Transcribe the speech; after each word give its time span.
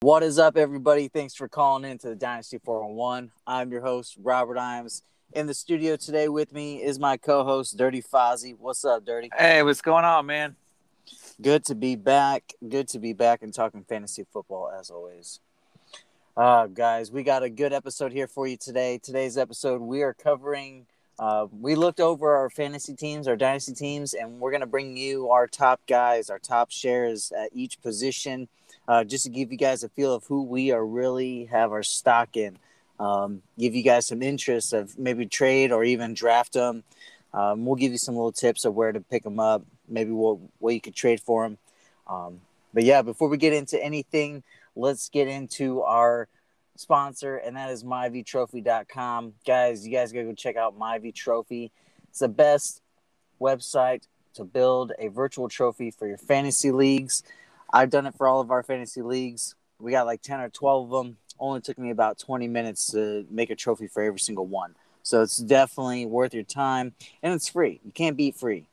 What 0.00 0.22
is 0.22 0.38
up, 0.38 0.56
everybody? 0.56 1.08
Thanks 1.08 1.34
for 1.34 1.48
calling 1.48 1.90
in 1.90 1.98
to 1.98 2.10
the 2.10 2.14
Dynasty 2.14 2.60
411. 2.64 3.32
I'm 3.44 3.72
your 3.72 3.80
host, 3.80 4.16
Robert 4.22 4.56
Imes. 4.56 5.02
In 5.32 5.48
the 5.48 5.54
studio 5.54 5.96
today 5.96 6.28
with 6.28 6.52
me 6.52 6.80
is 6.80 7.00
my 7.00 7.16
co 7.16 7.42
host, 7.42 7.76
Dirty 7.76 8.02
Fozzie. 8.02 8.54
What's 8.56 8.84
up, 8.84 9.04
Dirty? 9.04 9.30
Hey, 9.36 9.64
what's 9.64 9.82
going 9.82 10.04
on, 10.04 10.26
man? 10.26 10.54
Good 11.42 11.64
to 11.64 11.74
be 11.74 11.96
back. 11.96 12.52
Good 12.68 12.86
to 12.88 13.00
be 13.00 13.14
back 13.14 13.42
and 13.42 13.52
talking 13.52 13.82
fantasy 13.82 14.24
football 14.32 14.70
as 14.70 14.90
always. 14.90 15.40
Uh, 16.36 16.68
guys, 16.68 17.10
we 17.10 17.24
got 17.24 17.42
a 17.42 17.50
good 17.50 17.72
episode 17.72 18.12
here 18.12 18.28
for 18.28 18.46
you 18.46 18.56
today. 18.56 19.00
Today's 19.02 19.36
episode, 19.36 19.80
we 19.80 20.02
are 20.02 20.14
covering. 20.14 20.86
Uh, 21.18 21.46
we 21.60 21.74
looked 21.74 22.00
over 22.00 22.36
our 22.36 22.50
fantasy 22.50 22.94
teams, 22.94 23.26
our 23.26 23.36
dynasty 23.36 23.72
teams, 23.72 24.12
and 24.12 24.38
we're 24.38 24.50
going 24.50 24.60
to 24.60 24.66
bring 24.66 24.96
you 24.96 25.30
our 25.30 25.46
top 25.46 25.80
guys, 25.86 26.28
our 26.28 26.38
top 26.38 26.70
shares 26.70 27.32
at 27.32 27.48
each 27.54 27.80
position, 27.80 28.48
uh, 28.86 29.02
just 29.02 29.24
to 29.24 29.30
give 29.30 29.50
you 29.50 29.56
guys 29.56 29.82
a 29.82 29.88
feel 29.88 30.14
of 30.14 30.24
who 30.26 30.42
we 30.42 30.70
are 30.72 30.84
really 30.84 31.46
have 31.46 31.72
our 31.72 31.82
stock 31.82 32.36
in. 32.36 32.58
Um, 33.00 33.42
give 33.58 33.74
you 33.74 33.82
guys 33.82 34.06
some 34.06 34.22
interest 34.22 34.72
of 34.72 34.98
maybe 34.98 35.26
trade 35.26 35.72
or 35.72 35.84
even 35.84 36.14
draft 36.14 36.52
them. 36.52 36.84
Um, 37.32 37.66
we'll 37.66 37.76
give 37.76 37.92
you 37.92 37.98
some 37.98 38.14
little 38.14 38.32
tips 38.32 38.64
of 38.64 38.74
where 38.74 38.92
to 38.92 39.00
pick 39.00 39.22
them 39.22 39.38
up, 39.38 39.62
maybe 39.88 40.10
what, 40.10 40.38
what 40.58 40.74
you 40.74 40.80
could 40.80 40.94
trade 40.94 41.20
for 41.20 41.42
them. 41.44 41.58
Um, 42.06 42.40
but 42.72 42.84
yeah, 42.84 43.02
before 43.02 43.28
we 43.28 43.36
get 43.36 43.52
into 43.52 43.82
anything, 43.82 44.42
let's 44.74 45.08
get 45.08 45.28
into 45.28 45.82
our 45.82 46.28
sponsor, 46.80 47.36
and 47.36 47.56
that 47.56 47.70
is 47.70 47.84
myvtrophy.com. 47.84 49.34
Guys, 49.46 49.86
you 49.86 49.92
guys 49.92 50.12
gotta 50.12 50.24
go 50.24 50.32
check 50.32 50.56
out 50.56 50.78
myvtrophy. 50.78 51.70
It's 52.08 52.20
the 52.20 52.28
best 52.28 52.82
website 53.40 54.06
to 54.34 54.44
build 54.44 54.92
a 54.98 55.08
virtual 55.08 55.48
trophy 55.48 55.90
for 55.90 56.06
your 56.06 56.18
fantasy 56.18 56.70
leagues. 56.70 57.22
I've 57.72 57.90
done 57.90 58.06
it 58.06 58.14
for 58.16 58.26
all 58.26 58.40
of 58.40 58.50
our 58.50 58.62
fantasy 58.62 59.02
leagues. 59.02 59.54
We 59.78 59.90
got 59.90 60.06
like 60.06 60.22
10 60.22 60.40
or 60.40 60.48
12 60.48 60.92
of 60.92 61.04
them. 61.04 61.16
Only 61.38 61.60
took 61.60 61.78
me 61.78 61.90
about 61.90 62.18
20 62.18 62.48
minutes 62.48 62.86
to 62.92 63.26
make 63.30 63.50
a 63.50 63.56
trophy 63.56 63.88
for 63.88 64.02
every 64.02 64.20
single 64.20 64.46
one. 64.46 64.74
So 65.02 65.22
it's 65.22 65.36
definitely 65.36 66.06
worth 66.06 66.34
your 66.34 66.44
time 66.44 66.94
and 67.22 67.34
it's 67.34 67.48
free. 67.48 67.80
You 67.84 67.92
can't 67.92 68.16
beat 68.16 68.34
free. 68.34 68.66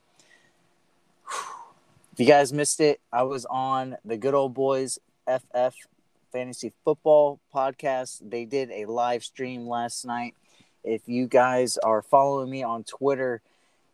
If 2.13 2.19
you 2.19 2.25
guys 2.25 2.53
missed 2.53 2.79
it, 2.79 3.01
I 3.11 3.23
was 3.23 3.45
on 3.45 3.97
the 4.05 4.17
Good 4.17 4.33
Old 4.33 4.53
Boys 4.53 4.99
FF 5.27 5.75
Fantasy 6.33 6.73
Football 6.83 7.39
podcast. 7.53 8.27
They 8.27 8.45
did 8.45 8.71
a 8.71 8.85
live 8.85 9.23
stream 9.23 9.67
last 9.67 10.03
night. 10.03 10.33
If 10.83 11.07
you 11.07 11.27
guys 11.27 11.77
are 11.77 12.01
following 12.01 12.49
me 12.49 12.63
on 12.63 12.83
Twitter, 12.83 13.43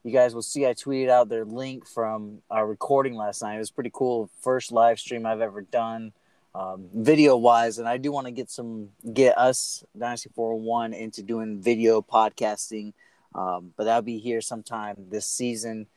you 0.05 0.13
guys 0.13 0.33
will 0.33 0.41
see 0.41 0.65
I 0.65 0.73
tweeted 0.73 1.09
out 1.09 1.27
their 1.27 1.43
link 1.43 1.85
from 1.85 2.41
our 2.49 2.65
recording 2.65 3.15
last 3.15 3.41
night. 3.41 3.55
It 3.55 3.59
was 3.59 3.71
pretty 3.71 3.91
cool. 3.93 4.29
First 4.41 4.71
live 4.71 4.99
stream 4.99 5.25
I've 5.25 5.41
ever 5.41 5.61
done, 5.61 6.13
um, 6.55 6.85
video 6.95 7.35
wise, 7.35 7.77
and 7.77 7.89
I 7.89 7.97
do 7.97 8.09
want 8.09 8.27
to 8.27 8.31
get 8.31 8.49
some 8.49 8.89
get 9.13 9.37
us 9.37 9.83
Dynasty 9.97 10.29
411 10.33 10.93
into 10.93 11.21
doing 11.21 11.61
video 11.61 12.01
podcasting. 12.01 12.93
Um, 13.35 13.73
but 13.75 13.83
that'll 13.83 14.01
be 14.01 14.17
here 14.17 14.39
sometime 14.39 14.95
this 15.09 15.27
season. 15.27 15.87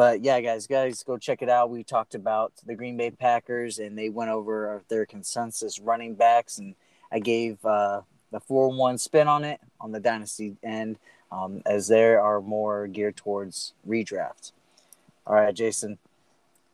But 0.00 0.24
yeah, 0.24 0.40
guys, 0.40 0.66
guys, 0.66 1.02
go 1.02 1.18
check 1.18 1.42
it 1.42 1.50
out. 1.50 1.68
We 1.68 1.84
talked 1.84 2.14
about 2.14 2.54
the 2.64 2.74
Green 2.74 2.96
Bay 2.96 3.10
Packers, 3.10 3.78
and 3.78 3.98
they 3.98 4.08
went 4.08 4.30
over 4.30 4.82
their 4.88 5.04
consensus 5.04 5.78
running 5.78 6.14
backs, 6.14 6.56
and 6.56 6.74
I 7.12 7.18
gave 7.18 7.62
uh, 7.66 8.00
the 8.32 8.40
four 8.40 8.70
one 8.70 8.96
spin 8.96 9.28
on 9.28 9.44
it 9.44 9.60
on 9.78 9.92
the 9.92 10.00
dynasty 10.00 10.56
end, 10.62 10.96
um, 11.30 11.60
as 11.66 11.86
there 11.86 12.18
are 12.18 12.40
more 12.40 12.86
geared 12.86 13.16
towards 13.16 13.74
redraft. 13.86 14.52
All 15.26 15.34
right, 15.34 15.54
Jason, 15.54 15.98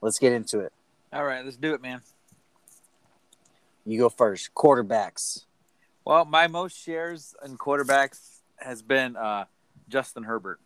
let's 0.01 0.21
get 0.21 0.33
into 0.33 0.61
it. 0.61 0.73
All 1.13 1.25
right, 1.25 1.45
let's 1.45 1.57
do 1.57 1.75
it, 1.75 1.83
man. 1.83 2.03
You 3.85 3.99
go 3.99 4.09
first. 4.09 4.55
Quarterbacks. 4.55 5.47
Well, 6.05 6.27
my 6.27 6.47
most 6.47 6.81
shares 6.81 7.35
in 7.45 7.59
quarterbacks 7.59 8.43
has 8.59 8.83
been 8.83 9.17
uh, 9.17 9.47
Justin 9.89 10.23
Herbert. 10.23 10.61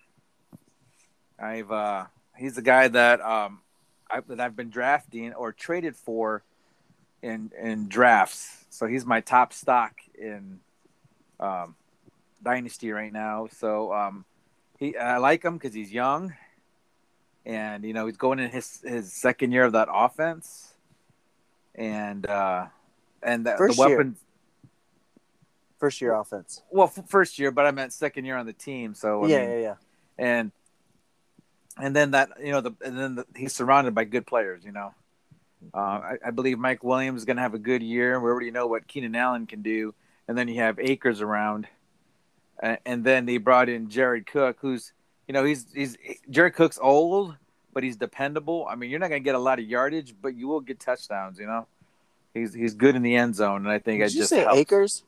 I've 1.39 1.73
uh, 1.73 2.05
he's 2.41 2.55
the 2.57 2.63
guy 2.63 2.89
that 2.89 3.21
um 3.21 3.61
I, 4.11 4.21
that 4.29 4.41
I've 4.41 4.57
been 4.57 4.71
drafting 4.71 5.33
or 5.35 5.53
traded 5.53 5.95
for 5.95 6.43
in 7.23 7.53
in 7.61 7.89
drafts. 7.89 8.65
So 8.71 8.87
he's 8.87 9.05
my 9.05 9.21
top 9.21 9.53
stock 9.53 9.93
in 10.19 10.61
um, 11.39 11.75
dynasty 12.43 12.91
right 12.93 13.13
now. 13.13 13.49
So 13.59 13.93
um, 13.93 14.25
he 14.79 14.97
I 14.97 15.19
like 15.19 15.45
him 15.45 15.55
because 15.55 15.75
he's 15.75 15.93
young, 15.93 16.35
and 17.45 17.85
you 17.85 17.93
know 17.93 18.07
he's 18.07 18.17
going 18.17 18.39
in 18.39 18.51
his 18.51 18.81
his 18.83 19.13
second 19.13 19.53
year 19.53 19.65
of 19.65 19.73
that 19.73 19.89
offense, 19.93 20.75
and 21.75 22.27
uh, 22.27 22.67
and 23.23 23.47
the, 23.47 23.57
the 23.59 23.75
weapons. 23.79 24.19
First 25.79 26.03
year 26.03 26.13
offense. 26.15 26.63
Well, 26.71 26.93
f- 26.95 27.09
first 27.09 27.39
year, 27.39 27.51
but 27.51 27.65
I 27.65 27.71
meant 27.71 27.95
second 27.95 28.27
year 28.27 28.37
on 28.37 28.45
the 28.45 28.53
team. 28.53 28.95
So 28.95 29.25
I 29.25 29.29
yeah, 29.29 29.41
mean, 29.41 29.51
yeah, 29.51 29.59
yeah. 29.61 29.75
And 30.19 30.53
and 31.83 31.95
then 31.95 32.13
that 32.13 32.31
you 32.43 32.53
know 32.53 32.61
the 32.61 32.73
and 32.85 32.99
then 32.99 33.15
the, 33.17 33.27
he's 33.37 33.55
surrounded 33.55 33.95
by 33.95 34.05
good 34.05 34.27
players. 34.27 34.65
You 34.65 34.73
know, 34.73 34.95
uh, 35.75 35.79
I, 35.79 36.17
I, 36.27 36.31
believe 36.31 36.59
Mike 36.59 36.83
Williams 36.83 37.21
is 37.21 37.25
going 37.25 37.37
to 37.37 37.43
have 37.43 37.55
a 37.55 37.59
good 37.59 37.83
year. 37.83 38.19
We 38.19 38.31
already 38.31 38.51
know 38.51 38.67
what 38.67 38.87
Keenan 38.87 39.15
Allen 39.15 39.47
can 39.47 39.63
do, 39.63 39.95
and 40.29 40.37
then 40.37 40.49
you 40.49 40.57
have 40.57 40.79
Akers 40.79 41.21
around, 41.21 41.67
uh, 42.63 42.77
and 42.87 43.05
then 43.05 43.27
they 43.27 43.39
brought 43.39 43.69
in 43.69 43.91
Jared 43.91 44.27
Cook, 44.27 44.59
who's 44.61 44.93
you 45.29 45.35
know 45.35 45.45
he's 45.45 45.67
he's 45.73 45.97
Jared 46.31 46.55
Cook's 46.55 46.79
old, 46.81 47.37
but 47.73 47.83
he's 47.83 47.97
dependable. 47.97 48.67
I 48.69 48.75
mean, 48.75 48.91
you're 48.91 49.01
not 49.01 49.11
going 49.11 49.23
to 49.23 49.25
get 49.25 49.35
a 49.35 49.41
lot 49.41 49.59
of 49.59 49.65
yardage, 49.67 50.15
but 50.21 50.35
you 50.35 50.49
will 50.49 50.61
get 50.61 50.81
touchdowns. 50.81 51.39
You 51.39 51.47
know, 51.47 51.67
he's 52.35 52.55
he's 52.55 52.75
good 52.75 52.97
in 52.97 53.03
the 53.03 53.17
end 53.17 53.37
zone, 53.37 53.63
and 53.67 53.71
I 53.71 53.79
think 53.79 54.01
Did 54.01 54.05
I 54.05 54.09
you 54.09 54.19
just 54.21 54.31
say 54.31 54.41
helps. 54.41 54.59
Akers. 54.59 55.05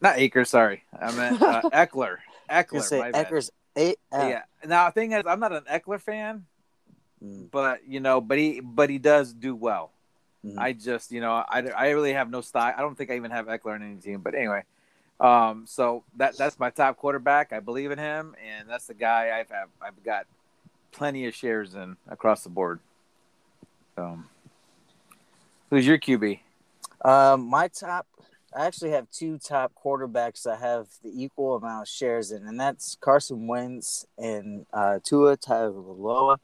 Not 0.00 0.18
Akers, 0.18 0.48
sorry, 0.48 0.82
I 0.98 1.12
meant 1.12 1.40
uh, 1.40 1.62
Ekeler. 1.72 2.16
Ekeler, 2.50 2.82
say 2.82 2.98
my 2.98 3.12
Uh, 3.78 3.92
Yeah. 4.12 4.42
Now 4.66 4.86
the 4.88 4.92
thing 4.92 5.12
is, 5.12 5.22
I'm 5.26 5.40
not 5.40 5.52
an 5.52 5.64
Ekeler 5.70 6.00
fan, 6.00 6.44
Mm. 7.24 7.50
but 7.50 7.86
you 7.86 8.00
know, 8.00 8.20
but 8.20 8.38
he 8.38 8.60
but 8.60 8.90
he 8.90 8.98
does 8.98 9.32
do 9.32 9.54
well. 9.54 9.90
Mhm. 10.44 10.58
I 10.58 10.72
just 10.72 11.10
you 11.10 11.20
know 11.20 11.32
I, 11.32 11.62
I 11.76 11.90
really 11.90 12.12
have 12.12 12.30
no 12.30 12.40
style. 12.40 12.72
I 12.76 12.80
don't 12.80 12.96
think 12.96 13.10
I 13.10 13.16
even 13.16 13.30
have 13.32 13.46
Ekeler 13.46 13.74
on 13.74 13.82
any 13.82 13.96
team. 13.96 14.20
But 14.20 14.34
anyway, 14.34 14.62
um, 15.20 15.64
so 15.66 16.04
that 16.16 16.36
that's 16.36 16.58
my 16.58 16.70
top 16.70 16.96
quarterback. 16.96 17.52
I 17.52 17.60
believe 17.60 17.90
in 17.90 17.98
him, 17.98 18.34
and 18.44 18.68
that's 18.68 18.86
the 18.86 18.94
guy 18.94 19.38
I've 19.38 19.50
have, 19.50 19.68
I've 19.82 20.02
got 20.04 20.26
plenty 20.92 21.26
of 21.26 21.34
shares 21.34 21.74
in 21.74 21.96
across 22.08 22.42
the 22.44 22.50
board. 22.50 22.78
So, 23.96 24.18
who's 25.70 25.86
your 25.86 25.98
QB? 25.98 26.40
Um, 27.04 27.46
my 27.46 27.68
top, 27.68 28.06
I 28.58 28.66
actually 28.66 28.90
have 28.90 29.08
two 29.12 29.38
top 29.38 29.72
quarterbacks 29.72 30.42
that 30.42 30.58
have 30.58 30.88
the 31.04 31.12
equal 31.14 31.54
amount 31.54 31.82
of 31.82 31.88
shares 31.88 32.32
in, 32.32 32.44
and 32.44 32.58
that's 32.58 32.96
Carson 33.00 33.46
Wentz 33.46 34.04
and 34.18 34.66
uh, 34.72 34.98
Tua 35.04 35.36
Tagovailoa. 35.36 36.38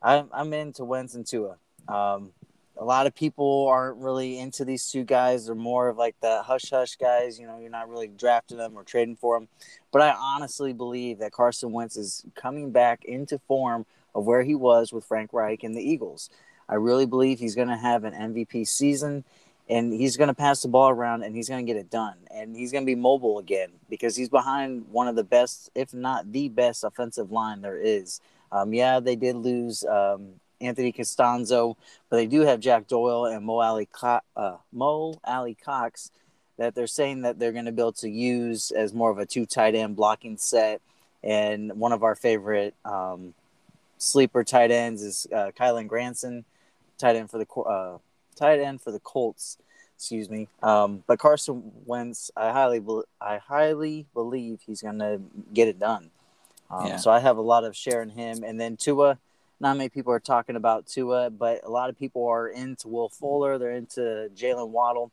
I'm 0.00 0.28
I'm 0.32 0.52
into 0.52 0.84
Wentz 0.84 1.16
and 1.16 1.26
Tua. 1.26 1.56
Um, 1.88 2.30
a 2.76 2.84
lot 2.84 3.08
of 3.08 3.14
people 3.16 3.66
aren't 3.66 3.98
really 3.98 4.38
into 4.38 4.64
these 4.64 4.86
two 4.88 5.02
guys. 5.02 5.46
They're 5.46 5.56
more 5.56 5.88
of 5.88 5.96
like 5.96 6.14
the 6.20 6.42
hush 6.42 6.70
hush 6.70 6.94
guys. 6.94 7.40
You 7.40 7.48
know, 7.48 7.58
you're 7.58 7.70
not 7.70 7.88
really 7.88 8.06
drafting 8.06 8.58
them 8.58 8.74
or 8.76 8.84
trading 8.84 9.16
for 9.16 9.36
them. 9.36 9.48
But 9.90 10.02
I 10.02 10.12
honestly 10.12 10.72
believe 10.72 11.18
that 11.18 11.32
Carson 11.32 11.72
Wentz 11.72 11.96
is 11.96 12.24
coming 12.36 12.70
back 12.70 13.04
into 13.04 13.40
form 13.48 13.84
of 14.14 14.24
where 14.24 14.44
he 14.44 14.54
was 14.54 14.92
with 14.92 15.04
Frank 15.04 15.32
Reich 15.32 15.64
and 15.64 15.74
the 15.74 15.82
Eagles. 15.82 16.30
I 16.68 16.76
really 16.76 17.06
believe 17.06 17.40
he's 17.40 17.56
going 17.56 17.66
to 17.66 17.76
have 17.76 18.04
an 18.04 18.14
MVP 18.14 18.68
season 18.68 19.24
and 19.68 19.92
he's 19.92 20.16
going 20.16 20.28
to 20.28 20.34
pass 20.34 20.62
the 20.62 20.68
ball 20.68 20.88
around 20.88 21.22
and 21.22 21.36
he's 21.36 21.48
going 21.48 21.64
to 21.64 21.72
get 21.72 21.78
it 21.78 21.90
done 21.90 22.16
and 22.30 22.56
he's 22.56 22.72
going 22.72 22.82
to 22.82 22.86
be 22.86 22.94
mobile 22.94 23.38
again 23.38 23.70
because 23.88 24.16
he's 24.16 24.28
behind 24.28 24.86
one 24.90 25.08
of 25.08 25.16
the 25.16 25.24
best 25.24 25.70
if 25.74 25.92
not 25.92 26.32
the 26.32 26.48
best 26.48 26.84
offensive 26.84 27.30
line 27.30 27.60
there 27.60 27.78
is 27.78 28.20
um, 28.52 28.72
yeah 28.72 29.00
they 29.00 29.16
did 29.16 29.36
lose 29.36 29.84
um, 29.84 30.28
anthony 30.60 30.92
castonzo 30.92 31.76
but 32.08 32.16
they 32.16 32.26
do 32.26 32.40
have 32.40 32.60
jack 32.60 32.86
doyle 32.86 33.26
and 33.26 33.44
mo 33.44 33.60
alie, 33.60 33.88
Co- 33.92 34.20
uh, 34.36 34.56
mo 34.72 35.14
alie-cox 35.24 36.10
that 36.56 36.74
they're 36.74 36.86
saying 36.86 37.22
that 37.22 37.38
they're 37.38 37.52
going 37.52 37.66
to 37.66 37.72
be 37.72 37.82
able 37.82 37.92
to 37.92 38.08
use 38.08 38.72
as 38.72 38.92
more 38.92 39.10
of 39.10 39.18
a 39.18 39.26
two 39.26 39.46
tight 39.46 39.74
end 39.74 39.96
blocking 39.96 40.36
set 40.36 40.80
and 41.22 41.72
one 41.78 41.92
of 41.92 42.02
our 42.02 42.14
favorite 42.14 42.74
um, 42.84 43.34
sleeper 43.98 44.44
tight 44.44 44.70
ends 44.70 45.02
is 45.02 45.26
uh, 45.34 45.50
kylen 45.56 45.86
granson 45.86 46.44
tight 46.96 47.14
end 47.14 47.30
for 47.30 47.38
the 47.38 47.60
uh, 47.60 47.98
tight 48.38 48.60
end 48.60 48.80
for 48.80 48.92
the 48.92 49.00
Colts. 49.00 49.58
Excuse 49.98 50.30
me. 50.30 50.46
Um, 50.62 51.02
but 51.08 51.18
Carson 51.18 51.72
Wentz, 51.84 52.30
I 52.36 52.52
highly, 52.52 52.78
be- 52.78 53.02
I 53.20 53.38
highly 53.38 54.06
believe 54.14 54.60
he's 54.64 54.80
gonna 54.80 55.18
get 55.52 55.66
it 55.66 55.78
done. 55.78 56.10
Um, 56.70 56.86
Yeah. 56.86 56.96
So 56.98 57.10
I 57.10 57.18
have 57.18 57.36
a 57.36 57.42
lot 57.42 57.64
of 57.64 57.74
share 57.76 58.00
in 58.00 58.10
him. 58.10 58.44
And 58.44 58.60
then 58.60 58.76
Tua, 58.76 59.18
not 59.58 59.76
many 59.76 59.88
people 59.88 60.12
are 60.12 60.20
talking 60.20 60.54
about 60.54 60.86
Tua, 60.86 61.30
but 61.30 61.64
a 61.64 61.68
lot 61.68 61.90
of 61.90 61.98
people 61.98 62.28
are 62.28 62.48
into 62.48 62.86
Will 62.86 63.08
Fuller. 63.08 63.58
They're 63.58 63.72
into 63.72 64.30
Jaylen 64.36 64.68
Waddle. 64.68 65.10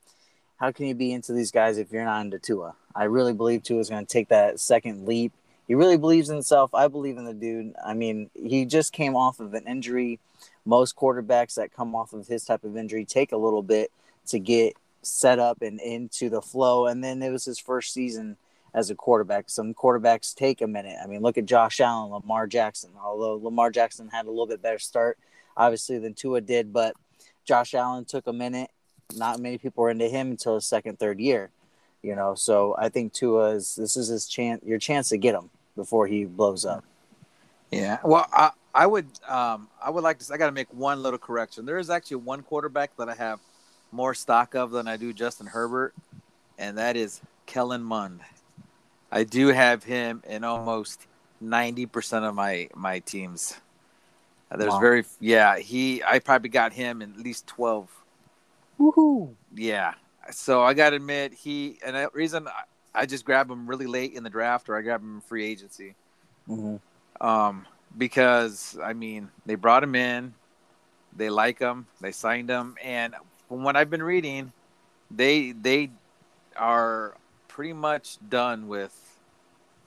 How 0.57 0.71
can 0.71 0.85
you 0.85 0.93
be 0.93 1.11
into 1.11 1.33
these 1.33 1.51
guys 1.51 1.77
if 1.79 1.91
you're 1.91 2.05
not 2.05 2.23
into 2.23 2.37
Tua? 2.37 2.75
I 2.95 3.05
really 3.05 3.33
believe 3.33 3.63
Tua 3.63 3.79
is 3.79 3.89
going 3.89 4.05
to 4.05 4.11
take 4.11 4.29
that 4.29 4.59
second 4.59 5.07
leap 5.07 5.33
he 5.67 5.73
really 5.73 5.97
believes 5.97 6.29
in 6.29 6.35
himself. 6.35 6.73
I 6.73 6.87
believe 6.87 7.17
in 7.17 7.25
the 7.25 7.33
dude. 7.33 7.73
I 7.83 7.93
mean, 7.93 8.29
he 8.35 8.65
just 8.65 8.93
came 8.93 9.15
off 9.15 9.39
of 9.39 9.53
an 9.53 9.67
injury. 9.67 10.19
Most 10.63 10.95
quarterbacks 10.95 11.55
that 11.55 11.73
come 11.73 11.95
off 11.95 12.13
of 12.13 12.27
his 12.27 12.45
type 12.45 12.63
of 12.63 12.77
injury 12.77 13.05
take 13.05 13.31
a 13.31 13.37
little 13.37 13.63
bit 13.63 13.91
to 14.27 14.39
get 14.39 14.75
set 15.01 15.39
up 15.39 15.61
and 15.61 15.79
into 15.79 16.29
the 16.29 16.41
flow. 16.41 16.87
And 16.87 17.03
then 17.03 17.21
it 17.21 17.31
was 17.31 17.45
his 17.45 17.59
first 17.59 17.93
season 17.93 18.37
as 18.73 18.89
a 18.89 18.95
quarterback. 18.95 19.49
Some 19.49 19.73
quarterbacks 19.73 20.35
take 20.35 20.61
a 20.61 20.67
minute. 20.67 20.97
I 21.01 21.07
mean, 21.07 21.21
look 21.21 21.37
at 21.37 21.45
Josh 21.45 21.79
Allen, 21.79 22.11
Lamar 22.11 22.47
Jackson. 22.47 22.91
Although 23.01 23.35
Lamar 23.35 23.71
Jackson 23.71 24.09
had 24.09 24.25
a 24.25 24.29
little 24.29 24.47
bit 24.47 24.61
better 24.61 24.79
start, 24.79 25.17
obviously, 25.55 25.97
than 25.97 26.13
Tua 26.13 26.41
did, 26.41 26.73
but 26.73 26.95
Josh 27.45 27.73
Allen 27.73 28.05
took 28.05 28.27
a 28.27 28.33
minute. 28.33 28.69
Not 29.15 29.39
many 29.39 29.57
people 29.57 29.83
were 29.83 29.91
into 29.91 30.09
him 30.09 30.31
until 30.31 30.55
his 30.55 30.65
second, 30.65 30.99
third 30.99 31.19
year. 31.19 31.51
You 32.01 32.15
know, 32.15 32.35
so 32.35 32.75
I 32.77 32.89
think 32.89 33.13
Tua 33.13 33.51
is 33.51 33.75
this 33.75 33.97
is 33.97 34.09
his 34.09 34.27
chance, 34.27 34.63
your 34.63 34.77
chance 34.77 35.09
to 35.09 35.17
get 35.17 35.33
him 35.33 35.49
before 35.75 36.05
he 36.05 36.25
blows 36.25 36.65
up. 36.65 36.83
Yeah. 37.71 37.97
Well, 38.03 38.27
I, 38.31 38.51
I 38.73 38.85
would 38.87 39.07
um, 39.27 39.69
I 39.83 39.89
would 39.89 40.03
like 40.03 40.19
to. 40.19 40.33
I 40.33 40.37
got 40.37 40.47
to 40.47 40.51
make 40.51 40.71
one 40.73 41.01
little 41.01 41.17
correction. 41.17 41.65
There 41.65 41.77
is 41.77 41.89
actually 41.89 42.17
one 42.17 42.43
quarterback 42.43 42.95
that 42.97 43.09
I 43.09 43.15
have 43.15 43.39
more 43.95 44.13
stock 44.13 44.53
of 44.53 44.71
than 44.71 44.87
I 44.87 44.97
do 44.97 45.13
Justin 45.13 45.47
Herbert, 45.47 45.95
and 46.57 46.77
that 46.77 46.97
is 46.97 47.21
Kellen 47.45 47.83
Mond. 47.83 48.19
I 49.11 49.23
do 49.23 49.47
have 49.47 49.83
him 49.83 50.21
in 50.27 50.43
almost 50.43 51.07
ninety 51.39 51.85
percent 51.85 52.25
of 52.25 52.35
my 52.35 52.69
my 52.75 52.99
teams. 52.99 53.55
There's 54.55 54.71
wow. 54.71 54.79
very 54.79 55.05
yeah 55.19 55.57
he 55.57 56.03
I 56.03 56.19
probably 56.19 56.49
got 56.49 56.73
him 56.73 57.01
in 57.01 57.13
at 57.13 57.19
least 57.19 57.47
twelve. 57.47 57.89
Woohoo! 58.79 59.33
Yeah, 59.55 59.93
so 60.31 60.61
I 60.61 60.73
got 60.73 60.89
to 60.89 60.97
admit, 60.97 61.33
he 61.33 61.79
and 61.85 61.95
the 61.95 62.09
reason 62.13 62.47
I 62.93 63.05
just 63.05 63.23
grabbed 63.23 63.49
him 63.49 63.67
really 63.67 63.87
late 63.87 64.13
in 64.13 64.23
the 64.23 64.29
draft, 64.29 64.69
or 64.69 64.77
I 64.77 64.81
grabbed 64.81 65.03
him 65.03 65.15
in 65.15 65.21
free 65.21 65.45
agency, 65.45 65.95
mm-hmm. 66.49 67.25
um, 67.25 67.65
because 67.97 68.77
I 68.83 68.91
mean 68.91 69.29
they 69.45 69.55
brought 69.55 69.83
him 69.83 69.95
in, 69.95 70.33
they 71.15 71.29
like 71.29 71.59
him, 71.59 71.87
they 72.01 72.11
signed 72.11 72.49
him, 72.49 72.75
and 72.83 73.15
from 73.47 73.63
what 73.63 73.75
I've 73.75 73.89
been 73.89 74.03
reading, 74.03 74.51
they 75.11 75.51
they 75.51 75.91
are 76.55 77.15
pretty 77.47 77.73
much 77.73 78.17
done 78.27 78.67
with 78.67 78.93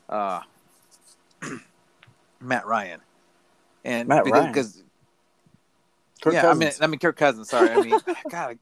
uh, 0.09 0.41
Matt 2.41 2.67
Ryan, 2.67 3.01
and 3.85 4.09
Matt 4.09 4.25
because, 4.25 4.41
Ryan. 4.41 4.53
Because, 4.53 4.83
yeah, 6.33 6.43
Cousins. 6.43 6.63
I 6.63 6.65
mean, 6.65 6.73
I 6.81 6.87
mean 6.87 6.99
Kirk 6.99 7.17
Cousins. 7.17 7.49
Sorry, 7.49 7.71
I 7.71 7.83
mean, 7.83 7.99
God, 8.31 8.59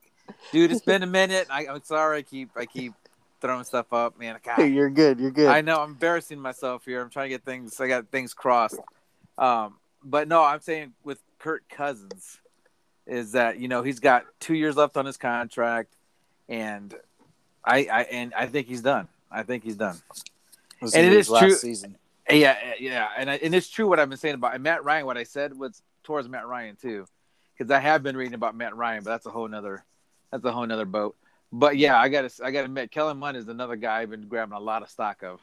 dude, 0.52 0.72
it's 0.72 0.82
been 0.82 1.02
a 1.02 1.06
minute. 1.06 1.46
I, 1.50 1.66
am 1.66 1.82
sorry. 1.82 2.18
I 2.18 2.22
keep 2.22 2.50
I 2.56 2.66
keep 2.66 2.92
throwing 3.40 3.64
stuff 3.64 3.92
up, 3.92 4.18
man. 4.18 4.38
God, 4.44 4.56
hey, 4.56 4.68
you're 4.68 4.90
good. 4.90 5.20
You're 5.20 5.30
good. 5.30 5.48
I 5.48 5.60
know. 5.60 5.80
I'm 5.80 5.90
embarrassing 5.90 6.40
myself 6.40 6.84
here. 6.84 7.00
I'm 7.00 7.10
trying 7.10 7.26
to 7.26 7.30
get 7.30 7.44
things. 7.44 7.80
I 7.80 7.88
got 7.88 8.08
things 8.08 8.34
crossed. 8.34 8.80
Um, 9.38 9.76
but 10.02 10.28
no, 10.28 10.42
I'm 10.42 10.60
saying 10.60 10.94
with 11.04 11.20
Kirk 11.38 11.62
Cousins 11.68 12.40
is 13.06 13.32
that 13.32 13.58
you 13.58 13.68
know 13.68 13.82
he's 13.82 14.00
got 14.00 14.24
two 14.40 14.54
years 14.54 14.76
left 14.76 14.96
on 14.96 15.06
his 15.06 15.16
contract, 15.16 15.94
and 16.48 16.94
I, 17.64 17.88
I 17.90 18.02
and 18.02 18.34
I 18.34 18.46
think 18.46 18.66
he's 18.66 18.82
done. 18.82 19.08
I 19.30 19.42
think 19.42 19.64
he's 19.64 19.76
done. 19.76 20.00
and 20.80 20.94
it 20.94 21.12
is 21.12 21.28
true. 21.28 21.52
Season. 21.52 21.96
Yeah, 22.28 22.56
yeah, 22.80 23.08
and 23.16 23.30
I, 23.30 23.36
and 23.36 23.54
it's 23.54 23.68
true 23.68 23.86
what 23.88 24.00
I've 24.00 24.08
been 24.08 24.18
saying 24.18 24.34
about 24.34 24.54
and 24.54 24.62
Matt 24.62 24.84
Ryan. 24.84 25.06
What 25.06 25.16
I 25.16 25.22
said 25.22 25.56
was 25.56 25.80
towards 26.02 26.28
Matt 26.28 26.46
Ryan 26.46 26.76
too, 26.76 27.06
because 27.56 27.70
I 27.70 27.78
have 27.78 28.02
been 28.02 28.16
reading 28.16 28.34
about 28.34 28.56
Matt 28.56 28.76
Ryan, 28.76 29.04
but 29.04 29.10
that's 29.10 29.26
a 29.26 29.30
whole 29.30 29.46
nother 29.46 29.84
that's 30.32 30.44
a 30.44 30.52
whole 30.52 30.66
nother 30.66 30.84
boat. 30.84 31.16
But 31.52 31.76
yeah, 31.76 31.98
I 31.98 32.08
gotta 32.08 32.30
I 32.42 32.50
gotta 32.50 32.64
admit, 32.64 32.90
Kellen 32.90 33.18
Mond 33.18 33.36
is 33.36 33.48
another 33.48 33.76
guy 33.76 34.00
I've 34.00 34.10
been 34.10 34.26
grabbing 34.26 34.56
a 34.56 34.60
lot 34.60 34.82
of 34.82 34.90
stock 34.90 35.22
of. 35.22 35.40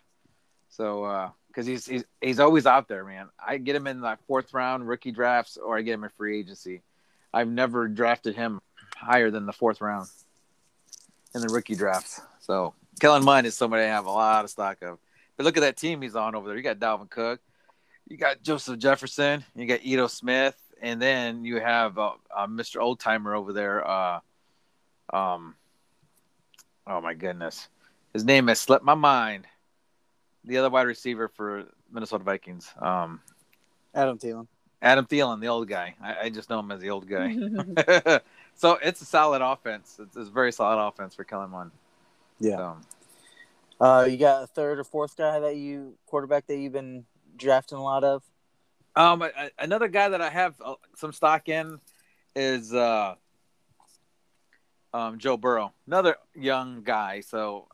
So 0.70 1.32
because 1.48 1.68
uh, 1.68 1.72
he's 1.72 1.86
he's 1.86 2.04
he's 2.20 2.40
always 2.40 2.66
out 2.66 2.88
there, 2.88 3.06
man. 3.06 3.30
I 3.46 3.58
get 3.58 3.76
him 3.76 3.88
in 3.88 4.02
the 4.02 4.18
fourth 4.28 4.54
round 4.54 4.88
rookie 4.88 5.12
drafts, 5.12 5.58
or 5.58 5.78
I 5.78 5.82
get 5.82 5.94
him 5.94 6.04
in 6.04 6.10
free 6.18 6.40
agency. 6.40 6.82
I've 7.34 7.50
never 7.50 7.88
drafted 7.88 8.36
him 8.36 8.62
higher 8.96 9.32
than 9.32 9.46
the 9.46 9.54
fourth 9.54 9.82
round 9.82 10.08
in 11.34 11.42
the 11.42 11.50
rookie 11.50 11.76
drafts. 11.76 12.22
So 12.40 12.74
Kellen 13.00 13.24
Mond 13.24 13.48
is 13.48 13.56
somebody 13.56 13.84
I 13.84 13.88
have 13.88 14.06
a 14.06 14.12
lot 14.12 14.44
of 14.44 14.52
stock 14.52 14.82
of. 14.82 15.00
But 15.36 15.46
look 15.46 15.58
at 15.58 15.62
that 15.62 15.78
team 15.78 16.02
he's 16.02 16.16
on 16.16 16.36
over 16.36 16.48
there. 16.48 16.58
You 16.58 16.64
got 16.64 16.80
Dalvin 16.80 17.10
Cook, 17.10 17.42
you 18.08 18.18
got 18.18 18.44
Joseph 18.44 18.78
Jefferson, 18.78 19.44
you 19.56 19.66
got 19.66 19.84
Edo 19.84 20.08
Smith, 20.08 20.56
and 20.82 21.02
then 21.02 21.44
you 21.44 21.60
have 21.60 21.98
uh, 21.98 22.12
uh, 22.36 22.48
Mr. 22.48 22.80
Oldtimer 22.82 23.36
over 23.36 23.54
there. 23.54 23.88
Uh, 23.88 24.20
um, 25.12 25.56
oh 26.86 27.02
my 27.02 27.14
goodness, 27.14 27.68
his 28.14 28.24
name 28.24 28.48
has 28.48 28.60
slipped 28.60 28.86
my 28.86 28.94
mind. 28.94 29.48
The 30.46 30.58
other 30.58 30.70
wide 30.70 30.88
receiver 30.88 31.30
for 31.30 31.66
Minnesota 31.92 32.24
Vikings, 32.24 32.70
um, 32.80 33.22
Adam 33.96 34.20
Thielen. 34.20 34.48
Adam 34.84 35.06
Thielen, 35.06 35.40
the 35.40 35.48
old 35.48 35.68
guy. 35.68 35.96
I, 36.04 36.26
I 36.26 36.30
just 36.30 36.50
know 36.50 36.60
him 36.60 36.70
as 36.72 36.82
the 36.82 36.90
old 36.90 37.08
guy. 37.08 37.34
so 38.56 38.78
it's 38.84 39.02
a 39.02 39.06
solid 39.06 39.42
offense. 39.42 39.98
It's, 40.00 40.16
it's, 40.16 40.28
a 40.28 40.32
very 40.32 40.52
solid 40.52 40.86
offense 40.86 41.16
for 41.16 41.24
Kellen 41.24 41.50
Mond. 41.50 41.72
Yeah. 42.40 42.58
So. 42.58 42.78
Uh, 43.80 44.06
you 44.06 44.18
got 44.18 44.44
a 44.44 44.48
third 44.48 44.80
or 44.80 44.84
fourth 44.84 45.18
guy 45.18 45.40
that 45.40 45.56
you 45.56 45.96
quarterback 46.06 46.48
that 46.48 46.58
you've 46.58 46.74
been 46.74 47.06
drafting 47.38 47.78
a 47.78 47.84
lot 47.84 48.04
of. 48.04 48.24
Um, 48.96 49.24
another 49.58 49.88
guy 49.88 50.10
that 50.10 50.22
I 50.22 50.30
have 50.30 50.54
uh, 50.64 50.76
some 50.96 51.14
stock 51.14 51.50
in 51.50 51.80
is 52.36 52.74
uh, 52.74 53.16
um, 54.94 55.18
Joe 55.18 55.38
Burrow, 55.38 55.74
another 55.88 56.18
young 56.36 56.84
guy. 56.84 57.22
So 57.22 57.68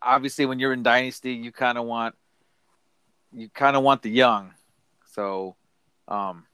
obviously, 0.00 0.46
when 0.46 0.58
you're 0.58 0.72
in 0.72 0.82
dynasty, 0.82 1.32
you 1.32 1.52
kind 1.52 1.76
of 1.76 1.84
want 1.84 2.14
you 3.32 3.48
kind 3.50 3.76
of 3.76 3.82
want 3.82 4.02
the 4.02 4.10
young. 4.10 4.54
So, 5.12 5.56
um, 6.08 6.44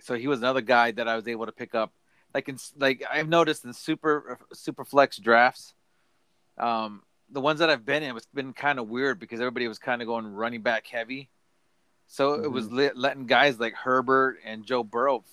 so 0.00 0.14
he 0.14 0.28
was 0.28 0.40
another 0.40 0.60
guy 0.60 0.90
that 0.92 1.08
I 1.08 1.16
was 1.16 1.26
able 1.28 1.46
to 1.46 1.52
pick 1.52 1.74
up. 1.74 1.92
Like 2.34 2.48
in 2.48 2.58
like 2.76 3.02
I've 3.10 3.28
noticed 3.28 3.64
in 3.64 3.72
super 3.72 4.38
super 4.52 4.84
flex 4.84 5.16
drafts, 5.16 5.72
um, 6.58 7.02
the 7.30 7.40
ones 7.40 7.60
that 7.60 7.70
I've 7.70 7.86
been 7.86 8.02
in, 8.02 8.16
it's 8.16 8.26
been 8.26 8.52
kind 8.52 8.78
of 8.78 8.88
weird 8.88 9.18
because 9.18 9.40
everybody 9.40 9.66
was 9.66 9.78
kind 9.78 10.02
of 10.02 10.08
going 10.08 10.26
running 10.26 10.62
back 10.62 10.86
heavy. 10.86 11.30
So 12.06 12.32
mm-hmm. 12.32 12.44
it 12.44 12.52
was 12.52 12.68
mm-hmm. 12.68 12.98
letting 12.98 13.26
guys 13.26 13.58
like 13.58 13.74
Herbert 13.74 14.38
and 14.44 14.64
Joe 14.64 14.82
Burrow 14.82 15.24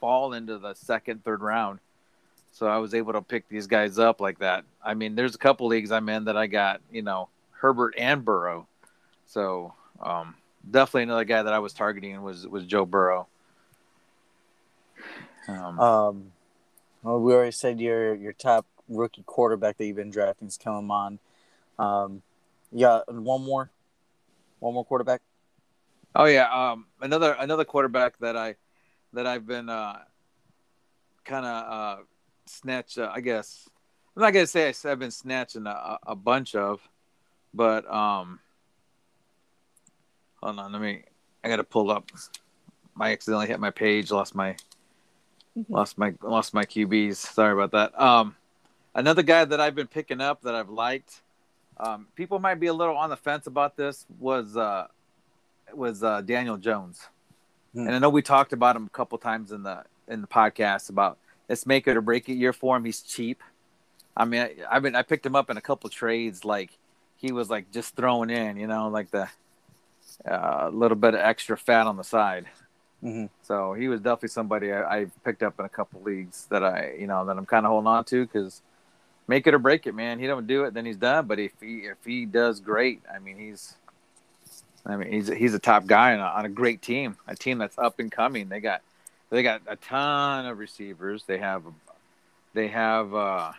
fall 0.00 0.32
into 0.32 0.58
the 0.58 0.74
second, 0.74 1.24
third 1.24 1.40
round. 1.40 1.78
So 2.52 2.66
I 2.66 2.78
was 2.78 2.94
able 2.94 3.12
to 3.12 3.22
pick 3.22 3.48
these 3.48 3.66
guys 3.66 3.98
up 3.98 4.20
like 4.20 4.40
that. 4.40 4.64
I 4.84 4.94
mean, 4.94 5.14
there's 5.14 5.34
a 5.34 5.38
couple 5.38 5.68
leagues 5.68 5.92
I'm 5.92 6.08
in 6.08 6.24
that 6.24 6.36
I 6.36 6.46
got, 6.46 6.80
you 6.90 7.02
know, 7.02 7.28
Herbert 7.52 7.94
and 7.96 8.24
Burrow. 8.24 8.66
So 9.26 9.74
um, 10.00 10.34
definitely 10.68 11.04
another 11.04 11.24
guy 11.24 11.42
that 11.42 11.52
I 11.52 11.58
was 11.58 11.72
targeting 11.72 12.20
was 12.22 12.46
was 12.46 12.64
Joe 12.66 12.86
Burrow. 12.86 13.26
Um, 15.48 15.80
um 15.80 16.32
well, 17.02 17.20
we 17.20 17.32
already 17.32 17.52
said 17.52 17.80
your 17.80 18.14
your 18.14 18.32
top 18.32 18.66
rookie 18.88 19.22
quarterback 19.24 19.78
that 19.78 19.86
you've 19.86 19.96
been 19.96 20.10
drafting 20.10 20.48
is 20.48 20.56
Kellen 20.56 20.84
Mond. 20.84 21.18
Um, 21.78 22.22
yeah, 22.72 23.00
one 23.08 23.42
more, 23.42 23.70
one 24.58 24.74
more 24.74 24.84
quarterback. 24.84 25.22
Oh 26.14 26.26
yeah, 26.26 26.48
um, 26.50 26.86
another 27.00 27.36
another 27.38 27.64
quarterback 27.64 28.18
that 28.18 28.36
I 28.36 28.56
that 29.12 29.26
I've 29.26 29.46
been 29.46 29.68
uh, 29.68 30.00
kind 31.24 31.46
of 31.46 31.72
uh, 31.72 32.02
snatched. 32.46 32.98
Uh, 32.98 33.10
I 33.12 33.20
guess 33.20 33.68
I'm 34.16 34.22
not 34.22 34.32
gonna 34.32 34.46
say 34.46 34.74
I've 34.84 34.98
been 34.98 35.10
snatching 35.10 35.66
a, 35.66 35.98
a 36.02 36.16
bunch 36.16 36.54
of, 36.54 36.86
but 37.54 37.90
um, 37.92 38.40
hold 40.42 40.58
on, 40.58 40.72
let 40.72 40.80
me. 40.82 41.02
I 41.42 41.48
gotta 41.48 41.64
pull 41.64 41.90
up. 41.90 42.10
I 42.98 43.12
accidentally 43.12 43.46
hit 43.46 43.60
my 43.60 43.70
page. 43.70 44.10
Lost 44.10 44.34
my 44.34 44.56
mm-hmm. 45.56 45.72
lost 45.72 45.98
my 45.98 46.14
lost 46.22 46.54
my 46.54 46.64
QBs. 46.64 47.16
Sorry 47.16 47.52
about 47.52 47.72
that. 47.72 48.00
Um, 48.00 48.36
another 48.94 49.22
guy 49.22 49.44
that 49.44 49.60
I've 49.60 49.74
been 49.74 49.86
picking 49.86 50.20
up 50.20 50.42
that 50.42 50.54
I've 50.54 50.70
liked. 50.70 51.22
Um, 51.78 52.08
people 52.14 52.38
might 52.38 52.60
be 52.60 52.66
a 52.66 52.74
little 52.74 52.96
on 52.96 53.08
the 53.08 53.16
fence 53.16 53.46
about 53.46 53.76
this. 53.76 54.06
Was 54.18 54.56
uh, 54.56 54.88
was 55.72 56.02
uh, 56.02 56.20
Daniel 56.20 56.56
Jones, 56.56 57.08
hmm. 57.72 57.86
and 57.86 57.94
I 57.94 57.98
know 57.98 58.10
we 58.10 58.22
talked 58.22 58.52
about 58.52 58.76
him 58.76 58.84
a 58.84 58.90
couple 58.90 59.16
times 59.18 59.52
in 59.52 59.62
the 59.62 59.84
in 60.08 60.20
the 60.20 60.26
podcast 60.26 60.90
about 60.90 61.18
this 61.48 61.66
make 61.66 61.88
it 61.88 61.96
or 61.96 62.00
break 62.00 62.28
it 62.28 62.34
year 62.34 62.52
for 62.52 62.76
him. 62.76 62.84
He's 62.84 63.02
cheap. 63.02 63.42
I 64.16 64.24
mean, 64.24 64.42
I, 64.42 64.54
I've 64.70 64.82
been 64.82 64.94
I 64.94 65.02
picked 65.02 65.24
him 65.24 65.34
up 65.34 65.50
in 65.50 65.56
a 65.56 65.60
couple 65.60 65.88
trades. 65.88 66.44
Like 66.44 66.70
he 67.16 67.32
was 67.32 67.48
like 67.48 67.70
just 67.72 67.96
throwing 67.96 68.30
in, 68.30 68.56
you 68.56 68.66
know, 68.66 68.88
like 68.88 69.10
the 69.10 69.28
a 70.24 70.66
uh, 70.66 70.70
little 70.70 70.96
bit 70.96 71.14
of 71.14 71.20
extra 71.20 71.56
fat 71.56 71.86
on 71.86 71.96
the 71.96 72.04
side. 72.04 72.46
Mm-hmm. 73.02 73.26
So 73.42 73.72
he 73.72 73.88
was 73.88 74.00
definitely 74.00 74.28
somebody 74.28 74.72
I, 74.72 75.00
I, 75.00 75.06
picked 75.24 75.42
up 75.42 75.58
in 75.58 75.64
a 75.64 75.70
couple 75.70 76.02
leagues 76.02 76.46
that 76.50 76.62
I, 76.62 76.96
you 76.98 77.06
know, 77.06 77.24
that 77.24 77.38
I'm 77.38 77.46
kind 77.46 77.64
of 77.64 77.70
holding 77.70 77.86
on 77.86 78.04
to 78.06 78.26
because 78.26 78.60
make 79.26 79.46
it 79.46 79.54
or 79.54 79.58
break 79.58 79.86
it, 79.86 79.94
man. 79.94 80.18
He 80.18 80.26
don't 80.26 80.46
do 80.46 80.64
it, 80.64 80.74
then 80.74 80.84
he's 80.84 80.98
done. 80.98 81.26
But 81.26 81.38
if 81.38 81.52
he 81.60 81.78
if 81.78 81.96
he 82.04 82.26
does 82.26 82.60
great, 82.60 83.00
I 83.12 83.18
mean, 83.18 83.38
he's 83.38 83.74
I 84.84 84.96
mean, 84.96 85.12
he's 85.12 85.28
he's 85.28 85.54
a 85.54 85.58
top 85.58 85.86
guy 85.86 86.14
on 86.14 86.20
a, 86.20 86.24
on 86.24 86.44
a 86.44 86.48
great 86.48 86.82
team, 86.82 87.16
a 87.26 87.34
team 87.34 87.58
that's 87.58 87.78
up 87.78 87.98
and 87.98 88.10
coming. 88.10 88.48
They 88.48 88.60
got 88.60 88.82
they 89.30 89.42
got 89.42 89.62
a 89.66 89.76
ton 89.76 90.46
of 90.46 90.58
receivers. 90.58 91.24
They 91.24 91.38
have 91.38 91.62
they 92.54 92.68
have 92.68 93.14
uh, 93.14 93.52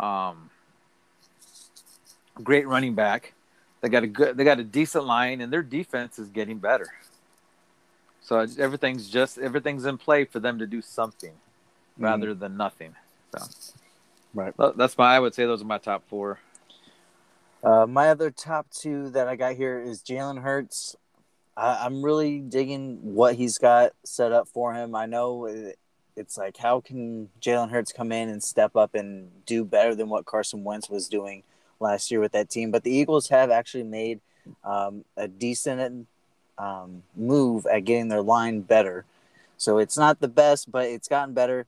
um 0.00 0.50
great 2.42 2.66
running 2.66 2.94
back. 2.94 3.34
They 3.80 3.88
got 3.88 4.02
a 4.02 4.06
good, 4.06 4.36
they 4.36 4.44
got 4.44 4.58
a 4.58 4.64
decent 4.64 5.04
line, 5.04 5.40
and 5.40 5.52
their 5.52 5.62
defense 5.62 6.18
is 6.18 6.28
getting 6.28 6.58
better. 6.58 6.88
So 8.20 8.44
everything's 8.58 9.08
just 9.08 9.38
everything's 9.38 9.86
in 9.86 9.98
play 9.98 10.24
for 10.24 10.40
them 10.40 10.58
to 10.58 10.66
do 10.66 10.82
something 10.82 11.32
mm-hmm. 11.32 12.04
rather 12.04 12.34
than 12.34 12.56
nothing. 12.56 12.94
So, 13.36 13.74
right. 14.34 14.54
That's 14.76 14.98
my. 14.98 15.16
I 15.16 15.20
would 15.20 15.34
say 15.34 15.44
those 15.44 15.62
are 15.62 15.66
my 15.66 15.78
top 15.78 16.02
four. 16.08 16.38
Uh, 17.62 17.86
my 17.86 18.10
other 18.10 18.30
top 18.30 18.68
two 18.70 19.10
that 19.10 19.28
I 19.28 19.36
got 19.36 19.56
here 19.56 19.80
is 19.80 20.02
Jalen 20.02 20.42
Hurts. 20.42 20.96
I, 21.56 21.86
am 21.86 22.04
really 22.04 22.38
digging 22.38 22.98
what 23.02 23.34
he's 23.34 23.58
got 23.58 23.92
set 24.04 24.32
up 24.32 24.46
for 24.46 24.74
him. 24.74 24.94
I 24.94 25.06
know 25.06 25.72
it's 26.16 26.36
like 26.36 26.56
how 26.56 26.80
can 26.80 27.30
Jalen 27.40 27.70
Hurts 27.70 27.92
come 27.92 28.12
in 28.12 28.28
and 28.28 28.42
step 28.42 28.76
up 28.76 28.94
and 28.94 29.30
do 29.44 29.64
better 29.64 29.94
than 29.94 30.08
what 30.08 30.24
Carson 30.24 30.62
Wentz 30.62 30.88
was 30.88 31.08
doing 31.08 31.42
last 31.80 32.10
year 32.10 32.20
with 32.20 32.32
that 32.32 32.50
team? 32.50 32.70
But 32.70 32.84
the 32.84 32.92
Eagles 32.92 33.28
have 33.28 33.50
actually 33.50 33.84
made 33.84 34.20
um, 34.64 35.04
a 35.16 35.28
decent 35.28 36.06
um, 36.58 37.02
move 37.16 37.66
at 37.66 37.84
getting 37.84 38.08
their 38.08 38.22
line 38.22 38.60
better. 38.60 39.04
So 39.56 39.78
it's 39.78 39.98
not 39.98 40.20
the 40.20 40.28
best, 40.28 40.70
but 40.70 40.86
it's 40.86 41.08
gotten 41.08 41.34
better. 41.34 41.66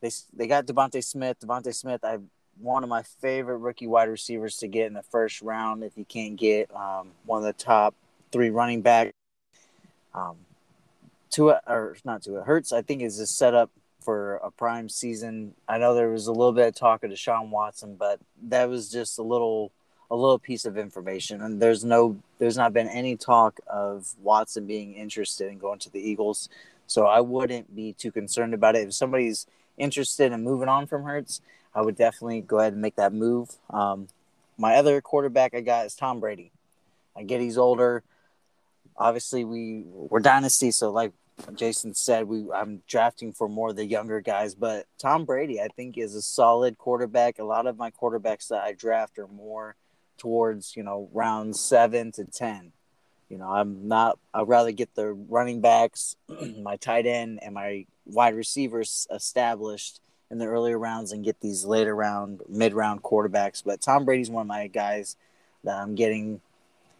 They 0.00 0.10
they 0.34 0.46
got 0.46 0.66
DeVonta 0.66 1.02
Smith. 1.02 1.38
DeVonta 1.40 1.74
Smith, 1.74 2.04
I 2.04 2.18
one 2.60 2.82
of 2.82 2.88
my 2.88 3.02
favorite 3.02 3.58
rookie 3.58 3.86
wide 3.86 4.08
receivers 4.08 4.56
to 4.58 4.68
get 4.68 4.86
in 4.86 4.94
the 4.94 5.02
first 5.02 5.42
round. 5.42 5.82
If 5.82 5.96
you 5.96 6.04
can't 6.04 6.36
get 6.36 6.74
um, 6.74 7.12
one 7.24 7.38
of 7.38 7.44
the 7.44 7.52
top 7.52 7.94
three 8.30 8.50
running 8.50 8.82
back, 8.82 9.12
um, 10.14 10.36
Tua 11.30 11.60
or 11.66 11.96
not 12.04 12.22
Tua 12.22 12.42
Hurts, 12.42 12.72
I 12.72 12.82
think 12.82 13.02
is 13.02 13.18
a 13.18 13.26
setup 13.26 13.70
for 14.02 14.36
a 14.36 14.50
prime 14.50 14.88
season. 14.88 15.54
I 15.68 15.78
know 15.78 15.94
there 15.94 16.10
was 16.10 16.26
a 16.26 16.32
little 16.32 16.52
bit 16.52 16.68
of 16.68 16.74
talk 16.74 17.02
of 17.04 17.10
Deshaun 17.10 17.50
Watson, 17.50 17.96
but 17.96 18.20
that 18.44 18.68
was 18.68 18.90
just 18.90 19.18
a 19.18 19.22
little 19.22 19.72
a 20.10 20.16
little 20.16 20.38
piece 20.38 20.66
of 20.66 20.76
information. 20.76 21.40
And 21.40 21.60
there's 21.60 21.84
no 21.84 22.18
there's 22.38 22.56
not 22.56 22.72
been 22.72 22.88
any 22.88 23.16
talk 23.16 23.60
of 23.66 24.14
Watson 24.22 24.66
being 24.66 24.94
interested 24.94 25.50
in 25.50 25.58
going 25.58 25.78
to 25.80 25.90
the 25.90 26.00
Eagles. 26.00 26.48
So 26.86 27.06
I 27.06 27.20
wouldn't 27.20 27.74
be 27.74 27.94
too 27.94 28.12
concerned 28.12 28.52
about 28.52 28.76
it. 28.76 28.88
If 28.88 28.94
somebody's 28.94 29.46
interested 29.78 30.32
in 30.32 30.42
moving 30.42 30.68
on 30.68 30.86
from 30.86 31.04
Hurts, 31.04 31.40
I 31.74 31.80
would 31.80 31.96
definitely 31.96 32.42
go 32.42 32.58
ahead 32.58 32.74
and 32.74 32.82
make 32.82 32.96
that 32.96 33.12
move. 33.12 33.50
Um, 33.70 34.08
my 34.58 34.76
other 34.76 35.00
quarterback 35.00 35.54
I 35.54 35.60
got 35.60 35.86
is 35.86 35.94
Tom 35.94 36.20
Brady. 36.20 36.52
I 37.16 37.22
get 37.22 37.40
he's 37.40 37.58
older. 37.58 38.02
Obviously, 38.96 39.44
we 39.44 39.84
we're 39.86 40.20
dynasty, 40.20 40.70
so 40.70 40.90
like 40.90 41.12
Jason 41.54 41.94
said, 41.94 42.28
we 42.28 42.44
I'm 42.52 42.82
drafting 42.86 43.32
for 43.32 43.48
more 43.48 43.70
of 43.70 43.76
the 43.76 43.84
younger 43.84 44.20
guys. 44.20 44.54
But 44.54 44.86
Tom 44.98 45.24
Brady, 45.24 45.60
I 45.60 45.68
think, 45.68 45.98
is 45.98 46.14
a 46.14 46.22
solid 46.22 46.78
quarterback. 46.78 47.38
A 47.38 47.44
lot 47.44 47.66
of 47.66 47.76
my 47.76 47.90
quarterbacks 47.90 48.48
that 48.48 48.62
I 48.62 48.72
draft 48.72 49.18
are 49.18 49.28
more 49.28 49.76
towards 50.18 50.76
you 50.76 50.82
know 50.82 51.08
round 51.12 51.56
seven 51.56 52.12
to 52.12 52.24
ten. 52.24 52.72
You 53.28 53.38
know, 53.38 53.48
I'm 53.48 53.88
not. 53.88 54.18
I'd 54.34 54.48
rather 54.48 54.72
get 54.72 54.94
the 54.94 55.12
running 55.12 55.60
backs, 55.60 56.16
my 56.62 56.76
tight 56.76 57.06
end, 57.06 57.40
and 57.42 57.54
my 57.54 57.86
wide 58.06 58.34
receivers 58.34 59.06
established 59.10 60.00
in 60.30 60.38
the 60.38 60.46
earlier 60.46 60.78
rounds 60.78 61.12
and 61.12 61.24
get 61.24 61.40
these 61.40 61.64
later 61.64 61.94
round, 61.94 62.40
mid 62.48 62.72
round 62.72 63.02
quarterbacks. 63.02 63.62
But 63.64 63.80
Tom 63.80 64.04
Brady's 64.04 64.30
one 64.30 64.42
of 64.42 64.46
my 64.46 64.66
guys 64.66 65.16
that 65.64 65.76
I'm 65.76 65.94
getting 65.94 66.40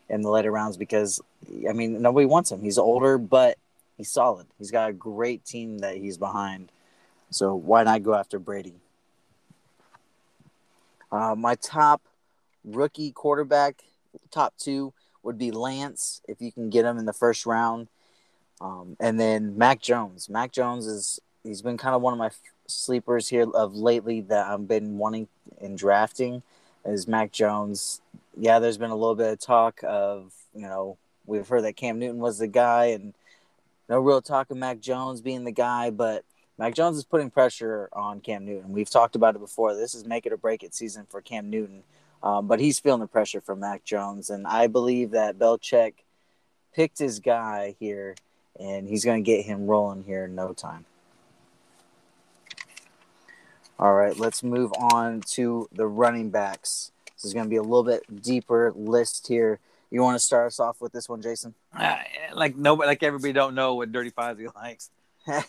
in 0.08 0.22
the 0.22 0.30
later 0.30 0.50
rounds 0.50 0.76
because, 0.76 1.20
I 1.68 1.72
mean, 1.72 2.00
nobody 2.02 2.26
wants 2.26 2.52
him. 2.52 2.60
He's 2.60 2.78
older, 2.78 3.18
but 3.18 3.56
he's 3.96 4.10
solid. 4.10 4.46
He's 4.58 4.70
got 4.70 4.90
a 4.90 4.92
great 4.92 5.44
team 5.44 5.78
that 5.78 5.96
he's 5.96 6.18
behind. 6.18 6.70
So 7.30 7.54
why 7.54 7.82
not 7.84 8.02
go 8.02 8.14
after 8.14 8.38
Brady? 8.38 8.74
Uh, 11.10 11.34
my 11.34 11.54
top 11.56 12.02
rookie 12.64 13.12
quarterback, 13.12 13.82
top 14.30 14.54
two, 14.58 14.92
would 15.22 15.38
be 15.38 15.50
Lance 15.50 16.20
if 16.26 16.40
you 16.40 16.50
can 16.50 16.70
get 16.70 16.84
him 16.84 16.98
in 16.98 17.04
the 17.04 17.12
first 17.12 17.46
round. 17.46 17.88
Um, 18.60 18.96
and 19.00 19.18
then 19.18 19.56
Mac 19.58 19.80
Jones. 19.80 20.28
Mac 20.28 20.52
Jones 20.52 20.86
is 20.86 21.20
he's 21.42 21.62
been 21.62 21.76
kind 21.76 21.94
of 21.94 22.02
one 22.02 22.12
of 22.12 22.18
my 22.18 22.30
sleepers 22.66 23.28
here 23.28 23.46
of 23.54 23.74
lately 23.74 24.20
that 24.22 24.46
I've 24.46 24.68
been 24.68 24.98
wanting 24.98 25.28
in 25.60 25.76
drafting 25.76 26.42
is 26.84 27.06
Mac 27.06 27.32
Jones. 27.32 28.00
Yeah, 28.36 28.58
there's 28.58 28.78
been 28.78 28.90
a 28.90 28.96
little 28.96 29.14
bit 29.14 29.32
of 29.32 29.38
talk 29.38 29.80
of, 29.82 30.32
you 30.54 30.62
know, 30.62 30.96
we've 31.26 31.46
heard 31.46 31.64
that 31.64 31.76
Cam 31.76 31.98
Newton 31.98 32.20
was 32.20 32.38
the 32.38 32.46
guy 32.46 32.86
and 32.86 33.14
no 33.92 34.00
real 34.00 34.22
talk 34.22 34.50
of 34.50 34.56
Mac 34.56 34.80
Jones 34.80 35.20
being 35.20 35.44
the 35.44 35.52
guy, 35.52 35.90
but 35.90 36.24
Mac 36.56 36.74
Jones 36.74 36.96
is 36.96 37.04
putting 37.04 37.28
pressure 37.28 37.90
on 37.92 38.20
Cam 38.20 38.46
Newton. 38.46 38.72
We've 38.72 38.88
talked 38.88 39.16
about 39.16 39.36
it 39.36 39.40
before. 39.40 39.74
This 39.74 39.94
is 39.94 40.06
make 40.06 40.24
it 40.24 40.32
or 40.32 40.38
break 40.38 40.62
it 40.62 40.74
season 40.74 41.06
for 41.10 41.20
Cam 41.20 41.50
Newton, 41.50 41.82
um, 42.22 42.46
but 42.46 42.58
he's 42.58 42.78
feeling 42.78 43.00
the 43.00 43.06
pressure 43.06 43.42
from 43.42 43.60
Mac 43.60 43.84
Jones, 43.84 44.30
and 44.30 44.46
I 44.46 44.66
believe 44.66 45.10
that 45.10 45.38
Belichick 45.38 45.92
picked 46.74 46.98
his 46.98 47.20
guy 47.20 47.76
here, 47.78 48.14
and 48.58 48.88
he's 48.88 49.04
going 49.04 49.22
to 49.22 49.30
get 49.30 49.44
him 49.44 49.66
rolling 49.66 50.04
here 50.04 50.24
in 50.24 50.34
no 50.34 50.54
time. 50.54 50.86
All 53.78 53.92
right, 53.92 54.18
let's 54.18 54.42
move 54.42 54.72
on 54.72 55.20
to 55.32 55.68
the 55.70 55.86
running 55.86 56.30
backs. 56.30 56.92
This 57.16 57.26
is 57.26 57.34
going 57.34 57.44
to 57.44 57.50
be 57.50 57.56
a 57.56 57.62
little 57.62 57.84
bit 57.84 58.22
deeper 58.22 58.72
list 58.74 59.28
here. 59.28 59.60
You 59.92 60.00
want 60.02 60.14
to 60.14 60.24
start 60.24 60.46
us 60.46 60.58
off 60.58 60.80
with 60.80 60.90
this 60.92 61.06
one, 61.06 61.20
Jason? 61.20 61.54
Uh, 61.78 61.98
like 62.32 62.56
nobody, 62.56 62.86
like 62.86 63.02
everybody 63.02 63.34
don't 63.34 63.54
know 63.54 63.74
what 63.74 63.92
Dirty 63.92 64.10
Fozzie 64.10 64.52
likes. 64.56 64.90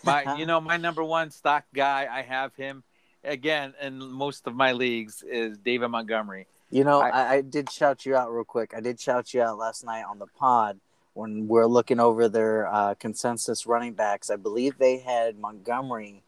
my, 0.04 0.36
you 0.38 0.46
know, 0.46 0.60
my 0.60 0.76
number 0.76 1.02
one 1.02 1.32
stock 1.32 1.64
guy, 1.74 2.10
I 2.12 2.24
have 2.24 2.54
him 2.56 2.84
again 3.24 3.74
in 3.82 4.00
most 4.00 4.46
of 4.46 4.54
my 4.54 4.74
leagues 4.74 5.24
is 5.24 5.58
David 5.58 5.88
Montgomery. 5.88 6.46
You 6.70 6.84
know, 6.84 7.00
I, 7.00 7.36
I 7.36 7.42
did 7.42 7.72
shout 7.72 8.06
you 8.06 8.18
out 8.18 8.34
real 8.34 8.44
quick. 8.44 8.74
I 8.76 8.82
did 8.82 9.00
shout 9.00 9.34
you 9.34 9.42
out 9.42 9.58
last 9.58 9.86
night 9.86 10.04
on 10.04 10.20
the 10.20 10.26
pod 10.26 10.78
when 11.14 11.48
we're 11.48 11.66
looking 11.66 12.02
over 12.02 12.28
their 12.28 12.68
uh, 12.68 12.96
consensus 12.96 13.66
running 13.66 13.94
backs. 13.94 14.30
I 14.30 14.36
believe 14.36 14.78
they 14.78 14.98
had 14.98 15.40
Montgomery 15.40 16.22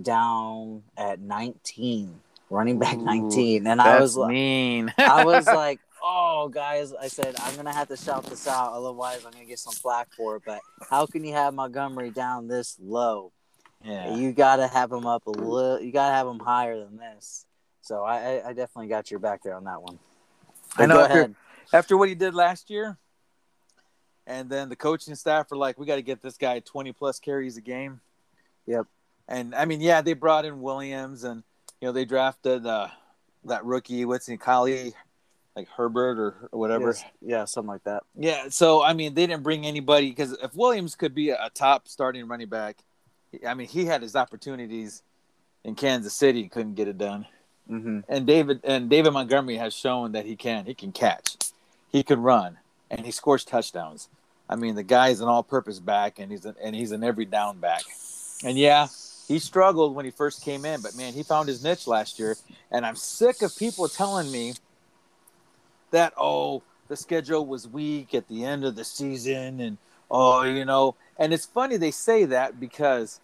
down 0.00 0.84
at 0.96 1.18
19, 1.18 2.20
running 2.48 2.78
back 2.78 2.98
19, 2.98 3.66
and 3.66 3.80
I 3.80 4.00
was 4.00 4.16
like, 4.16 4.30
mean. 4.30 4.94
I 4.98 5.24
was 5.24 5.46
like, 5.46 5.80
oh 6.06 6.48
guys, 6.48 6.92
I 6.94 7.08
said 7.08 7.34
I'm 7.40 7.56
gonna 7.56 7.72
have 7.72 7.88
to 7.88 7.96
shout 7.96 8.24
this 8.26 8.46
out, 8.46 8.72
otherwise 8.72 9.24
I'm 9.24 9.32
gonna 9.32 9.44
get 9.44 9.58
some 9.58 9.74
flack 9.74 10.12
for 10.16 10.36
it. 10.36 10.42
But 10.46 10.60
how 10.88 11.06
can 11.06 11.24
you 11.24 11.32
have 11.32 11.54
Montgomery 11.54 12.10
down 12.10 12.48
this 12.48 12.76
low? 12.80 13.32
Yeah, 13.84 14.16
you 14.16 14.32
gotta 14.32 14.68
have 14.68 14.92
him 14.92 15.06
up 15.06 15.26
a 15.26 15.30
little. 15.30 15.80
You 15.80 15.92
gotta 15.92 16.14
have 16.14 16.26
him 16.26 16.38
higher 16.38 16.78
than 16.78 16.96
this. 16.96 17.44
So 17.82 18.02
I, 18.02 18.48
I 18.48 18.52
definitely 18.52 18.88
got 18.88 19.10
your 19.10 19.20
back 19.20 19.42
there 19.42 19.54
on 19.54 19.64
that 19.64 19.82
one. 19.82 19.98
But 20.76 20.82
I 20.82 20.86
know 20.86 21.00
after, 21.00 21.34
after 21.72 21.96
what 21.96 22.08
he 22.08 22.14
did 22.14 22.34
last 22.34 22.70
year, 22.70 22.98
and 24.26 24.50
then 24.50 24.68
the 24.68 24.76
coaching 24.76 25.14
staff 25.14 25.50
were 25.50 25.56
like, 25.56 25.78
"We 25.78 25.86
got 25.86 25.96
to 25.96 26.02
get 26.02 26.22
this 26.22 26.36
guy 26.36 26.60
20 26.60 26.92
plus 26.92 27.18
carries 27.18 27.56
a 27.56 27.60
game." 27.60 28.00
Yep. 28.66 28.86
And 29.28 29.54
I 29.54 29.64
mean, 29.64 29.80
yeah, 29.80 30.02
they 30.02 30.14
brought 30.14 30.44
in 30.44 30.60
Williams, 30.60 31.24
and 31.24 31.42
you 31.80 31.88
know 31.88 31.92
they 31.92 32.04
drafted 32.04 32.66
uh, 32.66 32.88
that 33.44 33.64
rookie, 33.64 34.04
what's 34.04 34.26
he, 34.26 34.36
Khalil, 34.36 34.92
like 35.56 35.68
Herbert 35.68 36.18
or, 36.18 36.48
or 36.52 36.60
whatever. 36.60 36.88
Yes. 36.88 37.04
Yeah, 37.20 37.44
something 37.46 37.70
like 37.70 37.84
that. 37.84 38.02
Yeah. 38.14 38.50
So 38.50 38.82
I 38.82 38.92
mean, 38.92 39.14
they 39.14 39.26
didn't 39.26 39.42
bring 39.42 39.66
anybody 39.66 40.10
because 40.10 40.32
if 40.42 40.54
Williams 40.54 40.94
could 40.94 41.14
be 41.14 41.30
a 41.30 41.50
top 41.54 41.88
starting 41.88 42.28
running 42.28 42.48
back, 42.48 42.76
I 43.46 43.54
mean, 43.54 43.66
he 43.66 43.86
had 43.86 44.02
his 44.02 44.14
opportunities 44.14 45.02
in 45.64 45.74
Kansas 45.74 46.14
City, 46.14 46.42
and 46.42 46.50
couldn't 46.50 46.74
get 46.74 46.86
it 46.86 46.98
done. 46.98 47.26
Mm-hmm. 47.68 48.00
And 48.08 48.26
David 48.26 48.60
and 48.62 48.88
David 48.88 49.12
Montgomery 49.12 49.56
has 49.56 49.74
shown 49.74 50.12
that 50.12 50.26
he 50.26 50.36
can. 50.36 50.66
He 50.66 50.74
can 50.74 50.92
catch, 50.92 51.36
he 51.90 52.04
can 52.04 52.22
run, 52.22 52.58
and 52.90 53.04
he 53.04 53.10
scores 53.10 53.44
touchdowns. 53.44 54.08
I 54.48 54.54
mean, 54.54 54.76
the 54.76 54.84
guy 54.84 55.08
is 55.08 55.20
an 55.20 55.26
all-purpose 55.26 55.80
back, 55.80 56.20
and 56.20 56.30
he's 56.30 56.44
an, 56.44 56.54
and 56.62 56.76
he's 56.76 56.92
an 56.92 57.02
every 57.02 57.24
down 57.24 57.58
back. 57.58 57.82
And 58.44 58.56
yeah, 58.56 58.86
he 59.26 59.40
struggled 59.40 59.96
when 59.96 60.04
he 60.04 60.12
first 60.12 60.44
came 60.44 60.64
in, 60.64 60.80
but 60.82 60.94
man, 60.94 61.12
he 61.12 61.24
found 61.24 61.48
his 61.48 61.64
niche 61.64 61.88
last 61.88 62.20
year. 62.20 62.36
And 62.70 62.86
I'm 62.86 62.94
sick 62.94 63.42
of 63.42 63.56
people 63.56 63.88
telling 63.88 64.30
me 64.30 64.54
that 65.90 66.12
oh, 66.16 66.62
the 66.88 66.96
schedule 66.96 67.46
was 67.46 67.68
weak 67.68 68.14
at 68.14 68.28
the 68.28 68.44
end 68.44 68.64
of 68.64 68.76
the 68.76 68.84
season, 68.84 69.60
and 69.60 69.78
oh, 70.10 70.42
you 70.42 70.64
know. 70.64 70.94
And 71.18 71.32
it's 71.32 71.46
funny 71.46 71.76
they 71.76 71.90
say 71.90 72.24
that 72.26 72.60
because 72.60 73.20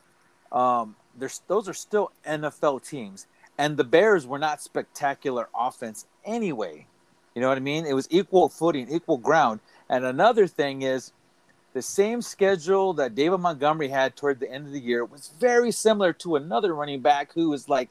um, 0.51 0.97
there's 1.19 1.43
those 1.47 1.69
are 1.69 1.75
still 1.75 2.13
NFL 2.27 2.89
teams, 2.89 3.27
and 3.59 3.77
the 3.77 3.85
Bears 3.85 4.27
were 4.27 4.39
not 4.39 4.63
spectacular 4.63 5.49
offense 5.55 6.07
anyway. 6.25 6.87
You 7.35 7.41
know 7.41 7.49
what 7.49 7.57
I 7.57 7.61
mean? 7.61 7.87
It 7.87 7.95
was 7.95 8.09
equal 8.11 8.49
footing, 8.49 8.91
equal 8.91 9.17
ground. 9.17 9.61
And 9.89 10.05
another 10.05 10.47
thing 10.47 10.83
is 10.83 11.13
the 11.73 11.83
same 11.83 12.21
schedule 12.21 12.93
that 12.95 13.15
David 13.15 13.39
Montgomery 13.39 13.89
had 13.89 14.17
toward 14.17 14.41
the 14.41 14.51
end 14.51 14.67
of 14.67 14.73
the 14.73 14.81
year 14.81 15.05
was 15.05 15.31
very 15.41 15.71
similar 15.71 16.13
to 16.15 16.37
another 16.37 16.75
running 16.75 17.01
back 17.01 17.33
who 17.33 17.53
is 17.53 17.69
like 17.69 17.89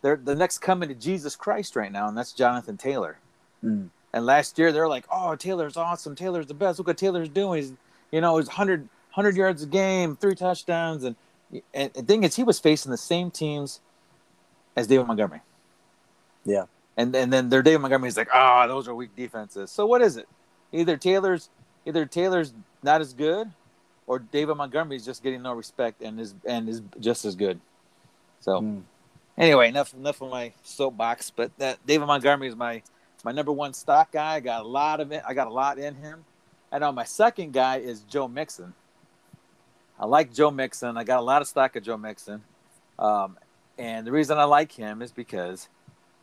they're 0.00 0.16
the 0.16 0.34
next 0.34 0.58
coming 0.58 0.88
to 0.88 0.94
Jesus 0.94 1.36
Christ 1.36 1.76
right 1.76 1.92
now, 1.92 2.08
and 2.08 2.16
that's 2.16 2.32
Jonathan 2.32 2.76
Taylor. 2.76 3.18
Mm. 3.64 3.90
And 4.18 4.26
last 4.26 4.58
year 4.58 4.72
they're 4.72 4.88
like, 4.88 5.06
"Oh, 5.10 5.36
Taylor's 5.36 5.76
awesome. 5.76 6.14
Taylor's 6.14 6.46
the 6.46 6.54
best. 6.54 6.78
Look 6.78 6.88
what 6.88 6.98
Taylor's 6.98 7.28
doing. 7.28 7.62
He's, 7.62 7.72
you 8.10 8.20
know, 8.20 8.36
he's 8.36 8.48
100, 8.48 8.80
100 8.80 9.36
yards 9.36 9.62
a 9.62 9.66
game, 9.66 10.16
three 10.16 10.34
touchdowns." 10.34 11.04
And, 11.04 11.16
and 11.72 11.92
the 11.94 12.02
thing 12.02 12.24
is, 12.24 12.36
he 12.36 12.42
was 12.42 12.58
facing 12.58 12.90
the 12.90 12.98
same 12.98 13.30
teams 13.30 13.80
as 14.76 14.86
David 14.86 15.06
Montgomery. 15.06 15.40
Yeah. 16.44 16.64
And 16.96 17.14
and 17.14 17.32
then 17.32 17.48
their 17.48 17.62
David 17.62 17.78
Montgomery 17.78 18.08
is 18.08 18.16
like, 18.16 18.28
"Ah, 18.34 18.64
oh, 18.64 18.68
those 18.68 18.88
are 18.88 18.94
weak 18.94 19.14
defenses." 19.16 19.70
So 19.70 19.86
what 19.86 20.02
is 20.02 20.16
it? 20.16 20.28
either 20.72 20.96
Taylor's 20.96 21.50
either 21.86 22.06
Taylor's 22.06 22.52
not 22.82 23.00
as 23.00 23.12
good, 23.12 23.50
or 24.06 24.18
David 24.18 24.56
Montgomery 24.56 24.96
is 24.96 25.04
just 25.04 25.22
getting 25.22 25.42
no 25.42 25.52
respect 25.52 26.02
and 26.02 26.20
is 26.20 26.34
and 26.46 26.68
is 26.68 26.82
just 27.00 27.24
as 27.24 27.34
good. 27.34 27.60
So 28.40 28.60
mm. 28.60 28.82
anyway, 29.36 29.68
enough 29.68 29.94
enough 29.94 30.20
of 30.20 30.30
my 30.30 30.52
soapbox. 30.62 31.30
But 31.30 31.56
that 31.58 31.84
David 31.86 32.06
Montgomery 32.06 32.48
is 32.48 32.56
my 32.56 32.82
my 33.24 33.32
number 33.32 33.52
one 33.52 33.72
stock 33.74 34.12
guy. 34.12 34.34
I 34.34 34.40
got 34.40 34.64
a 34.64 34.68
lot 34.68 35.00
of 35.00 35.12
it. 35.12 35.22
I 35.26 35.34
got 35.34 35.46
a 35.46 35.52
lot 35.52 35.78
in 35.78 35.94
him. 35.94 36.24
And 36.70 36.84
on 36.84 36.94
my 36.94 37.04
second 37.04 37.52
guy 37.52 37.78
is 37.78 38.00
Joe 38.02 38.28
Mixon. 38.28 38.74
I 39.98 40.06
like 40.06 40.32
Joe 40.32 40.50
Mixon. 40.50 40.96
I 40.96 41.04
got 41.04 41.18
a 41.18 41.22
lot 41.22 41.42
of 41.42 41.48
stock 41.48 41.74
of 41.76 41.82
Joe 41.82 41.96
Mixon. 41.96 42.42
Um, 42.98 43.38
and 43.78 44.06
the 44.06 44.12
reason 44.12 44.38
I 44.38 44.44
like 44.44 44.72
him 44.72 45.02
is 45.02 45.10
because 45.10 45.68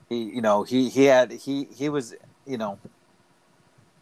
he, 0.07 0.23
you 0.23 0.41
know, 0.41 0.63
he 0.63 0.89
he 0.89 1.05
had 1.05 1.31
he 1.31 1.67
he 1.75 1.89
was, 1.89 2.13
you 2.45 2.57
know, 2.57 2.77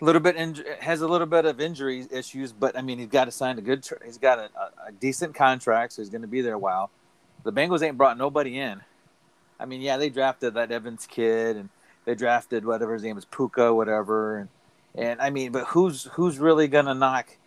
a 0.02 0.06
little 0.06 0.22
bit 0.22 0.36
in, 0.36 0.64
has 0.80 1.02
a 1.02 1.08
little 1.08 1.28
bit 1.28 1.46
of 1.46 1.62
injury 1.62 2.06
issues, 2.12 2.52
but 2.52 2.78
I 2.78 2.82
mean, 2.82 3.00
he's 3.00 3.08
got 3.08 3.26
to 3.26 3.32
sign 3.32 3.58
a 3.58 3.62
good. 3.62 3.88
He's 4.04 4.18
got 4.18 4.38
a, 4.38 4.50
a, 4.60 4.90
a 4.90 4.92
decent 4.92 5.34
contract, 5.34 5.94
so 5.94 6.02
he's 6.02 6.10
going 6.10 6.24
to 6.24 6.28
be 6.28 6.42
there 6.42 6.56
a 6.56 6.60
while. 6.60 6.90
The 7.44 7.54
Bengals 7.54 7.82
ain't 7.82 7.98
brought 7.98 8.18
nobody 8.18 8.60
in. 8.60 8.82
I 9.60 9.66
mean, 9.66 9.82
yeah, 9.82 9.98
they 9.98 10.10
drafted 10.10 10.56
that 10.56 10.72
Evans 10.72 11.08
kid, 11.08 11.56
and 11.56 11.70
they 12.06 12.16
drafted 12.16 12.66
whatever 12.66 12.94
his 12.94 13.04
name 13.04 13.18
is, 13.18 13.26
Puka, 13.26 13.74
whatever, 13.74 14.38
and 14.38 14.50
and 14.96 15.22
I 15.22 15.30
mean, 15.30 15.52
but 15.52 15.66
who's 15.68 16.06
who's 16.14 16.38
really 16.40 16.68
going 16.68 16.86
to 16.86 16.94
knock 16.94 17.38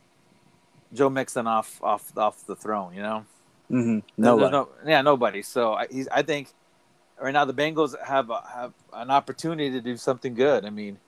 Joe 0.92 1.10
Mixon 1.10 1.46
off 1.46 1.82
off 1.82 2.16
off 2.16 2.46
the 2.46 2.56
throne? 2.56 2.94
You 2.94 3.02
know, 3.02 3.24
mm-hmm. 3.70 3.98
nobody. 4.16 4.52
No, 4.52 4.68
yeah, 4.84 5.02
nobody. 5.02 5.42
So 5.42 5.74
I, 5.74 5.86
he's, 5.90 6.08
I 6.08 6.22
think 6.22 6.48
right 7.20 7.32
now 7.32 7.44
the 7.44 7.54
Bengals 7.54 7.94
have 8.04 8.30
a, 8.30 8.42
have 8.52 8.72
an 8.92 9.10
opportunity 9.10 9.70
to 9.70 9.80
do 9.80 9.96
something 9.96 10.34
good. 10.34 10.64
I 10.64 10.70
mean, 10.70 10.98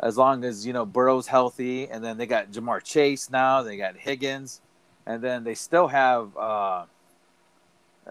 as 0.00 0.16
long 0.16 0.44
as 0.44 0.66
you 0.66 0.72
know 0.72 0.86
Burrow's 0.86 1.26
healthy, 1.26 1.88
and 1.88 2.02
then 2.02 2.16
they 2.18 2.26
got 2.26 2.50
Ja'Marr 2.50 2.82
Chase 2.82 3.30
now, 3.30 3.62
they 3.62 3.76
got 3.76 3.96
Higgins, 3.96 4.60
and 5.06 5.22
then 5.22 5.44
they 5.44 5.54
still 5.54 5.88
have 5.88 6.36
uh, 6.36 6.84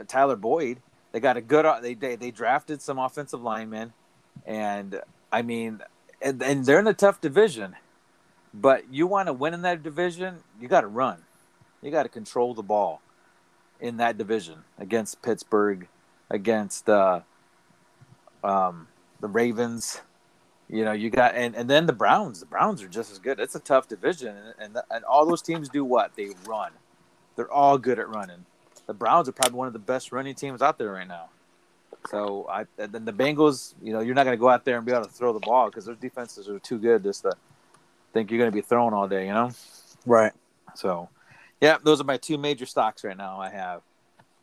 Tyler 0.08 0.36
Boyd. 0.36 0.80
They 1.12 1.20
got 1.20 1.38
a 1.38 1.42
good. 1.42 1.66
They 1.82 1.94
they, 1.94 2.16
they 2.16 2.32
drafted 2.32 2.82
some 2.82 3.00
offensive 3.00 3.42
linemen, 3.42 3.94
and 4.46 5.02
I 5.32 5.42
mean, 5.42 5.82
and, 6.22 6.42
and 6.42 6.66
they're 6.66 6.80
in 6.80 6.88
a 6.88 6.94
tough 6.94 7.22
division. 7.22 7.76
But 8.54 8.92
you 8.92 9.06
want 9.06 9.28
to 9.28 9.34
win 9.34 9.54
in 9.54 9.64
that 9.64 9.84
division, 9.84 10.38
you 10.62 10.68
got 10.68 10.82
to 10.82 10.88
run. 10.88 11.24
You 11.82 11.92
got 11.92 12.04
to 12.04 12.10
control 12.10 12.54
the 12.54 12.64
ball 12.64 13.02
in 13.80 13.98
that 13.98 14.18
division 14.18 14.64
against 14.80 15.22
Pittsburgh, 15.22 15.88
against 16.30 16.90
uh, 16.90 17.22
um, 18.44 18.88
the 19.20 19.28
Ravens. 19.28 20.02
You 20.70 20.86
know, 20.86 20.94
you 20.94 21.10
got 21.10 21.36
and, 21.36 21.56
and 21.56 21.70
then 21.70 21.86
the 21.86 21.94
Browns. 21.94 22.40
The 22.40 22.46
Browns 22.46 22.82
are 22.82 22.88
just 22.88 23.12
as 23.12 23.20
good. 23.20 23.40
It's 23.40 23.56
a 23.56 23.60
tough 23.60 23.88
division, 23.88 24.36
and 24.36 24.54
and, 24.58 24.78
and 24.90 25.04
all 25.04 25.26
those 25.26 25.42
teams 25.42 25.70
do 25.70 25.84
what 25.84 26.16
they 26.16 26.30
run. 26.48 26.72
They're 27.36 27.52
all 27.52 27.78
good 27.78 28.00
at 28.00 28.08
running. 28.08 28.46
The 28.88 28.94
Browns 28.94 29.28
are 29.28 29.34
probably 29.34 29.58
one 29.58 29.68
of 29.68 29.74
the 29.74 29.80
best 29.80 30.12
running 30.12 30.36
teams 30.36 30.62
out 30.62 30.78
there 30.78 30.92
right 30.92 31.08
now. 31.08 31.30
So 32.10 32.46
I 32.50 32.66
then 32.78 33.06
the 33.06 33.14
Bengals, 33.14 33.74
you 33.82 33.94
know, 33.94 34.00
you're 34.00 34.16
not 34.16 34.26
going 34.26 34.38
to 34.38 34.40
go 34.40 34.50
out 34.50 34.66
there 34.66 34.78
and 34.78 34.86
be 34.86 34.92
able 34.92 35.06
to 35.06 35.12
throw 35.12 35.34
the 35.34 35.40
ball 35.40 35.68
because 35.68 35.86
their 35.86 35.96
defenses 35.96 36.48
are 36.48 36.60
too 36.60 36.78
good 36.78 37.04
just 37.04 37.24
to 37.24 37.32
think 38.14 38.30
you're 38.30 38.38
going 38.38 38.52
to 38.52 38.56
be 38.56 38.62
throwing 38.62 38.94
all 38.94 39.08
day. 39.08 39.28
You 39.28 39.34
know, 39.34 39.52
right? 40.06 40.34
So, 40.76 41.10
yeah, 41.62 41.78
those 41.84 42.02
are 42.02 42.04
my 42.04 42.18
two 42.18 42.38
major 42.38 42.66
stocks 42.66 43.04
right 43.04 43.18
now. 43.18 43.40
I 43.40 43.50
have. 43.50 43.82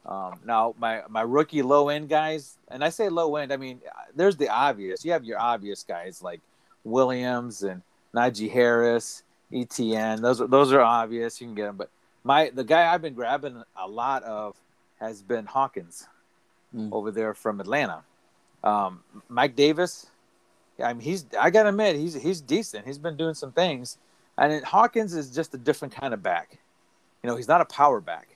Um, 0.04 0.40
now 0.45 0.75
my 0.78 1.02
my 1.09 1.23
rookie 1.23 1.62
low 1.62 1.88
end 1.88 2.09
guys, 2.09 2.59
and 2.69 2.83
I 2.83 2.88
say 2.88 3.09
low 3.09 3.37
end, 3.37 3.52
I 3.52 3.57
mean 3.57 3.81
there's 4.16 4.37
the 4.37 4.49
obvious. 4.49 5.04
You 5.04 5.12
have 5.12 5.25
your 5.25 5.40
obvious 5.40 5.85
guys 5.85 6.23
like 6.23 6.40
Williams 6.83 7.62
and 7.62 7.83
Najee 8.12 8.50
Harris, 8.50 9.23
ETN. 9.52 10.21
Those 10.21 10.40
are 10.40 10.49
those 10.49 10.73
are 10.73 10.81
obvious. 10.81 11.40
You 11.40 11.47
can 11.47 11.54
get 11.54 11.66
them, 11.66 11.76
but 11.76 11.88
my 12.25 12.50
the 12.52 12.64
guy 12.64 12.92
I've 12.92 13.02
been 13.02 13.14
grabbing 13.14 13.62
a 13.76 13.87
lot 13.87 14.25
of 14.25 14.56
has 14.99 15.23
been 15.23 15.47
Hawkins 15.47 16.08
mm. 16.75 16.91
over 16.93 17.11
there 17.11 17.35
from 17.35 17.61
Atlanta. 17.61 18.02
Um, 18.65 19.00
Mike 19.28 19.56
Davis, 19.56 20.06
I 20.82 20.93
mean, 20.93 21.02
he's 21.02 21.26
I 21.39 21.50
gotta 21.50 21.71
admit 21.71 21.97
he's 21.97 22.15
he's 22.15 22.41
decent. 22.41 22.87
He's 22.87 22.99
been 22.99 23.17
doing 23.17 23.35
some 23.35 23.52
things, 23.52 23.99
and 24.39 24.65
Hawkins 24.65 25.15
is 25.15 25.35
just 25.35 25.54
a 25.54 25.58
different 25.58 25.95
kind 25.95 26.15
of 26.15 26.23
back. 26.23 26.58
You 27.23 27.30
know, 27.30 27.37
he's 27.37 27.49
not 27.49 27.61
a 27.61 27.65
power 27.65 28.00
back, 28.00 28.28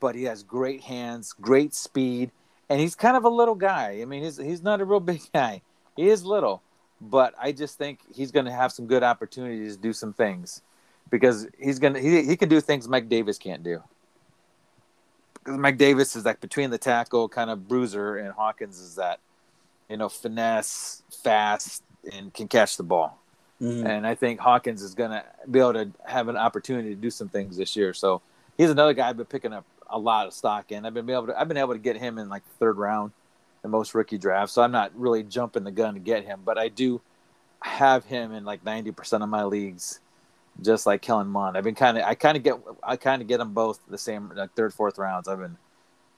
but 0.00 0.14
he 0.14 0.24
has 0.24 0.42
great 0.42 0.82
hands, 0.82 1.34
great 1.40 1.74
speed, 1.74 2.30
and 2.68 2.80
he's 2.80 2.94
kind 2.94 3.16
of 3.16 3.24
a 3.24 3.28
little 3.28 3.54
guy. 3.54 3.98
I 4.00 4.04
mean, 4.04 4.22
he's 4.22 4.36
he's 4.36 4.62
not 4.62 4.80
a 4.80 4.84
real 4.84 5.00
big 5.12 5.22
guy. 5.32 5.62
He 5.96 6.08
is 6.08 6.24
little, 6.24 6.62
but 7.00 7.34
I 7.40 7.52
just 7.52 7.78
think 7.78 8.00
he's 8.14 8.30
going 8.30 8.46
to 8.46 8.52
have 8.52 8.72
some 8.72 8.86
good 8.86 9.02
opportunities 9.02 9.76
to 9.76 9.82
do 9.82 9.92
some 9.92 10.12
things 10.12 10.62
because 11.10 11.46
he's 11.58 11.78
gonna 11.78 12.00
he, 12.00 12.24
he 12.24 12.36
can 12.36 12.48
do 12.48 12.60
things 12.60 12.88
Mike 12.88 13.08
Davis 13.08 13.38
can't 13.38 13.62
do 13.62 13.82
Mike 15.46 15.78
Davis 15.78 16.16
is 16.16 16.24
like 16.24 16.40
between 16.40 16.70
the 16.70 16.78
tackle 16.78 17.28
kind 17.28 17.50
of 17.50 17.68
bruiser, 17.68 18.16
and 18.16 18.32
Hawkins 18.32 18.78
is 18.78 18.96
that 18.96 19.20
you 19.88 19.96
know 19.96 20.08
finesse, 20.08 21.02
fast, 21.22 21.82
and 22.12 22.32
can 22.32 22.48
catch 22.48 22.76
the 22.76 22.82
ball. 22.82 23.18
Mm-hmm. 23.60 23.86
And 23.86 24.06
I 24.06 24.14
think 24.14 24.40
Hawkins 24.40 24.82
is 24.82 24.94
going 24.94 25.12
to 25.12 25.24
be 25.50 25.60
able 25.60 25.72
to 25.74 25.90
have 26.04 26.28
an 26.28 26.36
opportunity 26.36 26.90
to 26.90 26.94
do 26.94 27.10
some 27.10 27.28
things 27.28 27.56
this 27.56 27.74
year. 27.74 27.94
So 27.94 28.20
he's 28.58 28.70
another 28.70 28.92
guy 28.92 29.08
I've 29.08 29.16
been 29.16 29.26
picking 29.26 29.52
up 29.54 29.64
a 29.88 29.98
lot 29.98 30.26
of 30.26 30.34
stock 30.34 30.72
in. 30.72 30.84
I've 30.84 30.92
been 30.92 31.08
able 31.08 31.28
to 31.28 31.40
I've 31.40 31.48
been 31.48 31.56
able 31.56 31.72
to 31.72 31.78
get 31.78 31.96
him 31.96 32.18
in 32.18 32.28
like 32.28 32.44
the 32.44 32.54
third 32.58 32.76
round 32.76 33.12
in 33.64 33.70
most 33.70 33.94
rookie 33.94 34.18
drafts. 34.18 34.52
So 34.52 34.62
I'm 34.62 34.72
not 34.72 34.92
really 34.94 35.22
jumping 35.22 35.64
the 35.64 35.70
gun 35.70 35.94
to 35.94 36.00
get 36.00 36.24
him, 36.24 36.40
but 36.44 36.58
I 36.58 36.68
do 36.68 37.00
have 37.62 38.04
him 38.04 38.32
in 38.32 38.44
like 38.44 38.64
90% 38.64 39.22
of 39.22 39.28
my 39.28 39.44
leagues 39.44 40.00
just 40.62 40.86
like 40.86 41.02
Kellen 41.02 41.28
Mond. 41.28 41.56
I've 41.56 41.64
been 41.64 41.74
kind 41.74 41.98
of, 41.98 42.04
I 42.04 42.14
kind 42.14 42.36
of 42.36 42.42
get, 42.42 42.54
I 42.82 42.96
kind 42.96 43.22
of 43.22 43.28
get 43.28 43.38
them 43.38 43.52
both 43.52 43.80
the 43.88 43.98
same, 43.98 44.32
like 44.34 44.54
third, 44.54 44.72
fourth 44.72 44.98
rounds. 44.98 45.28
I've 45.28 45.38
been 45.38 45.56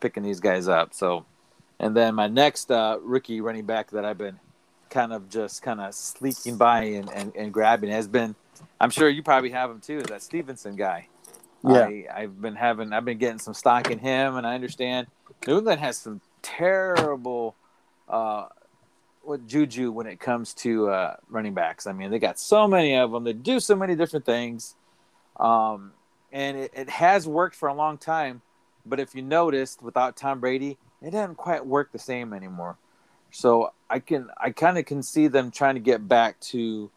picking 0.01 0.23
these 0.23 0.41
guys 0.41 0.69
up. 0.69 0.95
So, 0.95 1.27
and 1.81 1.97
then 1.97 2.15
my 2.15 2.29
next 2.29 2.71
uh, 2.71 2.99
rookie 3.03 3.41
running 3.41 3.67
back 3.67 3.91
that 3.91 4.05
I've 4.05 4.19
been 4.19 4.39
kind 4.91 5.13
of 5.13 5.29
just 5.29 5.63
kind 5.63 5.81
of 5.81 5.95
sleeking 5.95 6.57
by 6.57 6.85
and, 6.85 7.11
and, 7.13 7.37
and 7.37 7.53
grabbing 7.53 7.91
has 7.91 8.09
been, 8.09 8.35
I'm 8.81 8.91
sure 8.91 9.09
you 9.09 9.23
probably 9.23 9.51
have 9.51 9.71
him 9.71 9.81
too, 9.81 10.03
that 10.03 10.23
Stevenson 10.23 10.77
guy. 10.77 11.09
Yeah. 11.63 11.87
I, 11.87 12.07
I've 12.15 12.41
been 12.41 12.55
having, 12.55 12.93
I've 12.93 13.05
been 13.05 13.19
getting 13.19 13.39
some 13.39 13.55
stock 13.55 13.91
in 13.91 13.99
him, 13.99 14.37
and 14.37 14.47
I 14.47 14.55
understand 14.55 15.09
New 15.47 15.59
England 15.59 15.81
has 15.81 15.99
some 15.99 16.21
terrible 16.43 17.55
uh, 18.09 18.47
with 19.29 19.47
Juju 19.47 19.93
when 19.93 20.07
it 20.07 20.19
comes 20.19 20.55
to 20.55 20.89
uh, 20.89 21.17
running 21.29 21.55
backs. 21.55 21.87
I 21.87 21.93
mean, 21.93 22.11
they 22.11 22.19
got 22.19 22.39
so 22.39 22.67
many 22.67 22.97
of 22.97 23.13
them. 23.13 23.25
They 23.25 23.33
do 23.35 23.61
so 23.61 23.77
many 23.77 23.95
different 23.95 24.25
things, 24.25 24.75
um, 25.39 25.93
and 26.33 26.57
it, 26.57 26.73
it, 26.75 26.89
has 26.89 27.29
worked 27.29 27.55
for 27.55 27.69
a 27.69 27.75
long 27.75 27.99
time. 27.99 28.43
But 28.85 29.01
if 29.01 29.15
you 29.15 29.23
noticed, 29.23 29.83
without 29.83 30.17
Tom 30.17 30.41
Brady, 30.41 30.79
it 31.03 31.11
doesn't 31.11 31.37
quite 31.37 31.65
work 31.65 31.93
the 31.93 31.99
same 31.99 32.33
anymore. 32.33 32.79
So 33.31 33.73
I 33.91 33.99
can, 33.99 34.31
I 34.39 34.51
kind 34.51 34.79
of 34.79 34.87
can 34.87 35.03
see 35.03 35.29
them 35.29 35.51
trying 35.51 35.75
to 35.75 35.81
get 35.81 36.09
back 36.09 36.41
to 36.41 36.91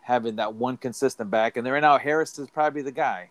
having 0.00 0.36
that 0.36 0.54
one 0.54 0.76
consistent 0.78 1.30
back. 1.30 1.56
And 1.56 1.66
right 1.70 1.80
now, 1.80 1.98
Harris 1.98 2.38
is 2.38 2.48
probably 2.48 2.82
the 2.82 2.92
guy. 2.92 3.30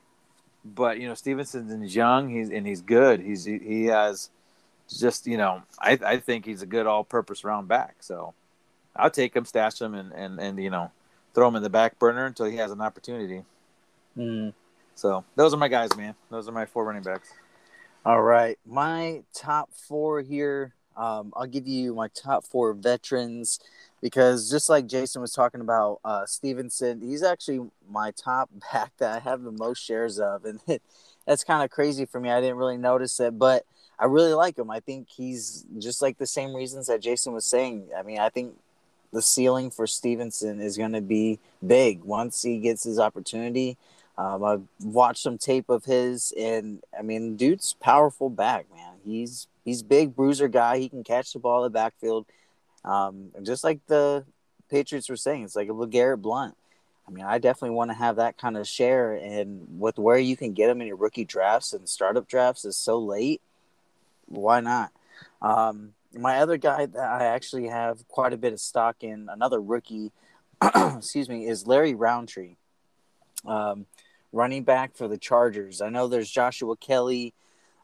But 0.63 0.99
you 0.99 1.07
know, 1.07 1.13
Stevenson 1.13 1.83
is 1.83 1.95
young. 1.95 2.29
He's 2.29 2.49
and 2.49 2.65
he's 2.65 2.81
good. 2.81 3.19
He's 3.19 3.43
he, 3.43 3.57
he 3.57 3.85
has 3.85 4.29
just 4.87 5.27
you 5.27 5.37
know, 5.37 5.63
I 5.79 5.99
I 6.05 6.17
think 6.17 6.45
he's 6.45 6.61
a 6.61 6.65
good 6.65 6.85
all-purpose 6.85 7.43
round 7.43 7.67
back. 7.67 7.97
So 7.99 8.33
I'll 8.95 9.10
take 9.10 9.36
him, 9.36 9.45
stash 9.45 9.82
him, 9.82 9.93
and 9.93 10.12
and 10.13 10.39
and 10.39 10.62
you 10.62 10.69
know, 10.69 10.91
throw 11.34 11.47
him 11.47 11.56
in 11.56 11.63
the 11.63 11.69
back 11.69 11.99
burner 11.99 12.25
until 12.25 12.45
he 12.45 12.58
has 12.58 12.71
an 12.71 12.82
opportunity. 12.82 13.43
Mm. 14.17 14.53
So 14.95 15.23
those 15.36 15.53
are 15.53 15.58
my 15.58 15.67
guys, 15.67 15.95
man. 15.95 16.15
Those 16.29 16.47
are 16.47 16.51
my 16.51 16.65
four 16.65 16.86
running 16.86 17.03
backs. 17.03 17.34
All 18.06 18.21
right, 18.21 18.58
my 18.65 19.23
top 19.34 19.69
four 19.73 20.21
here. 20.21 20.73
Um, 20.95 21.34
I'll 21.36 21.47
give 21.47 21.67
you 21.67 21.95
my 21.95 22.08
top 22.10 22.45
four 22.45 22.73
veterans 22.73 23.60
because 24.01 24.51
just 24.51 24.69
like 24.69 24.86
Jason 24.86 25.21
was 25.21 25.32
talking 25.32 25.62
about 25.62 25.99
uh, 26.03 26.25
Stevenson, 26.25 27.01
he's 27.01 27.23
actually 27.23 27.62
my 27.89 28.12
top 28.12 28.49
back 28.73 28.91
that 28.99 29.15
I 29.15 29.19
have 29.19 29.41
the 29.41 29.51
most 29.51 29.84
shares 29.84 30.19
of, 30.19 30.45
and 30.45 30.60
it, 30.67 30.84
that's 31.25 31.43
kind 31.43 31.63
of 31.63 31.71
crazy 31.71 32.06
for 32.06 32.19
me. 32.19 32.29
I 32.29 32.41
didn't 32.41 32.58
really 32.58 32.77
notice 32.77 33.19
it, 33.19 33.39
but 33.39 33.65
I 33.97 34.06
really 34.06 34.34
like 34.34 34.58
him. 34.58 34.69
I 34.69 34.82
think 34.82 35.08
he's 35.10 35.65
just 35.79 36.01
like 36.01 36.17
the 36.17 36.27
same 36.27 36.53
reasons 36.53 36.88
that 36.88 37.01
Jason 37.01 37.32
was 37.32 37.45
saying. 37.45 37.88
I 37.97 38.03
mean, 38.03 38.19
I 38.19 38.27
think 38.29 38.53
the 39.13 39.21
ceiling 39.21 39.69
for 39.69 39.88
Stevenson 39.88 40.60
is 40.60 40.76
going 40.76 40.91
to 40.93 41.02
be 41.02 41.39
big 41.65 42.04
once 42.04 42.41
he 42.41 42.58
gets 42.58 42.84
his 42.84 42.99
opportunity. 42.99 43.78
Um, 44.17 44.43
I've 44.43 44.63
watched 44.84 45.21
some 45.21 45.38
tape 45.38 45.69
of 45.69 45.86
his, 45.86 46.34
and 46.38 46.84
I 46.97 47.04
mean, 47.04 47.36
dude's 47.36 47.76
powerful 47.80 48.30
back, 48.30 48.65
man. 48.76 48.95
He's 49.06 49.47
he's 49.63 49.82
big 49.82 50.15
bruiser 50.15 50.47
guy. 50.47 50.80
He 50.80 50.89
can 50.89 51.04
catch 51.04 51.34
the 51.34 51.39
ball 51.39 51.63
in 51.63 51.71
the 51.71 51.78
backfield, 51.78 52.26
um, 52.84 53.30
just 53.43 53.63
like 53.63 53.80
the 53.88 54.26
Patriots 54.69 55.10
were 55.10 55.15
saying. 55.15 55.43
It's 55.43 55.56
like 55.56 55.69
a 55.69 55.73
LeGarrette 55.73 56.21
Blunt. 56.21 56.56
I 57.08 57.12
mean, 57.12 57.26
I 57.26 57.38
definitely 57.38 57.76
want 57.76 57.91
to 57.91 57.97
have 57.97 58.15
that 58.17 58.38
kind 58.38 58.56
of 58.58 58.67
share, 58.67 59.13
and 59.13 59.80
with 59.80 59.97
where 59.97 60.17
you 60.17 60.38
can 60.38 60.54
get 60.54 60.69
him 60.69 60.82
in 60.82 60.88
your 60.88 60.95
rookie 60.95 61.26
drafts 61.26 61.73
and 61.73 61.88
startup 61.88 62.28
drafts 62.28 62.65
is 62.65 62.78
so 62.78 62.99
late. 62.99 63.41
Why 64.28 64.60
not? 64.60 64.91
Um, 65.41 65.93
my 66.13 66.39
other 66.39 66.58
guy 66.58 66.86
that 66.86 66.99
I 67.21 67.26
actually 67.26 67.67
have 67.67 68.08
quite 68.08 68.34
a 68.34 68.38
bit 68.38 68.54
of 68.54 68.60
stock 68.60 68.97
in, 69.04 69.28
another 69.30 69.62
rookie, 69.62 70.12
excuse 70.95 71.30
me, 71.30 71.47
is 71.47 71.67
Larry 71.67 71.95
Rountree, 71.95 72.56
Um, 73.45 73.86
running 74.32 74.63
back 74.63 74.95
for 74.95 75.08
the 75.08 75.17
Chargers. 75.17 75.82
I 75.82 75.89
know 75.89 76.08
there's 76.08 76.30
Joshua 76.30 76.76
Kelley, 76.78 77.34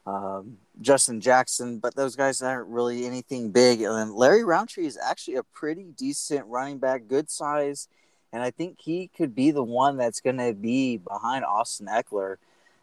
um, 0.06 0.58
Justin 0.80 1.20
Jackson, 1.20 1.78
but 1.78 1.94
those 1.94 2.16
guys 2.16 2.42
aren't 2.42 2.68
really 2.68 3.06
anything 3.06 3.50
big. 3.50 3.82
And 3.82 4.12
Larry 4.14 4.44
Rountree 4.44 4.86
is 4.86 4.98
actually 4.98 5.36
a 5.36 5.42
pretty 5.42 5.84
decent 5.96 6.46
running 6.46 6.78
back, 6.78 7.06
good 7.06 7.30
size, 7.30 7.88
and 8.32 8.42
I 8.42 8.50
think 8.50 8.80
he 8.80 9.08
could 9.08 9.34
be 9.34 9.50
the 9.50 9.62
one 9.62 9.96
that's 9.96 10.20
going 10.20 10.38
to 10.38 10.54
be 10.54 10.96
behind 10.96 11.44
Austin 11.44 11.86
Ekeler. 11.86 12.36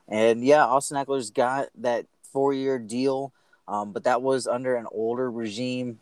And 0.08 0.44
yeah, 0.44 0.66
Austin 0.66 0.98
Ekeler's 0.98 1.32
got 1.32 1.70
that 1.80 2.06
four-year 2.32 2.80
deal, 2.80 3.34
um, 3.68 3.92
but 3.92 4.04
that 4.06 4.22
was 4.22 4.48
under 4.48 4.76
an 4.76 4.88
older 4.92 5.30
regime. 5.30 6.00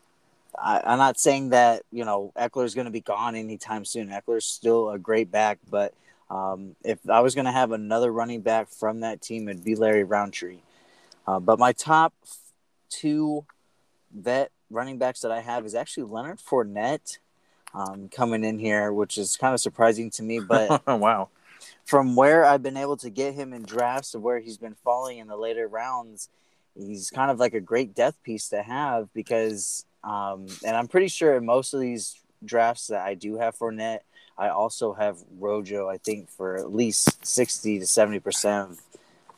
I, 0.58 0.94
am 0.94 1.00
not 1.00 1.20
saying 1.20 1.50
that 1.50 1.84
you 1.92 2.06
know 2.06 2.32
Ekeler's 2.38 2.76
going 2.76 2.86
to 2.86 2.92
be 2.92 3.02
gone 3.02 3.36
anytime 3.36 3.86
soon. 3.86 4.10
Ekeler's 4.10 4.46
still 4.46 4.90
a 4.90 5.00
great 5.00 5.32
back, 5.32 5.60
but 5.70 5.94
um, 6.30 6.76
if 6.84 7.00
I 7.10 7.22
was 7.22 7.36
going 7.36 7.46
to 7.46 7.52
have 7.52 7.72
another 7.72 8.12
running 8.12 8.42
back 8.42 8.70
from 8.70 9.02
that 9.02 9.22
team, 9.22 9.50
it'd 9.50 9.64
be 9.64 9.76
Larry 9.76 10.04
Rountree. 10.04 10.60
Uh, 11.28 11.40
but 11.40 11.60
my 11.60 11.72
top 11.74 12.14
two 12.90 13.46
vet 14.14 14.52
running 14.70 14.98
backs 14.98 15.22
that 15.22 15.32
I 15.32 15.42
have 15.42 15.66
is 15.66 15.76
actually 15.76 16.04
Leonard 16.04 16.40
Fournette 16.40 17.18
um, 17.74 18.10
coming 18.10 18.44
in 18.44 18.60
here, 18.60 18.92
which 18.94 19.18
is 19.18 19.38
kind 19.38 19.54
of 19.54 19.60
surprising 19.60 20.10
to 20.12 20.24
me. 20.24 20.40
But 20.40 20.86
wow, 20.88 21.30
from 21.84 22.16
where 22.16 22.46
I've 22.46 22.64
been 22.64 22.78
able 22.78 22.98
to 22.98 23.10
get 23.10 23.34
him 23.34 23.54
in 23.54 23.64
drafts 23.64 24.14
of 24.16 24.22
where 24.22 24.40
he's 24.40 24.58
been 24.58 24.76
falling 24.84 25.20
in 25.20 25.28
the 25.28 25.38
later 25.38 25.68
rounds, 25.68 26.30
he's 26.78 27.10
kind 27.10 27.32
of 27.32 27.40
like 27.40 27.54
a 27.54 27.60
great 27.62 27.96
death 27.96 28.22
piece 28.24 28.50
to 28.50 28.62
have 28.62 29.14
because, 29.14 29.86
um, 30.04 30.48
and 30.66 30.76
I'm 30.76 30.88
pretty 30.88 31.08
sure 31.08 31.36
in 31.36 31.46
most 31.46 31.74
of 31.74 31.80
these 31.80 32.16
drafts 32.44 32.88
that 32.88 33.06
I 33.06 33.16
do 33.16 33.38
have 33.38 33.58
Fournette, 33.58 34.02
I 34.38 34.50
also 34.50 34.94
have 34.94 35.18
Rojo. 35.40 35.88
I 35.90 35.98
think 35.98 36.30
for 36.30 36.58
at 36.58 36.74
least 36.74 37.26
sixty 37.26 37.80
to 37.80 37.88
seventy 37.88 38.20
percent 38.20 38.72
of 38.72 38.82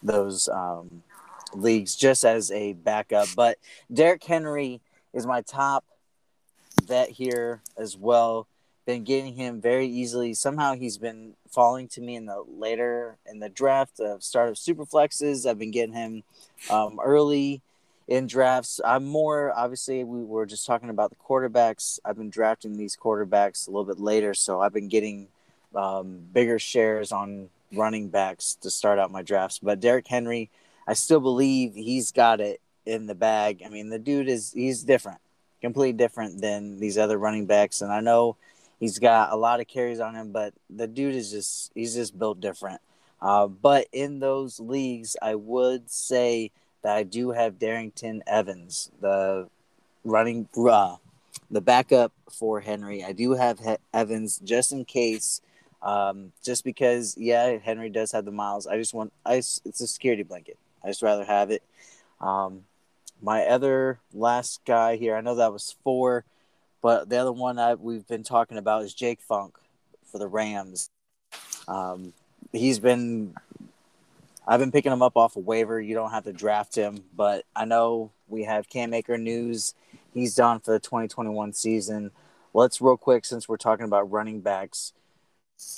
those 0.01 0.49
um, 0.49 1.03
leagues 1.53 1.95
just 1.95 2.25
as 2.25 2.51
a 2.51 2.73
backup. 2.73 3.27
But 3.35 3.59
Derrick 3.93 4.23
Henry 4.23 4.81
is 5.13 5.25
my 5.25 5.41
top 5.41 5.85
vet 6.83 7.09
here 7.09 7.61
as 7.77 7.95
well. 7.95 8.47
Been 8.85 9.03
getting 9.03 9.35
him 9.35 9.61
very 9.61 9.87
easily. 9.87 10.33
Somehow 10.33 10.73
he's 10.73 10.97
been 10.97 11.33
falling 11.51 11.87
to 11.89 12.01
me 12.01 12.15
in 12.15 12.25
the 12.25 12.43
later 12.47 13.17
in 13.29 13.39
the 13.39 13.49
draft 13.49 13.99
of 13.99 14.23
start 14.23 14.49
of 14.49 14.57
super 14.57 14.85
flexes. 14.85 15.49
I've 15.49 15.59
been 15.59 15.71
getting 15.71 15.95
him 15.95 16.23
um, 16.69 16.99
early 17.03 17.61
in 18.07 18.27
drafts. 18.27 18.79
I'm 18.85 19.05
more 19.05 19.51
obviously 19.55 20.03
we 20.03 20.23
were 20.23 20.45
just 20.45 20.65
talking 20.65 20.89
about 20.89 21.09
the 21.09 21.17
quarterbacks. 21.17 21.99
I've 22.05 22.17
been 22.17 22.29
drafting 22.29 22.77
these 22.77 22.95
quarterbacks 22.95 23.67
a 23.67 23.71
little 23.71 23.85
bit 23.85 23.99
later, 23.99 24.33
so 24.33 24.61
I've 24.61 24.73
been 24.73 24.89
getting 24.89 25.27
um, 25.75 26.21
bigger 26.31 26.59
shares 26.59 27.11
on 27.11 27.49
running 27.73 28.09
backs 28.09 28.55
to 28.61 28.69
start 28.69 28.97
out 28.97 29.11
my 29.11 29.21
drafts. 29.21 29.59
But 29.59 29.79
Derrick 29.79 30.07
Henry 30.07 30.49
I 30.87 30.93
still 30.93 31.19
believe 31.19 31.75
he's 31.75 32.11
got 32.11 32.39
it 32.39 32.61
in 32.85 33.07
the 33.07 33.15
bag. 33.15 33.61
I 33.65 33.69
mean, 33.69 33.89
the 33.89 33.99
dude 33.99 34.29
is 34.29 34.53
he's 34.53 34.83
different, 34.83 35.19
completely 35.61 35.93
different 35.93 36.41
than 36.41 36.79
these 36.79 36.97
other 36.97 37.17
running 37.17 37.45
backs. 37.45 37.81
And 37.81 37.91
I 37.91 37.99
know 37.99 38.37
he's 38.79 38.99
got 38.99 39.31
a 39.31 39.35
lot 39.35 39.59
of 39.59 39.67
carries 39.67 39.99
on 39.99 40.15
him, 40.15 40.31
but 40.31 40.53
the 40.69 40.87
dude 40.87 41.15
is 41.15 41.31
just 41.31 41.71
he's 41.73 41.95
just 41.95 42.17
built 42.17 42.39
different. 42.39 42.81
Uh, 43.21 43.47
but 43.47 43.87
in 43.91 44.19
those 44.19 44.59
leagues, 44.59 45.15
I 45.21 45.35
would 45.35 45.89
say 45.89 46.51
that 46.83 46.95
I 46.95 47.03
do 47.03 47.31
have 47.31 47.59
Darrynton 47.59 48.21
Evans, 48.27 48.91
the 49.01 49.49
running 50.03 50.47
uh, 50.55 50.97
the 51.49 51.61
backup 51.61 52.11
for 52.31 52.61
Henry. 52.61 53.03
I 53.03 53.13
do 53.13 53.33
have 53.33 53.59
he- 53.59 53.77
Evans 53.93 54.39
just 54.43 54.71
in 54.71 54.85
case. 54.85 55.41
Um, 55.81 56.31
just 56.43 56.63
because, 56.63 57.15
yeah, 57.17 57.57
Henry 57.57 57.89
does 57.89 58.11
have 58.11 58.25
the 58.25 58.31
miles. 58.31 58.65
I 58.65 58.77
just 58.77 58.95
want, 58.95 59.13
I, 59.23 59.35
it's 59.35 59.79
a 59.79 59.87
security 59.87 60.23
blanket. 60.23 60.57
I 60.83 60.87
just 60.87 61.03
rather 61.03 61.23
have 61.23 61.51
it. 61.51 61.61
Um, 62.19 62.63
my 63.21 63.43
other 63.45 63.99
last 64.13 64.61
guy 64.65 64.95
here, 64.95 65.15
I 65.15 65.21
know 65.21 65.35
that 65.35 65.53
was 65.53 65.75
four, 65.83 66.25
but 66.81 67.09
the 67.09 67.17
other 67.17 67.31
one 67.31 67.57
that 67.57 67.79
we've 67.79 68.07
been 68.07 68.23
talking 68.23 68.57
about 68.57 68.83
is 68.83 68.93
Jake 68.93 69.21
Funk 69.21 69.57
for 70.11 70.19
the 70.19 70.27
Rams. 70.27 70.89
Um, 71.67 72.13
he's 72.51 72.79
been, 72.79 73.35
I've 74.47 74.59
been 74.59 74.71
picking 74.71 74.91
him 74.91 75.01
up 75.01 75.17
off 75.17 75.35
a 75.35 75.39
waiver. 75.39 75.81
You 75.81 75.95
don't 75.95 76.11
have 76.11 76.23
to 76.25 76.33
draft 76.33 76.75
him, 76.75 77.03
but 77.15 77.45
I 77.55 77.65
know 77.65 78.11
we 78.27 78.43
have 78.43 78.69
Cam 78.69 78.93
Akers 78.93 79.19
news. 79.19 79.73
He's 80.13 80.35
done 80.35 80.59
for 80.59 80.71
the 80.71 80.79
2021 80.79 81.53
season. 81.53 82.11
Let's 82.53 82.81
real 82.81 82.97
quick, 82.97 83.25
since 83.25 83.47
we're 83.47 83.57
talking 83.57 83.85
about 83.85 84.09
running 84.11 84.41
backs, 84.41 84.93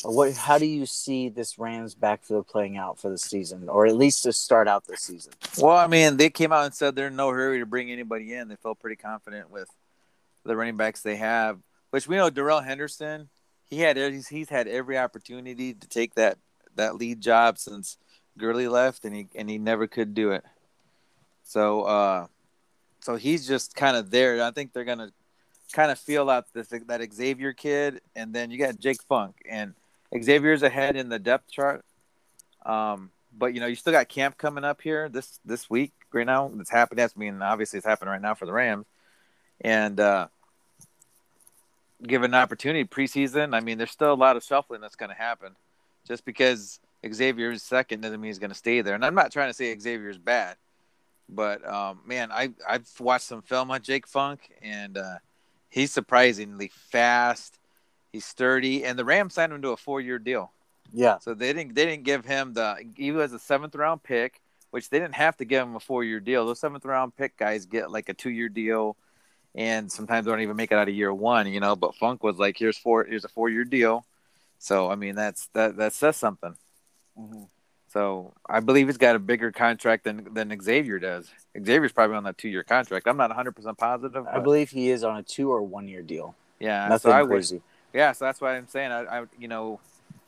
what? 0.04 0.34
How 0.34 0.58
do 0.58 0.66
you 0.66 0.86
see 0.86 1.30
this 1.30 1.58
Rams 1.58 1.96
backfield 1.96 2.48
playing 2.48 2.78
out 2.78 3.00
for 3.00 3.10
the 3.10 3.18
season, 3.18 3.70
or 3.70 3.86
at 3.86 3.96
least 3.96 4.24
to 4.24 4.34
start 4.34 4.68
out 4.68 4.86
the 4.86 4.98
season? 4.98 5.32
Well, 5.58 5.78
I 5.78 5.88
mean, 5.88 6.18
they 6.18 6.30
came 6.30 6.52
out 6.52 6.66
and 6.66 6.74
said 6.74 6.96
they're 6.96 7.08
in 7.08 7.16
no 7.16 7.30
hurry 7.30 7.60
to 7.60 7.66
bring 7.66 7.90
anybody 7.90 8.34
in. 8.34 8.50
They 8.50 8.58
felt 8.58 8.80
pretty 8.80 8.98
confident 8.98 9.50
with 9.50 9.70
the 10.46 10.56
running 10.56 10.78
backs 10.78 11.02
they 11.02 11.16
have, 11.18 11.60
which 11.92 12.08
we 12.08 12.16
know 12.16 12.30
Darrell 12.30 12.62
Henderson. 12.62 13.30
He 13.70 13.82
had 13.82 13.98
he's, 13.98 14.28
he's 14.28 14.50
had 14.50 14.68
every 14.68 14.98
opportunity 14.98 15.74
to 15.74 15.88
take 15.88 16.16
that 16.16 16.38
that 16.76 16.96
lead 16.96 17.22
job 17.22 17.58
since 17.58 17.98
Gurley 18.38 18.68
left, 18.68 19.06
and 19.06 19.16
he 19.16 19.28
and 19.36 19.50
he 19.50 19.58
never 19.58 19.88
could 19.88 20.14
do 20.14 20.32
it. 20.32 20.44
So, 21.44 21.84
uh, 21.84 22.28
so 23.00 23.16
he's 23.16 23.48
just 23.48 23.76
kind 23.76 23.98
of 23.98 24.12
there. 24.12 24.42
I 24.42 24.52
think 24.52 24.74
they're 24.74 24.86
gonna 24.86 25.12
kind 25.74 25.92
of 25.92 26.00
feel 26.00 26.30
out 26.30 26.46
this 26.54 26.70
that 26.88 27.14
Xavier 27.14 27.54
kid, 27.54 28.02
and 28.16 28.34
then 28.34 28.52
you 28.52 28.58
got 28.58 28.80
Jake 28.80 29.04
Funk, 29.04 29.36
and 29.48 29.74
Xavier's 30.20 30.64
ahead 30.64 30.96
in 30.96 31.10
the 31.10 31.20
depth 31.20 31.52
chart. 31.52 31.86
Um, 32.66 33.12
but 33.38 33.54
you 33.54 33.60
know, 33.60 33.68
you 33.68 33.76
still 33.76 33.94
got 33.94 34.10
camp 34.10 34.38
coming 34.38 34.64
up 34.64 34.82
here 34.82 35.10
this 35.10 35.40
this 35.46 35.70
week 35.70 35.94
right 36.12 36.26
now. 36.26 36.52
It's 36.60 36.72
happening. 36.72 37.06
I 37.06 37.20
mean, 37.20 37.42
obviously, 37.42 37.78
it's 37.78 37.86
happening 37.86 38.12
right 38.12 38.22
now 38.22 38.34
for 38.36 38.46
the 38.46 38.54
Rams, 38.54 38.86
and 39.62 40.00
uh, 40.00 40.28
given 42.04 42.32
an 42.34 42.40
opportunity 42.40 42.86
preseason, 42.86 43.56
I 43.56 43.60
mean, 43.60 43.78
there's 43.78 43.92
still 43.92 44.14
a 44.14 44.16
lot 44.16 44.38
of 44.38 44.44
shuffling 44.44 44.82
that's 44.82 44.96
going 44.96 45.10
to 45.10 45.16
happen. 45.16 45.56
Just 46.08 46.26
because 46.26 46.80
Xavier's 47.08 47.62
second 47.62 48.02
doesn't 48.02 48.20
mean 48.20 48.30
he's 48.30 48.40
going 48.40 48.50
to 48.50 48.56
stay 48.56 48.82
there. 48.82 48.96
And 48.96 49.06
I'm 49.06 49.16
not 49.16 49.32
trying 49.32 49.50
to 49.50 49.54
say 49.54 49.78
Xavier's 49.78 50.18
bad, 50.18 50.56
but 51.28 51.68
um, 51.68 52.00
man, 52.06 52.32
I 52.32 52.52
I've 52.68 52.88
watched 53.00 53.26
some 53.26 53.42
film 53.42 53.70
on 53.72 53.82
Jake 53.82 54.08
Funk, 54.08 54.40
and 54.62 54.98
uh, 54.98 55.18
he's 55.70 55.92
surprisingly 55.92 56.72
fast. 56.92 57.60
He's 58.12 58.26
sturdy, 58.26 58.86
and 58.86 58.98
the 58.98 59.06
Rams 59.06 59.36
signed 59.36 59.54
him 59.54 59.62
to 59.62 59.70
a 59.70 59.78
four-year 59.78 60.18
deal. 60.18 60.52
Yeah. 60.92 61.20
So 61.20 61.34
they 61.36 61.54
didn't 61.54 61.76
they 61.76 61.86
didn't 61.86 62.04
give 62.04 62.26
him 62.26 62.54
the 62.54 62.78
he 62.96 63.12
was 63.12 63.34
a 63.34 63.40
seventh 63.40 63.76
round 63.76 64.02
pick, 64.02 64.42
which 64.72 64.90
they 64.90 65.00
didn't 65.00 65.16
have 65.16 65.38
to 65.38 65.46
give 65.46 65.64
him 65.64 65.76
a 65.76 65.80
four-year 65.80 66.20
deal. 66.20 66.46
Those 66.46 66.60
seventh 66.60 66.86
round 66.86 67.16
pick 67.16 67.38
guys 67.38 67.66
get 67.66 67.92
like 67.92 68.10
a 68.10 68.14
two-year 68.14 68.50
deal, 68.50 68.98
and 69.60 69.92
sometimes 69.92 70.26
they 70.26 70.32
don't 70.32 70.40
even 70.40 70.56
make 70.56 70.72
it 70.72 70.78
out 70.78 70.88
of 70.88 70.96
year 70.96 71.14
one. 71.14 71.46
You 71.48 71.60
know, 71.60 71.76
but 71.76 71.94
Funk 71.96 72.24
was 72.24 72.38
like, 72.38 72.58
here's 72.58 72.78
four 72.78 73.04
here's 73.04 73.26
a 73.26 73.30
four-year 73.30 73.66
deal. 73.66 74.06
So 74.58 74.90
I 74.90 74.96
mean 74.96 75.16
that's 75.16 75.48
that 75.54 75.78
that 75.78 75.94
says 75.94 76.16
something. 76.16 76.56
Mm-hmm. 77.20 77.44
So 77.90 78.34
I 78.48 78.62
believe 78.62 78.88
he's 78.88 78.98
got 78.98 79.16
a 79.16 79.20
bigger 79.20 79.52
contract 79.52 80.06
than 80.06 80.34
than 80.34 80.58
Xavier 80.62 80.98
does. 80.98 81.30
Xavier's 81.62 81.92
probably 81.92 82.16
on 82.16 82.24
that 82.24 82.38
two 82.38 82.48
year 82.50 82.64
contract. 82.64 83.08
I'm 83.08 83.18
not 83.18 83.30
100 83.30 83.52
percent 83.52 83.78
positive. 83.78 84.26
I 84.28 84.40
believe 84.40 84.70
he 84.70 84.90
is 84.90 85.04
on 85.04 85.18
a 85.18 85.24
two 85.24 85.52
or 85.52 85.62
one 85.62 85.88
year 85.88 86.02
deal. 86.02 86.36
Yeah, 86.60 86.88
nothing 86.88 87.12
so 87.12 87.28
crazy. 87.28 87.56
Would, 87.56 87.64
yeah, 87.94 88.12
so 88.14 88.26
that's 88.26 88.40
why 88.40 88.56
I'm 88.56 88.68
saying. 88.68 88.92
I, 88.92 89.22
I, 89.22 89.24
you 89.38 89.48
know, 89.50 89.80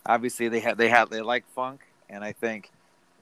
obviously 0.06 0.50
they 0.50 0.60
have 0.60 0.78
they 0.78 0.90
have 0.90 1.10
they 1.10 1.22
like 1.22 1.46
Funk, 1.56 1.82
and 2.10 2.24
I 2.24 2.34
think, 2.34 2.70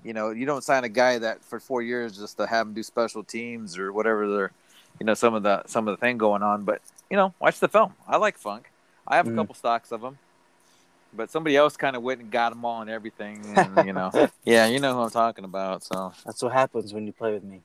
you 0.03 0.13
know, 0.13 0.31
you 0.31 0.45
don't 0.45 0.63
sign 0.63 0.85
a 0.85 0.89
guy 0.89 1.19
that 1.19 1.43
for 1.43 1.59
four 1.59 1.81
years 1.81 2.17
just 2.17 2.37
to 2.37 2.47
have 2.47 2.65
him 2.65 2.73
do 2.73 2.81
special 2.81 3.23
teams 3.23 3.77
or 3.77 3.91
whatever. 3.91 4.27
They're, 4.27 4.51
you 4.99 5.05
know, 5.05 5.13
some 5.13 5.33
of 5.33 5.43
the 5.43 5.63
some 5.67 5.87
of 5.87 5.97
the 5.97 5.99
thing 5.99 6.17
going 6.17 6.43
on. 6.43 6.63
But 6.63 6.81
you 7.09 7.17
know, 7.17 7.33
watch 7.39 7.59
the 7.59 7.67
film. 7.67 7.93
I 8.07 8.17
like 8.17 8.37
Funk. 8.37 8.71
I 9.07 9.15
have 9.15 9.27
a 9.27 9.31
mm. 9.31 9.35
couple 9.35 9.55
stocks 9.55 9.91
of 9.91 10.01
them, 10.01 10.17
but 11.13 11.31
somebody 11.31 11.55
else 11.55 11.75
kind 11.75 11.95
of 11.95 12.03
went 12.03 12.21
and 12.21 12.29
got 12.31 12.51
them 12.51 12.63
all 12.63 12.81
and 12.81 12.89
everything. 12.89 13.41
And, 13.55 13.85
you 13.87 13.93
know, 13.93 14.11
yeah, 14.45 14.67
you 14.67 14.79
know 14.79 14.93
who 14.93 15.01
I'm 15.01 15.09
talking 15.09 15.45
about. 15.45 15.83
So 15.83 16.13
that's 16.25 16.43
what 16.43 16.53
happens 16.53 16.93
when 16.93 17.07
you 17.07 17.13
play 17.13 17.33
with 17.33 17.43
me. 17.43 17.61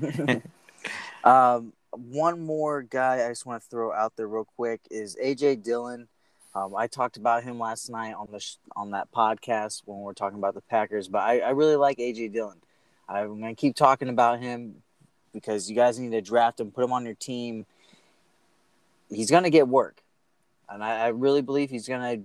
um, 1.24 1.72
one 1.90 2.40
more 2.40 2.82
guy 2.82 3.24
I 3.24 3.28
just 3.28 3.46
want 3.46 3.62
to 3.62 3.68
throw 3.68 3.92
out 3.92 4.14
there 4.16 4.28
real 4.28 4.46
quick 4.56 4.80
is 4.90 5.16
AJ 5.22 5.62
Dillon. 5.62 6.08
Um, 6.54 6.74
I 6.76 6.86
talked 6.86 7.16
about 7.16 7.44
him 7.44 7.58
last 7.58 7.88
night 7.88 8.12
on 8.12 8.28
the 8.30 8.40
sh- 8.40 8.56
on 8.76 8.90
that 8.90 9.10
podcast 9.10 9.82
when 9.86 10.02
we 10.02 10.10
are 10.10 10.14
talking 10.14 10.38
about 10.38 10.54
the 10.54 10.60
Packers, 10.60 11.08
but 11.08 11.20
I, 11.20 11.40
I 11.40 11.50
really 11.50 11.76
like 11.76 11.98
AJ 11.98 12.32
Dillon. 12.32 12.58
I'm 13.08 13.40
gonna 13.40 13.54
keep 13.54 13.74
talking 13.74 14.08
about 14.08 14.40
him 14.40 14.82
because 15.32 15.68
you 15.68 15.76
guys 15.76 15.98
need 15.98 16.12
to 16.12 16.20
draft 16.20 16.60
him, 16.60 16.70
put 16.70 16.84
him 16.84 16.92
on 16.92 17.04
your 17.04 17.14
team. 17.14 17.66
He's 19.10 19.30
gonna 19.30 19.50
get 19.50 19.68
work, 19.68 20.02
and 20.68 20.82
I, 20.82 21.06
I 21.06 21.08
really 21.08 21.42
believe 21.42 21.70
he's 21.70 21.88
gonna 21.88 22.18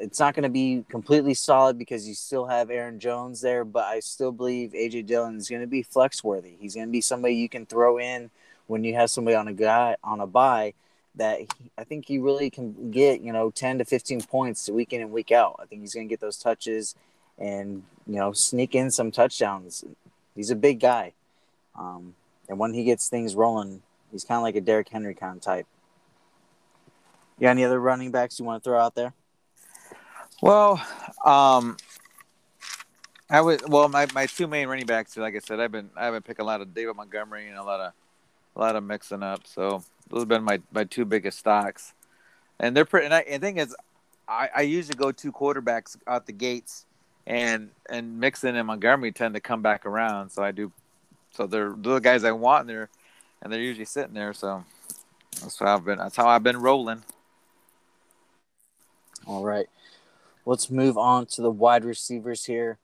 it's 0.00 0.18
not 0.18 0.34
going 0.34 0.44
to 0.44 0.48
be 0.48 0.86
completely 0.88 1.34
solid 1.34 1.78
because 1.78 2.08
you 2.08 2.14
still 2.14 2.46
have 2.46 2.70
Aaron 2.70 2.98
Jones 2.98 3.42
there, 3.42 3.62
but 3.62 3.84
I 3.84 4.00
still 4.00 4.32
believe 4.32 4.72
AJ 4.72 5.04
Dillon 5.04 5.36
is 5.36 5.50
going 5.50 5.60
to 5.60 5.66
be 5.66 5.82
flex 5.82 6.24
worthy. 6.24 6.54
He's 6.58 6.74
going 6.74 6.86
to 6.86 6.90
be 6.90 7.02
somebody 7.02 7.34
you 7.34 7.46
can 7.46 7.66
throw 7.66 7.98
in 7.98 8.30
when 8.68 8.84
you 8.84 8.94
have 8.94 9.10
somebody 9.10 9.36
on 9.36 9.48
a 9.48 9.52
guy 9.52 9.96
on 10.02 10.20
a 10.20 10.26
buy 10.26 10.72
that 11.16 11.40
he, 11.40 11.48
I 11.76 11.84
think 11.84 12.06
he 12.08 12.18
really 12.18 12.48
can 12.48 12.90
get, 12.90 13.20
you 13.20 13.34
know, 13.34 13.50
10 13.50 13.78
to 13.78 13.84
15 13.84 14.22
points 14.22 14.70
week 14.70 14.94
in 14.94 15.02
and 15.02 15.12
week 15.12 15.30
out. 15.30 15.60
I 15.62 15.66
think 15.66 15.82
he's 15.82 15.92
going 15.92 16.08
to 16.08 16.10
get 16.10 16.20
those 16.20 16.38
touches 16.38 16.94
and 17.38 17.82
you 18.06 18.16
know 18.16 18.32
sneak 18.32 18.74
in 18.74 18.90
some 18.90 19.10
touchdowns. 19.10 19.84
He's 20.34 20.50
a 20.50 20.56
big 20.56 20.80
guy, 20.80 21.12
um, 21.78 22.14
and 22.52 22.58
when 22.58 22.74
he 22.74 22.84
gets 22.84 23.08
things 23.08 23.34
rolling, 23.34 23.80
he's 24.10 24.24
kind 24.24 24.36
of 24.36 24.42
like 24.42 24.56
a 24.56 24.60
Derrick 24.60 24.90
Henry 24.90 25.14
kind 25.14 25.36
of 25.36 25.42
type. 25.42 25.66
You 27.38 27.46
got 27.46 27.52
any 27.52 27.64
other 27.64 27.80
running 27.80 28.10
backs 28.10 28.38
you 28.38 28.44
want 28.44 28.62
to 28.62 28.68
throw 28.68 28.78
out 28.78 28.94
there? 28.94 29.14
Well, 30.42 30.74
um, 31.24 31.78
I 33.30 33.40
would. 33.40 33.66
Well, 33.66 33.88
my, 33.88 34.06
my 34.12 34.26
two 34.26 34.46
main 34.46 34.68
running 34.68 34.84
backs, 34.84 35.16
like 35.16 35.34
I 35.34 35.38
said, 35.38 35.60
I've 35.60 35.72
been 35.72 35.88
I've 35.96 36.12
been 36.12 36.20
picking 36.20 36.42
a 36.42 36.46
lot 36.46 36.60
of 36.60 36.74
David 36.74 36.94
Montgomery 36.94 37.48
and 37.48 37.56
a 37.56 37.62
lot 37.62 37.80
of 37.80 37.94
a 38.54 38.60
lot 38.60 38.76
of 38.76 38.84
mixing 38.84 39.22
up. 39.22 39.46
So 39.46 39.82
those 40.10 40.20
have 40.20 40.28
been 40.28 40.44
my, 40.44 40.60
my 40.72 40.84
two 40.84 41.06
biggest 41.06 41.38
stocks, 41.38 41.94
and 42.60 42.76
they're 42.76 42.84
pretty. 42.84 43.06
And, 43.06 43.14
I, 43.14 43.24
the 43.24 43.38
thing 43.38 43.56
is, 43.56 43.74
I, 44.28 44.50
I 44.54 44.60
usually 44.60 44.96
go 44.96 45.10
two 45.10 45.32
quarterbacks 45.32 45.96
out 46.06 46.26
the 46.26 46.34
gates, 46.34 46.84
and 47.26 47.70
and 47.88 48.20
Mixon 48.20 48.56
and 48.56 48.66
Montgomery 48.66 49.10
tend 49.10 49.32
to 49.36 49.40
come 49.40 49.62
back 49.62 49.86
around. 49.86 50.28
So 50.28 50.42
I 50.42 50.50
do. 50.50 50.70
So 51.32 51.46
they're, 51.46 51.74
they're 51.76 51.94
the 51.94 52.00
guys 52.00 52.24
I 52.24 52.32
want, 52.32 52.62
and 52.62 52.70
they're 52.70 52.88
and 53.42 53.52
they're 53.52 53.60
usually 53.60 53.84
sitting 53.84 54.14
there. 54.14 54.32
So 54.32 54.64
that's 55.40 55.58
how 55.58 55.74
I've 55.74 55.84
been. 55.84 55.98
That's 55.98 56.16
how 56.16 56.28
I've 56.28 56.42
been 56.42 56.58
rolling. 56.58 57.02
All 59.26 59.44
right, 59.44 59.66
let's 60.46 60.70
move 60.70 60.98
on 60.98 61.26
to 61.26 61.42
the 61.42 61.50
wide 61.50 61.84
receivers 61.84 62.44
here. 62.44 62.78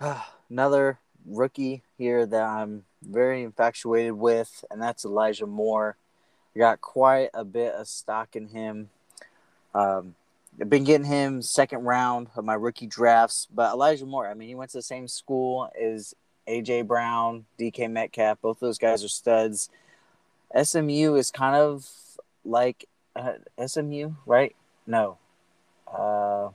Another 0.50 0.98
rookie 1.26 1.82
here 1.98 2.24
that 2.26 2.42
I'm 2.42 2.84
very 3.02 3.42
infatuated 3.42 4.12
with, 4.12 4.64
and 4.70 4.80
that's 4.80 5.04
Elijah 5.04 5.46
Moore. 5.46 5.96
I 6.54 6.58
got 6.58 6.80
quite 6.80 7.30
a 7.34 7.44
bit 7.44 7.74
of 7.74 7.88
stock 7.88 8.36
in 8.36 8.48
him. 8.48 8.90
Um, 9.74 10.14
I've 10.60 10.70
been 10.70 10.84
getting 10.84 11.06
him 11.06 11.42
second 11.42 11.84
round 11.84 12.28
of 12.34 12.44
my 12.44 12.54
rookie 12.54 12.86
drafts, 12.86 13.46
but 13.52 13.74
Elijah 13.74 14.06
Moore, 14.06 14.26
I 14.26 14.34
mean, 14.34 14.48
he 14.48 14.54
went 14.54 14.70
to 14.70 14.78
the 14.78 14.82
same 14.82 15.06
school 15.08 15.70
as 15.78 16.14
AJ 16.48 16.86
Brown, 16.86 17.44
DK 17.58 17.90
Metcalf. 17.90 18.40
Both 18.40 18.60
those 18.60 18.78
guys 18.78 19.04
are 19.04 19.08
studs. 19.08 19.70
SMU 20.60 21.14
is 21.14 21.30
kind 21.30 21.56
of 21.56 21.88
like 22.44 22.86
uh, 23.14 23.34
SMU, 23.64 24.12
right? 24.26 24.54
No. 24.86 25.18
Uh, 25.86 26.50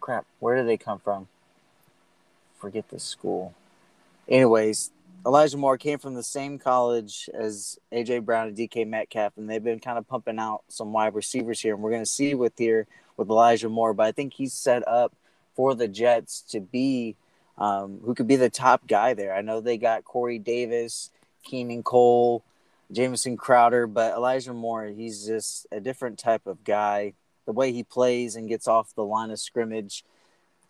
crap. 0.00 0.26
Where 0.40 0.56
do 0.56 0.66
they 0.66 0.76
come 0.76 0.98
from? 0.98 1.28
Forget 2.58 2.88
the 2.88 2.98
school. 2.98 3.54
Anyways, 4.28 4.90
Elijah 5.26 5.56
Moore 5.56 5.78
came 5.78 5.98
from 5.98 6.14
the 6.14 6.22
same 6.22 6.58
college 6.58 7.28
as 7.32 7.78
AJ 7.92 8.24
Brown 8.24 8.48
and 8.48 8.56
DK 8.56 8.86
Metcalf, 8.86 9.32
and 9.36 9.48
they've 9.48 9.62
been 9.62 9.80
kind 9.80 9.98
of 9.98 10.06
pumping 10.06 10.38
out 10.38 10.64
some 10.68 10.92
wide 10.92 11.14
receivers 11.14 11.60
here. 11.60 11.74
And 11.74 11.82
we're 11.82 11.90
going 11.90 12.02
to 12.02 12.10
see 12.10 12.34
with 12.34 12.58
here 12.58 12.86
with 13.16 13.28
Elijah 13.28 13.68
Moore, 13.68 13.94
but 13.94 14.06
I 14.06 14.12
think 14.12 14.34
he's 14.34 14.52
set 14.52 14.86
up 14.88 15.12
for 15.54 15.74
the 15.74 15.88
Jets 15.88 16.42
to 16.50 16.60
be 16.60 17.16
um, 17.58 18.00
who 18.04 18.14
could 18.14 18.28
be 18.28 18.36
the 18.36 18.50
top 18.50 18.86
guy 18.86 19.14
there. 19.14 19.34
I 19.34 19.42
know 19.42 19.60
they 19.60 19.76
got 19.78 20.04
Corey 20.04 20.38
Davis, 20.38 21.10
Keelan 21.46 21.84
Cole, 21.84 22.42
Jamison 22.92 23.36
Crowder, 23.36 23.86
but 23.86 24.14
Elijah 24.14 24.52
Moore, 24.52 24.86
he's 24.86 25.26
just 25.26 25.66
a 25.72 25.80
different 25.80 26.18
type 26.18 26.46
of 26.46 26.64
guy. 26.64 27.14
The 27.46 27.52
way 27.52 27.72
he 27.72 27.82
plays 27.82 28.36
and 28.36 28.48
gets 28.48 28.66
off 28.66 28.94
the 28.94 29.04
line 29.04 29.30
of 29.30 29.38
scrimmage 29.38 30.04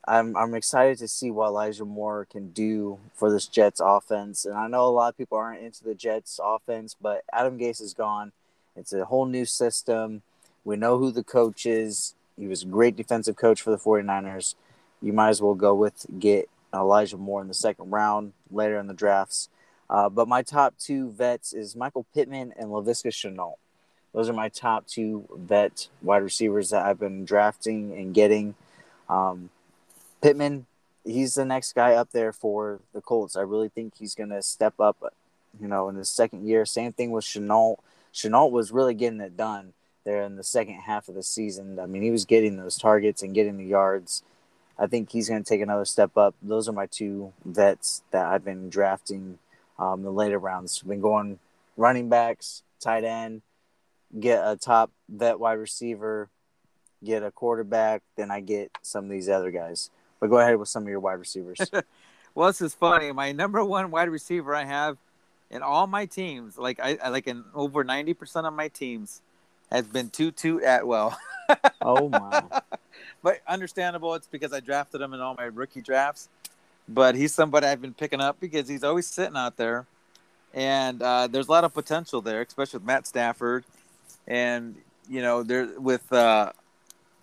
I'm 0.07 0.37
I'm 0.37 0.55
excited 0.55 0.99
to 0.99 1.09
see 1.09 1.31
what 1.31 1.49
Elijah 1.49 1.85
Moore 1.85 2.27
can 2.31 2.51
do 2.51 2.99
for 3.15 3.31
this 3.31 3.47
Jets 3.47 3.81
offense. 3.83 4.45
And 4.45 4.55
I 4.55 4.67
know 4.67 4.87
a 4.87 4.89
lot 4.89 5.09
of 5.09 5.17
people 5.17 5.39
aren't 5.39 5.63
into 5.63 5.83
the 5.83 5.95
Jets 5.95 6.39
offense, 6.43 6.95
but 7.01 7.23
Adam 7.33 7.59
Gase 7.59 7.81
is 7.81 7.95
gone. 7.95 8.33
It's 8.77 8.93
a 8.93 9.07
whole 9.07 9.25
new 9.25 9.47
system. 9.47 10.23
We 10.65 10.77
know 10.77 10.99
who 10.99 11.11
the 11.11 11.25
coach 11.25 11.65
is. 11.65 12.15
He 12.39 12.47
was 12.47 12.65
a 12.65 12.67
great 12.67 12.97
defensive 12.97 13.37
coach 13.37 13.63
for 13.63 13.71
the 13.71 13.79
49ers. 13.79 14.57
You 15.01 15.13
might 15.13 15.31
as 15.31 15.41
well 15.41 15.55
go 15.55 15.75
with 15.75 16.07
get 16.19 16.49
Elijah 16.75 17.17
Moore 17.17 17.43
in 17.43 17.49
the 17.49 17.55
second 17.55 17.91
round 17.91 18.33
later 18.51 18.79
in 18.79 18.87
the 18.87 18.95
drafts. 18.95 19.49
Uh, 19.89 20.09
but 20.09 20.29
my 20.29 20.43
top 20.43 20.75
two 20.79 21.11
vets 21.11 21.53
is 21.53 21.77
Michael 21.77 22.07
Pittman 22.15 22.53
and 22.59 22.71
Laviska 22.71 23.09
Shenault. 23.09 23.55
Those 24.13 24.29
are 24.29 24.35
my 24.35 24.49
top 24.49 24.87
two 24.87 25.29
vet 25.37 25.89
wide 26.03 26.23
receivers 26.23 26.71
that 26.71 26.87
I've 26.87 27.01
been 27.01 27.25
drafting 27.25 27.93
and 27.93 28.15
getting. 28.15 28.55
Um, 29.09 29.51
Pittman, 30.23 30.67
he's 31.05 31.35
the 31.35 31.45
next 31.45 31.75
guy 31.75 31.95
up 31.95 32.11
there 32.13 32.33
for 32.33 32.81
the 32.93 33.01
Colts. 33.01 33.37
I 33.37 33.43
really 33.43 33.69
think 33.69 33.95
he's 33.99 34.15
going 34.15 34.31
to 34.31 34.43
step 34.43 34.79
up, 34.81 35.13
you 35.61 35.69
know, 35.69 35.89
in 35.89 35.97
his 35.97 36.09
second 36.09 36.47
year. 36.47 36.65
Same 36.65 36.93
thing 36.93 37.11
with 37.11 37.25
Shenault. 37.25 37.77
Shenault 38.15 38.53
was 38.53 38.73
really 38.73 38.95
getting 38.95 39.21
it 39.21 39.37
done 39.37 39.73
there 40.05 40.23
in 40.23 40.37
the 40.37 40.45
second 40.45 40.77
half 40.77 41.09
of 41.09 41.15
the 41.15 41.23
season. 41.23 41.79
I 41.79 41.87
mean, 41.87 42.03
he 42.03 42.11
was 42.11 42.25
getting 42.25 42.57
those 42.57 42.79
targets 42.79 43.23
and 43.23 43.35
getting 43.35 43.57
the 43.57 43.65
yards. 43.65 44.23
I 44.79 44.87
think 44.87 45.11
he's 45.11 45.29
going 45.29 45.43
to 45.43 45.49
take 45.49 45.61
another 45.61 45.85
step 45.85 46.17
up. 46.17 46.35
Those 46.43 46.69
are 46.69 46.73
my 46.73 46.87
two 46.87 47.33
vets 47.45 48.03
that 48.11 48.27
I've 48.27 48.45
been 48.45 48.69
drafting 48.69 49.39
um, 49.79 50.03
the 50.03 50.11
later 50.11 50.39
rounds. 50.39 50.81
I've 50.83 50.89
been 50.89 51.01
going 51.01 51.39
running 51.77 52.09
backs, 52.09 52.63
tight 52.81 53.05
end, 53.05 53.43
get 54.19 54.43
a 54.45 54.57
top 54.57 54.91
vet 55.09 55.39
wide 55.39 55.55
receiver, 55.55 56.29
get 57.05 57.23
a 57.23 57.31
quarterback, 57.31 58.03
then 58.17 58.31
I 58.31 58.41
get 58.41 58.71
some 58.83 59.05
of 59.05 59.11
these 59.11 59.29
other 59.29 59.51
guys. 59.51 59.91
But 60.21 60.31
go 60.31 60.39
ahead 60.39 60.57
with 60.59 60.69
some 60.69 60.85
of 60.85 60.89
your 60.89 61.01
wide 61.01 61.15
receivers. 61.15 61.59
well, 62.35 62.49
this 62.49 62.61
is 62.61 62.75
funny. 62.75 63.13
My 63.13 63.33
number 63.33 63.65
one 63.65 63.91
wide 63.91 64.09
receiver 64.09 64.55
I 64.55 64.65
have 64.65 64.97
in 65.51 65.63
all 65.63 65.87
my 65.87 66.07
teams, 66.07 66.59
like 66.59 66.81
I, 66.81 66.99
I 67.03 67.09
like 67.11 67.27
in 67.27 67.45
over 67.55 67.85
ninety 67.85 68.15
percent 68.15 68.47
of 68.47 68.55
my 68.55 68.69
teams, 68.69 69.23
has 69.71 69.87
been 69.87 70.11
Tutu 70.11 70.59
Atwell. 70.65 71.17
oh 71.83 72.09
my! 72.09 72.43
But 73.25 73.41
understandable. 73.49 74.13
It's 74.15 74.27
because 74.27 74.53
I 74.53 74.61
drafted 74.61 75.01
him 75.01 75.15
in 75.15 75.21
all 75.21 75.35
my 75.35 75.45
rookie 75.45 75.81
drafts. 75.81 76.29
But 76.87 77.15
he's 77.15 77.35
somebody 77.35 77.67
I've 77.67 77.81
been 77.81 77.95
picking 77.95 78.21
up 78.21 78.39
because 78.39 78.69
he's 78.69 78.85
always 78.85 79.07
sitting 79.07 79.37
out 79.37 79.57
there, 79.57 79.87
and 80.53 81.03
uh, 81.03 81.27
there's 81.29 81.49
a 81.49 81.51
lot 81.51 81.65
of 81.65 81.73
potential 81.73 82.21
there, 82.21 82.43
especially 82.43 82.81
with 82.81 82.87
Matt 82.87 83.07
Stafford, 83.07 83.65
and 84.29 84.77
you 85.09 85.23
know 85.23 85.43
there 85.43 85.71
with 85.81 86.13
uh, 86.13 86.53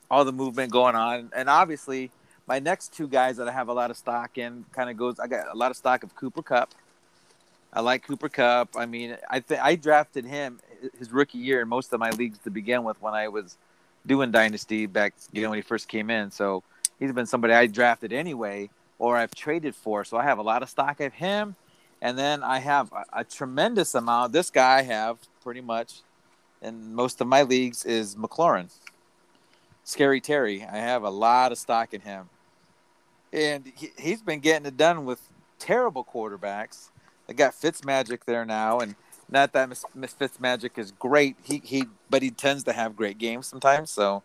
all 0.10 0.26
the 0.26 0.32
movement 0.32 0.72
going 0.72 0.96
on, 0.96 1.30
and 1.36 1.48
obviously 1.48 2.10
my 2.48 2.58
next 2.58 2.92
two 2.96 3.08
guys 3.08 3.38
that 3.38 3.48
I 3.48 3.52
have 3.52 3.68
a 3.68 3.74
lot 3.74 3.92
of 3.92 3.98
stock 3.98 4.40
in 4.40 4.66
kind 4.74 4.90
of 4.90 4.98
goes. 4.98 5.20
I 5.20 5.28
got 5.28 5.54
a 5.54 5.56
lot 5.56 5.70
of 5.70 5.78
stock 5.78 6.02
of 6.02 6.16
Cooper 6.16 6.42
Kupp. 6.42 6.74
I 7.72 7.82
like 7.82 8.02
Cooper 8.02 8.30
Kupp. 8.30 8.70
I 8.76 8.88
mean, 8.88 9.16
I 9.30 9.42
th- 9.42 9.60
I 9.62 9.76
drafted 9.76 10.26
him 10.26 10.60
his 10.98 11.12
rookie 11.12 11.38
year 11.38 11.62
in 11.62 11.68
most 11.68 11.94
of 11.94 12.00
my 12.00 12.10
leagues 12.10 12.40
to 12.40 12.50
begin 12.50 12.84
with 12.84 13.00
when 13.00 13.14
I 13.14 13.28
was 13.28 13.58
doing 14.06 14.32
dynasty 14.32 14.86
back, 14.86 15.14
you 15.32 15.42
know, 15.44 15.50
when 15.50 15.58
he 15.58 15.64
first 15.64 15.88
came 15.88 16.10
in. 16.10 16.32
So 16.32 16.64
he's 17.00 17.12
been 17.12 17.26
somebody 17.26 17.54
I 17.54 17.68
drafted 17.68 18.14
anyway, 18.14 18.70
or 19.00 19.18
I've 19.18 19.34
traded 19.34 19.76
for. 19.76 20.04
So 20.04 20.18
I 20.18 20.24
have 20.24 20.40
a 20.40 20.44
lot 20.44 20.64
of 20.64 20.70
stock 20.70 21.00
of 21.00 21.14
him, 21.14 21.56
and 22.02 22.18
then 22.18 22.44
I 22.44 22.60
have 22.60 22.92
a, 22.92 23.20
a 23.20 23.24
tremendous 23.24 23.96
amount. 23.96 24.34
This 24.34 24.50
guy 24.50 24.80
I 24.80 24.82
have 24.84 25.18
pretty 25.44 25.62
much 25.62 26.02
in 26.62 26.94
most 26.94 27.22
of 27.22 27.28
my 27.28 27.42
leagues 27.44 27.86
is 27.86 28.16
McLaurin. 28.16 28.72
Scary 29.84 30.22
Terry. 30.22 30.64
I 30.64 30.78
have 30.78 31.04
a 31.04 31.10
lot 31.10 31.52
of 31.52 31.58
stock 31.58 31.94
in 31.94 32.02
him 32.02 32.30
and 33.34 33.72
he, 33.76 33.92
he's 33.98 34.22
been 34.22 34.40
getting 34.40 34.66
it 34.66 34.78
done 34.78 35.06
with 35.06 35.22
terrible 35.60 36.04
quarterbacks. 36.04 36.90
They 37.28 37.34
got 37.34 37.54
Fitzmagic 37.54 38.26
there 38.26 38.46
now, 38.46 38.80
and 38.80 38.96
not 39.32 39.54
that 39.54 39.70
Miss 39.70 40.14
Fitzmagic 40.14 40.78
is 40.78 40.92
great. 40.92 41.38
He 41.44 41.62
he, 41.64 41.86
but 42.10 42.22
he 42.22 42.30
tends 42.30 42.64
to 42.66 42.74
have 42.74 42.96
great 42.96 43.18
games 43.18 43.48
sometimes. 43.48 43.90
So, 43.90 44.24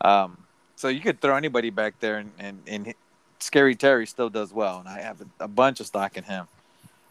um, 0.00 0.38
so 0.74 0.88
you 0.88 1.00
could 1.00 1.20
throw 1.20 1.36
anybody 1.36 1.70
back 1.70 2.00
there, 2.00 2.18
and 2.18 2.32
and, 2.38 2.62
and 2.66 2.94
Scary 3.38 3.76
Terry 3.76 4.06
still 4.06 4.28
does 4.28 4.52
well, 4.52 4.80
and 4.80 4.88
I 4.88 5.00
have 5.00 5.20
a, 5.20 5.44
a 5.44 5.48
bunch 5.48 5.80
of 5.80 5.86
stock 5.86 6.16
in 6.16 6.24
him. 6.24 6.48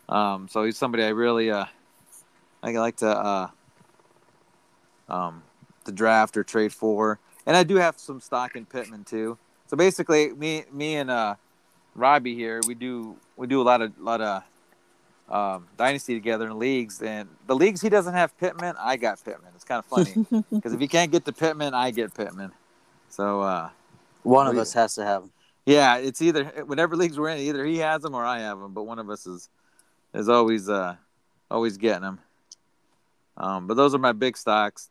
Um, 0.10 0.48
so 0.50 0.64
he's 0.64 0.78
somebody 0.78 1.04
I 1.04 1.10
really 1.10 1.50
uh, 1.50 1.66
I 2.62 2.72
like 2.72 2.98
to 2.98 3.08
uh, 3.10 3.48
um, 5.08 5.44
to 5.86 5.92
draft 5.92 6.36
or 6.36 6.44
trade 6.44 6.74
for, 6.74 7.20
and 7.46 7.56
I 7.56 7.64
do 7.64 7.76
have 7.76 7.98
some 8.00 8.20
stock 8.20 8.56
in 8.56 8.66
Pittman 8.66 9.06
too. 9.06 9.38
So 9.68 9.78
basically, 9.78 10.34
me 10.34 10.66
me 10.74 10.96
and 10.96 11.10
uh, 11.10 11.36
Robbie 11.96 12.36
here, 12.36 12.60
we 12.68 12.74
do 12.76 13.16
we 13.38 13.48
do 13.48 13.62
a 13.62 13.64
lot 13.64 13.82
of 13.82 13.98
lot 13.98 14.20
of 14.20 14.44
um, 15.30 15.68
dynasty 15.78 16.16
together 16.16 16.48
in 16.48 16.58
leagues, 16.58 17.02
and 17.02 17.30
the 17.48 17.56
leagues 17.56 17.82
he 17.82 17.90
doesn't 17.90 18.14
have 18.14 18.38
Pittman, 18.38 18.76
I 18.80 18.98
got 18.98 19.24
Pittman. 19.24 19.52
It's 19.56 19.64
kind 19.64 19.80
of 19.80 19.86
funny 19.86 20.26
because 20.52 20.74
if 20.74 20.80
he 20.80 20.88
can't 20.88 21.12
get 21.12 21.26
the 21.26 21.34
Pittman, 21.34 21.74
I 21.74 21.92
get 21.92 22.14
Pittman. 22.14 22.52
So 23.10 23.42
uh, 23.42 23.70
one 24.24 24.48
of 24.48 24.58
us 24.58 24.74
has 24.74 24.96
to 24.96 25.06
have 25.06 25.24
him. 25.24 25.32
Yeah, 25.66 25.98
it's 25.98 26.22
either 26.22 26.46
whatever 26.66 26.96
leagues 26.96 27.20
we're 27.20 27.30
in, 27.30 27.40
either 27.40 27.64
he 27.64 27.78
has 27.78 28.02
them 28.02 28.16
or 28.16 28.26
I 28.26 28.40
have 28.40 28.60
them, 28.60 28.74
but 28.74 28.84
one 28.84 28.98
of 28.98 29.10
us 29.10 29.28
is 29.28 29.50
is 30.14 30.28
always 30.28 30.68
uh 30.68 30.96
always 31.52 31.78
getting 31.78 32.02
them. 32.02 32.20
Um, 33.38 33.68
but 33.68 33.76
those 33.76 33.94
are 33.94 34.00
my 34.00 34.14
big 34.14 34.36
stocks: 34.36 34.90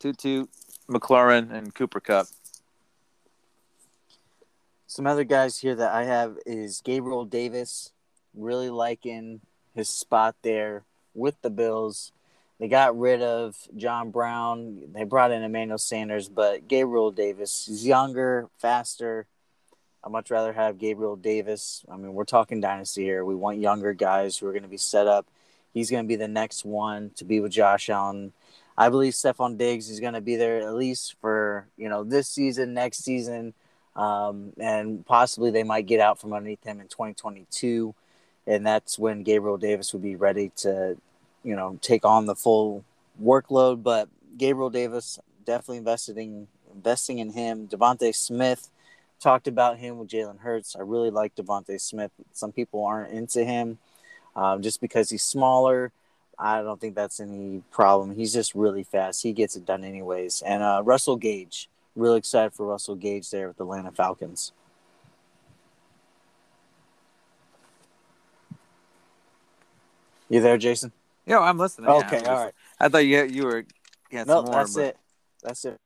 Tutu, 0.00 0.46
McLaurin, 0.88 1.52
and 1.52 1.72
Cooper 1.72 2.00
Kupp. 2.00 2.26
Some 4.88 5.06
other 5.06 5.24
guys 5.24 5.58
here 5.58 5.74
that 5.76 5.92
I 5.92 6.04
have 6.04 6.36
is 6.46 6.80
Gabriel 6.80 7.24
Davis. 7.24 7.92
Really 8.34 8.70
liking 8.70 9.40
his 9.78 9.88
spot 9.88 10.34
there 10.42 10.82
with 11.14 11.40
the 11.40 11.50
Bills. 11.50 12.12
They 12.58 12.66
got 12.66 12.98
rid 12.98 13.22
of 13.22 13.56
John 13.76 14.10
Brown. 14.10 14.92
They 14.92 15.04
brought 15.04 15.30
in 15.30 15.42
Emmanuel 15.42 15.78
Sanders, 15.78 16.28
but 16.28 16.66
Gabriel 16.66 17.12
Davis 17.12 17.68
is 17.68 17.86
younger, 17.86 18.48
faster. 18.58 19.26
I'd 20.02 20.10
much 20.10 20.30
rather 20.30 20.52
have 20.52 20.78
Gabriel 20.78 21.14
Davis. 21.14 21.84
I 21.90 21.96
mean, 21.96 22.14
we're 22.14 22.24
talking 22.24 22.60
dynasty 22.60 23.04
here. 23.04 23.24
We 23.24 23.36
want 23.36 23.58
younger 23.58 23.94
guys 23.94 24.36
who 24.36 24.48
are 24.48 24.52
going 24.52 24.62
to 24.64 24.68
be 24.68 24.76
set 24.76 25.06
up. 25.06 25.26
He's 25.72 25.90
going 25.90 26.04
to 26.04 26.08
be 26.08 26.16
the 26.16 26.28
next 26.28 26.64
one 26.64 27.10
to 27.16 27.24
be 27.24 27.38
with 27.38 27.52
Josh 27.52 27.88
Allen. 27.88 28.32
I 28.76 28.88
believe 28.88 29.12
Stefon 29.12 29.58
Diggs 29.58 29.88
is 29.90 30.00
going 30.00 30.14
to 30.14 30.20
be 30.20 30.36
there 30.36 30.60
at 30.60 30.74
least 30.74 31.16
for 31.20 31.68
you 31.76 31.88
know 31.88 32.02
this 32.04 32.28
season, 32.28 32.74
next 32.74 33.04
season, 33.04 33.54
um, 33.94 34.52
and 34.58 35.06
possibly 35.06 35.50
they 35.50 35.64
might 35.64 35.86
get 35.86 36.00
out 36.00 36.20
from 36.20 36.32
underneath 36.32 36.64
him 36.64 36.80
in 36.80 36.88
2022, 36.88 37.94
and 38.48 38.66
that's 38.66 38.98
when 38.98 39.22
Gabriel 39.22 39.58
Davis 39.58 39.92
would 39.92 40.02
be 40.02 40.16
ready 40.16 40.50
to, 40.56 40.96
you 41.44 41.54
know, 41.54 41.78
take 41.82 42.04
on 42.04 42.24
the 42.24 42.34
full 42.34 42.84
workload. 43.22 43.82
But 43.82 44.08
Gabriel 44.38 44.70
Davis 44.70 45.18
definitely 45.44 45.78
investing 45.78 46.48
investing 46.74 47.18
in 47.18 47.30
him. 47.30 47.68
DeVonta 47.68 48.14
Smith 48.14 48.70
talked 49.20 49.48
about 49.48 49.78
him 49.78 49.98
with 49.98 50.08
Jalen 50.08 50.40
Hurts. 50.40 50.76
I 50.76 50.80
really 50.80 51.10
like 51.10 51.34
DeVonta 51.36 51.80
Smith. 51.80 52.10
Some 52.32 52.52
people 52.52 52.84
aren't 52.84 53.12
into 53.12 53.44
him 53.44 53.78
um, 54.34 54.62
just 54.62 54.80
because 54.80 55.10
he's 55.10 55.22
smaller. 55.22 55.92
I 56.38 56.62
don't 56.62 56.80
think 56.80 56.94
that's 56.94 57.20
any 57.20 57.62
problem. 57.70 58.14
He's 58.14 58.32
just 58.32 58.54
really 58.54 58.84
fast. 58.84 59.22
He 59.22 59.32
gets 59.32 59.56
it 59.56 59.66
done 59.66 59.84
anyways. 59.84 60.40
And 60.42 60.62
uh, 60.62 60.82
Russell 60.84 61.16
Gage, 61.16 61.68
really 61.96 62.18
excited 62.18 62.54
for 62.54 62.66
Russell 62.66 62.94
Gage 62.94 63.28
there 63.30 63.48
with 63.48 63.56
the 63.56 63.64
Atlanta 63.64 63.90
Falcons. 63.90 64.52
You 70.28 70.40
there, 70.40 70.58
Jason? 70.58 70.92
Yeah, 71.26 71.40
I'm 71.40 71.58
listening. 71.58 71.88
Okay, 71.90 72.20
yeah, 72.22 72.28
all 72.34 72.44
right. 72.44 72.54
I 72.80 72.88
thought 72.88 72.98
you 73.06 73.24
you 73.24 73.44
were. 73.44 73.64
Yeah, 74.10 74.24
No, 74.24 74.36
some 74.36 74.44
more, 74.46 74.54
that's 74.54 74.74
but- 74.74 74.84
it. 74.84 74.96
That's 75.42 75.64
it. 75.64 75.78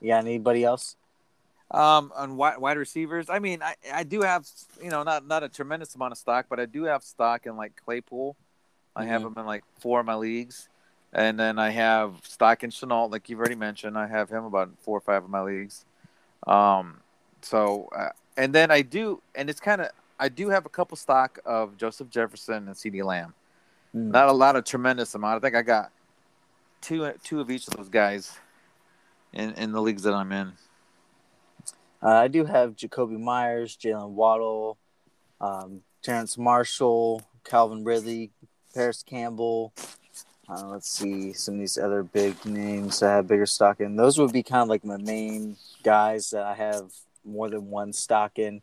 You 0.00 0.08
got 0.08 0.24
anybody 0.24 0.64
else? 0.64 0.96
Um, 1.70 2.12
on 2.14 2.36
wide, 2.36 2.58
wide 2.58 2.76
receivers, 2.76 3.30
I 3.30 3.38
mean, 3.38 3.62
I, 3.62 3.74
I 3.94 4.02
do 4.02 4.20
have 4.22 4.46
you 4.82 4.90
know 4.90 5.02
not 5.04 5.26
not 5.26 5.42
a 5.42 5.48
tremendous 5.48 5.94
amount 5.94 6.12
of 6.12 6.18
stock, 6.18 6.46
but 6.50 6.60
I 6.60 6.66
do 6.66 6.84
have 6.84 7.02
stock 7.02 7.46
in 7.46 7.56
like 7.56 7.72
Claypool. 7.84 8.36
I 8.94 9.04
have 9.06 9.22
Mhm. 9.22 9.26
him 9.28 9.34
in 9.38 9.46
like 9.46 9.64
four 9.80 10.00
of 10.00 10.06
my 10.06 10.14
leagues, 10.16 10.68
and 11.14 11.38
then 11.40 11.58
I 11.58 11.70
have 11.70 12.16
stock 12.24 12.62
in 12.62 12.70
Chenault, 12.70 13.06
like 13.06 13.30
you've 13.30 13.38
already 13.38 13.54
mentioned. 13.54 13.96
I 13.96 14.06
have 14.06 14.28
him 14.28 14.44
about 14.44 14.70
four 14.82 14.98
or 14.98 15.00
five 15.00 15.24
of 15.24 15.30
my 15.30 15.40
leagues. 15.40 15.86
Um, 16.46 17.00
so 17.40 17.88
uh, 17.96 18.10
and 18.36 18.54
then 18.54 18.70
I 18.70 18.82
do, 18.82 19.22
and 19.34 19.48
it's 19.48 19.60
kind 19.60 19.80
of 19.80 19.88
I 20.22 20.28
do 20.28 20.50
have 20.50 20.66
a 20.66 20.68
couple 20.68 20.96
stock 20.96 21.40
of 21.44 21.76
Joseph 21.76 22.08
Jefferson 22.08 22.68
and 22.68 22.76
CeeDee 22.76 23.04
Lamb. 23.04 23.34
Hmm. 23.90 24.12
Not 24.12 24.28
a 24.28 24.32
lot 24.32 24.54
of 24.54 24.64
tremendous 24.64 25.16
amount. 25.16 25.36
I 25.36 25.40
think 25.40 25.56
I 25.56 25.62
got 25.62 25.90
two 26.80 27.12
two 27.24 27.40
of 27.40 27.50
each 27.50 27.66
of 27.66 27.74
those 27.74 27.88
guys 27.88 28.38
in 29.32 29.52
in 29.54 29.72
the 29.72 29.82
leagues 29.82 30.04
that 30.04 30.14
I'm 30.14 30.30
in. 30.30 30.52
Uh, 32.00 32.10
I 32.10 32.28
do 32.28 32.44
have 32.44 32.76
Jakobi 32.76 33.18
Meyers, 33.18 33.76
Jaylen 33.76 34.10
Waddle, 34.10 34.78
um, 35.40 35.80
Terrace 36.02 36.38
Marshall, 36.38 37.22
Calvin 37.42 37.82
Ridley, 37.82 38.30
Parris 38.74 39.02
Campbell. 39.02 39.72
Uh, 40.48 40.68
let's 40.68 40.88
see 40.88 41.32
some 41.32 41.54
of 41.54 41.60
these 41.60 41.78
other 41.78 42.04
big 42.04 42.44
names 42.44 43.02
I 43.02 43.10
have 43.16 43.26
bigger 43.26 43.46
stock 43.46 43.80
in. 43.80 43.96
Those 43.96 44.18
would 44.18 44.32
be 44.32 44.44
kind 44.44 44.62
of 44.62 44.68
like 44.68 44.84
my 44.84 44.98
main 44.98 45.56
guys 45.82 46.30
that 46.30 46.44
I 46.44 46.54
have 46.54 46.92
more 47.24 47.50
than 47.50 47.70
one 47.70 47.92
stock 47.92 48.38
in. 48.38 48.62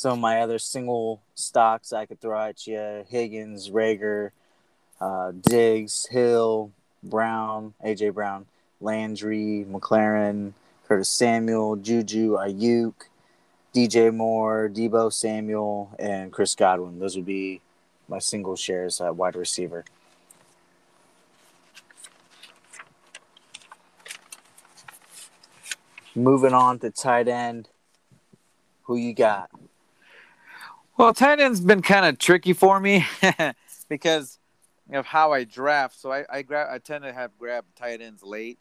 Some 0.00 0.12
of 0.12 0.18
my 0.20 0.40
other 0.40 0.58
single 0.58 1.20
stocks 1.34 1.92
I 1.92 2.06
could 2.06 2.22
throw 2.22 2.40
at 2.40 2.66
you: 2.66 3.04
Higgins, 3.10 3.68
Reagor, 3.68 4.30
uh, 4.98 5.32
Diggs, 5.32 6.06
Hill, 6.06 6.70
Brown, 7.02 7.74
AJ 7.84 8.14
Brown, 8.14 8.46
Landry, 8.80 9.66
McLaurin, 9.70 10.54
Curtis 10.88 11.10
Samuel, 11.10 11.76
Juju, 11.76 12.38
Aiyuk, 12.38 12.94
DJ 13.74 14.10
Moore, 14.10 14.70
Deebo 14.72 15.12
Samuel, 15.12 15.94
and 15.98 16.32
Chris 16.32 16.54
Godwin. 16.54 16.98
Those 16.98 17.16
would 17.16 17.26
be 17.26 17.60
my 18.08 18.20
single 18.20 18.56
shares 18.56 19.02
at 19.02 19.16
wide 19.16 19.36
receiver. 19.36 19.84
Moving 26.14 26.54
on 26.54 26.78
to 26.78 26.90
tight 26.90 27.28
end. 27.28 27.68
Who 28.84 28.96
you 28.96 29.12
got? 29.12 29.50
Well, 31.00 31.14
tight 31.14 31.40
end's 31.40 31.60
been 31.62 31.80
kind 31.80 32.04
of 32.04 32.18
tricky 32.18 32.52
for 32.52 32.78
me 32.78 33.06
because 33.88 34.38
of 34.92 35.06
how 35.06 35.32
I 35.32 35.44
draft. 35.44 35.98
So 35.98 36.12
I 36.12 36.24
I 36.30 36.42
grab 36.42 36.68
I 36.70 36.76
tend 36.78 37.04
to 37.04 37.12
have 37.12 37.36
grab 37.38 37.64
tight 37.74 38.02
ends 38.02 38.22
late. 38.22 38.58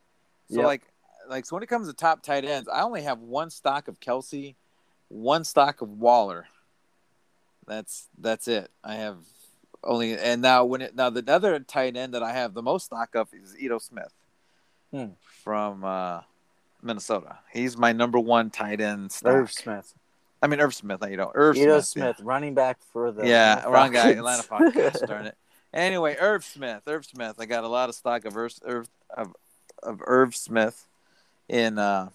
So 0.49 0.57
Yep. 0.59 0.65
like 0.65 0.81
like 1.27 1.45
so 1.45 1.55
when 1.57 1.63
it 1.63 1.67
comes 1.67 1.87
to 1.87 1.93
top 1.93 2.23
tight 2.23 2.45
ends, 2.45 2.69
I 2.69 2.81
only 2.81 3.01
have 3.01 3.19
one 3.19 3.49
stock 3.49 3.89
of 3.89 3.99
Kelce, 3.99 4.55
one 5.09 5.43
stock 5.43 5.81
of 5.81 5.89
Waller. 5.89 6.47
That's 7.67 8.07
that's 8.17 8.47
it. 8.47 8.71
I 8.85 8.95
have 8.95 9.17
only 9.83 10.17
and 10.17 10.41
now 10.41 10.63
when 10.63 10.81
it 10.81 10.95
now 10.95 11.09
the 11.09 11.23
other 11.31 11.59
tight 11.59 11.97
end 11.97 12.13
that 12.13 12.23
I 12.23 12.31
have 12.31 12.53
the 12.53 12.63
most 12.63 12.85
stock 12.85 13.15
of 13.15 13.27
is 13.33 13.55
Ito 13.59 13.79
Smith 13.79 14.13
Hmm. 14.91 15.07
from 15.43 15.83
uh, 15.83 16.21
Minnesota. 16.81 17.39
He's 17.51 17.75
my 17.77 17.91
number 17.91 18.17
one 18.17 18.49
tight 18.49 18.79
end 18.79 19.11
stock. 19.11 19.33
Irv 19.33 19.51
Smith. 19.51 19.93
I 20.41 20.47
mean 20.47 20.59
Irv 20.61 20.73
Smith. 20.73 21.03
You 21.09 21.17
know 21.17 21.31
Irv 21.35 21.57
Ito 21.57 21.81
Smith. 21.81 22.15
yeah. 22.19 22.25
Running 22.25 22.53
back 22.53 22.77
for 22.93 23.11
the 23.11 23.27
Yeah, 23.27 23.57
Atlanta 23.59 23.69
wrong 23.71 23.91
guy. 23.91 24.01
Falcons. 24.15 24.17
Atlanta 24.19 24.43
Falcons. 24.43 25.01
darn 25.07 25.25
it. 25.27 25.37
Anyway, 25.71 26.15
Irv 26.19 26.43
Smith. 26.43 26.81
Irv 26.87 27.05
Smith. 27.05 27.35
I 27.37 27.45
got 27.45 27.63
a 27.63 27.67
lot 27.67 27.89
of 27.89 27.95
stock 27.95 28.25
of 28.25 28.35
Irv, 28.35 28.53
of 29.11 29.35
of 29.83 30.01
Irv 30.03 30.35
Smith 30.35 30.87
in 31.47 31.77
uh 31.77 32.09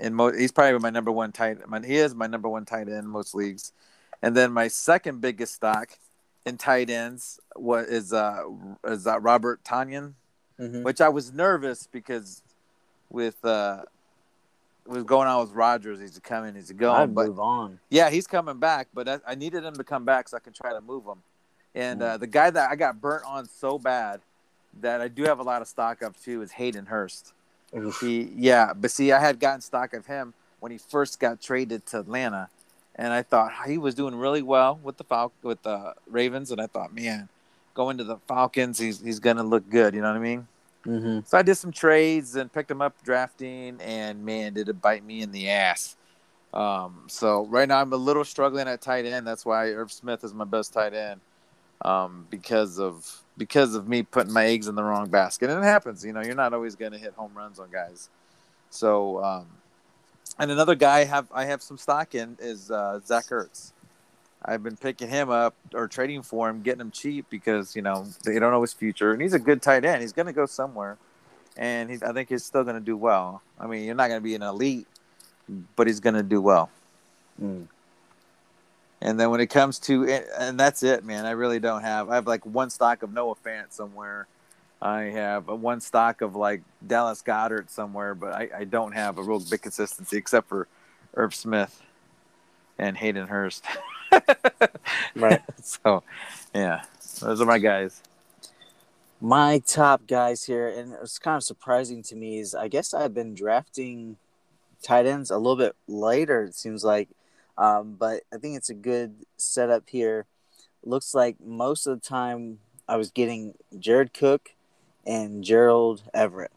in 0.00 0.14
most. 0.14 0.36
he's 0.36 0.50
probably 0.50 0.76
my 0.80 0.90
number 0.90 1.12
one 1.12 1.30
tight. 1.30 1.58
My, 1.68 1.78
he 1.80 1.94
is 1.96 2.12
my 2.12 2.26
number 2.26 2.48
one 2.48 2.64
tight 2.64 2.88
end 2.88 2.98
in 2.98 3.06
most 3.06 3.36
leagues, 3.36 3.72
and 4.20 4.36
then 4.36 4.50
my 4.50 4.66
second 4.66 5.20
biggest 5.20 5.54
stock 5.54 5.96
in 6.44 6.56
tight 6.58 6.90
ends 6.90 7.38
what 7.54 7.84
is 7.84 8.12
uh 8.12 8.42
is 8.84 9.04
that 9.04 9.22
Robert 9.22 9.62
Tonyan, 9.62 10.14
Mhm. 10.58 10.82
which 10.82 11.00
I 11.00 11.08
was 11.08 11.32
nervous 11.32 11.86
because 11.86 12.42
with 13.10 13.44
uh 13.44 13.82
was 14.86 15.04
going 15.04 15.28
on 15.28 15.40
with 15.40 15.52
Rodgers. 15.52 16.00
He's 16.00 16.18
coming. 16.18 16.54
He's 16.54 16.72
going. 16.72 17.00
I'd 17.00 17.14
but 17.14 17.26
move 17.28 17.40
on. 17.40 17.78
yeah, 17.90 18.10
he's 18.10 18.26
coming 18.26 18.58
back, 18.58 18.88
but 18.92 19.08
I, 19.08 19.18
I 19.26 19.34
needed 19.34 19.64
him 19.64 19.74
to 19.74 19.84
come 19.84 20.04
back 20.04 20.28
so 20.28 20.36
I 20.36 20.40
can 20.40 20.52
try 20.52 20.72
to 20.72 20.80
move 20.80 21.04
him. 21.04 21.22
And 21.74 22.00
Mm. 22.00 22.04
uh, 22.14 22.16
the 22.18 22.26
guy 22.26 22.50
that 22.50 22.70
I 22.70 22.76
got 22.76 23.00
burnt 23.00 23.24
on 23.26 23.46
so 23.48 23.78
bad 23.78 24.20
that 24.80 25.00
I 25.00 25.08
do 25.08 25.22
have 25.24 25.38
a 25.38 25.42
lot 25.42 25.62
of 25.62 25.68
stock 25.68 26.02
of 26.02 26.20
too 26.22 26.42
is 26.42 26.52
Hayden 26.52 26.86
Hurst. 26.86 27.32
Oof. 27.76 28.00
He, 28.00 28.30
yeah, 28.36 28.72
but 28.74 28.90
see, 28.90 29.12
I 29.12 29.20
had 29.20 29.38
gotten 29.40 29.60
stock 29.62 29.94
of 29.94 30.06
him 30.06 30.34
when 30.60 30.72
he 30.72 30.78
first 30.78 31.18
got 31.18 31.40
traded 31.40 31.86
to 31.86 32.00
Atlanta, 32.00 32.48
and 32.96 33.12
I 33.12 33.22
thought 33.22 33.52
he 33.66 33.78
was 33.78 33.94
doing 33.94 34.14
really 34.14 34.42
well 34.42 34.78
with 34.82 34.98
the 34.98 35.04
Fal- 35.04 35.32
with 35.42 35.62
the 35.62 35.94
Ravens, 36.06 36.50
and 36.50 36.60
I 36.60 36.66
thought, 36.66 36.94
man, 36.94 37.28
going 37.74 37.96
to 37.98 38.04
the 38.04 38.18
Falcons, 38.28 38.78
he's 38.78 39.00
he's 39.00 39.20
gonna 39.20 39.42
look 39.42 39.68
good. 39.70 39.94
You 39.94 40.02
know 40.02 40.08
what 40.08 40.16
I 40.16 40.20
mean? 40.20 40.46
Mhm. 40.86 41.26
So 41.26 41.38
I 41.38 41.42
did 41.42 41.54
some 41.56 41.72
trades 41.72 42.36
and 42.36 42.52
picked 42.52 42.70
him 42.70 42.82
up 42.82 42.94
drafting, 43.04 43.78
and 43.80 44.24
man, 44.24 44.54
did 44.54 44.68
it 44.68 44.80
bite 44.80 45.04
me 45.04 45.22
in 45.22 45.32
the 45.32 45.50
ass. 45.50 45.96
Um, 46.52 47.04
so 47.08 47.46
right 47.46 47.68
now 47.68 47.80
I'm 47.80 47.92
a 47.92 47.96
little 47.96 48.24
struggling 48.24 48.68
at 48.68 48.80
tight 48.80 49.06
end. 49.06 49.26
That's 49.26 49.46
why 49.46 49.70
Irv 49.70 49.92
Smith 49.92 50.24
is 50.24 50.34
my 50.34 50.44
best 50.44 50.72
tight 50.72 50.92
end 50.94 51.20
um, 51.82 52.26
because 52.30 52.78
of 52.78 53.22
because 53.38 53.74
of 53.74 53.88
me 53.88 54.02
putting 54.02 54.32
my 54.32 54.44
eggs 54.46 54.68
in 54.68 54.74
the 54.74 54.82
wrong 54.82 55.08
basket. 55.08 55.50
And 55.50 55.58
it 55.60 55.66
happens, 55.66 56.04
you 56.04 56.12
know. 56.12 56.22
You're 56.22 56.34
not 56.34 56.52
always 56.52 56.76
going 56.76 56.92
to 56.92 56.98
hit 56.98 57.14
home 57.14 57.32
runs 57.34 57.58
on 57.58 57.70
guys. 57.70 58.10
So, 58.70 59.22
um, 59.24 59.46
and 60.38 60.50
another 60.50 60.74
guy 60.74 61.00
I 61.00 61.04
have 61.04 61.28
I 61.32 61.46
have 61.46 61.62
some 61.62 61.78
stock 61.78 62.14
in 62.14 62.36
is 62.40 62.70
uh, 62.70 63.00
Zach 63.06 63.26
Ertz. 63.26 63.72
I've 64.44 64.62
been 64.62 64.76
picking 64.76 65.08
him 65.08 65.30
up 65.30 65.54
or 65.72 65.86
trading 65.86 66.22
for 66.22 66.48
him, 66.48 66.62
getting 66.62 66.80
him 66.80 66.90
cheap 66.90 67.26
because 67.30 67.76
you 67.76 67.82
know 67.82 68.06
they 68.24 68.38
don't 68.38 68.50
know 68.50 68.62
his 68.62 68.72
future, 68.72 69.12
and 69.12 69.22
he's 69.22 69.34
a 69.34 69.38
good 69.38 69.62
tight 69.62 69.84
end. 69.84 70.02
He's 70.02 70.12
going 70.12 70.26
to 70.26 70.32
go 70.32 70.46
somewhere, 70.46 70.98
and 71.56 71.90
he's 71.90 72.02
I 72.02 72.12
think 72.12 72.28
he's 72.28 72.44
still 72.44 72.64
going 72.64 72.76
to 72.76 72.84
do 72.84 72.96
well. 72.96 73.42
I 73.58 73.66
mean, 73.66 73.84
you're 73.84 73.94
not 73.94 74.08
going 74.08 74.20
to 74.20 74.24
be 74.24 74.34
an 74.34 74.42
elite, 74.42 74.86
but 75.76 75.86
he's 75.86 76.00
going 76.00 76.16
to 76.16 76.22
do 76.22 76.40
well. 76.40 76.70
Mm. 77.40 77.68
And 79.00 79.18
then 79.18 79.30
when 79.30 79.40
it 79.40 79.48
comes 79.48 79.78
to 79.80 80.08
and 80.38 80.58
that's 80.58 80.82
it, 80.82 81.04
man. 81.04 81.26
I 81.26 81.32
really 81.32 81.58
don't 81.58 81.82
have. 81.82 82.08
I 82.08 82.16
have 82.16 82.26
like 82.26 82.46
one 82.46 82.70
stock 82.70 83.02
of 83.02 83.12
Noah 83.12 83.34
Fant 83.44 83.72
somewhere. 83.72 84.26
I 84.80 85.02
have 85.02 85.46
one 85.46 85.80
stock 85.80 86.20
of 86.20 86.34
like 86.34 86.62
Dallas 86.84 87.22
Goedert 87.22 87.70
somewhere, 87.70 88.14
but 88.14 88.32
I, 88.32 88.48
I 88.58 88.64
don't 88.64 88.92
have 88.92 89.18
a 89.18 89.22
real 89.22 89.38
big 89.38 89.62
consistency 89.62 90.16
except 90.16 90.48
for 90.48 90.66
Herb 91.14 91.34
Smith 91.34 91.82
and 92.78 92.96
Hayden 92.96 93.28
Hurst. 93.28 93.64
Right. 95.14 95.40
so, 95.62 96.02
yeah, 96.54 96.82
those 97.20 97.40
are 97.40 97.46
my 97.46 97.58
guys. 97.58 98.02
My 99.20 99.60
top 99.60 100.06
guys 100.06 100.44
here, 100.44 100.68
and 100.68 100.94
it's 101.00 101.18
kind 101.18 101.36
of 101.36 101.44
surprising 101.44 102.02
to 102.04 102.16
me, 102.16 102.38
is 102.38 102.54
I 102.54 102.68
guess 102.68 102.92
I've 102.92 103.14
been 103.14 103.34
drafting 103.34 104.16
tight 104.82 105.06
ends 105.06 105.30
a 105.30 105.36
little 105.36 105.56
bit 105.56 105.76
later, 105.86 106.44
it 106.44 106.54
seems 106.54 106.82
like. 106.82 107.08
Um, 107.56 107.96
but 107.98 108.22
I 108.32 108.38
think 108.38 108.56
it's 108.56 108.70
a 108.70 108.74
good 108.74 109.14
setup 109.36 109.88
here. 109.88 110.26
Looks 110.82 111.14
like 111.14 111.36
most 111.40 111.86
of 111.86 112.00
the 112.00 112.08
time 112.08 112.58
I 112.88 112.96
was 112.96 113.10
getting 113.10 113.54
Jared 113.78 114.12
Cook 114.12 114.50
and 115.06 115.44
Gerald 115.44 116.02
Everett. 116.12 116.50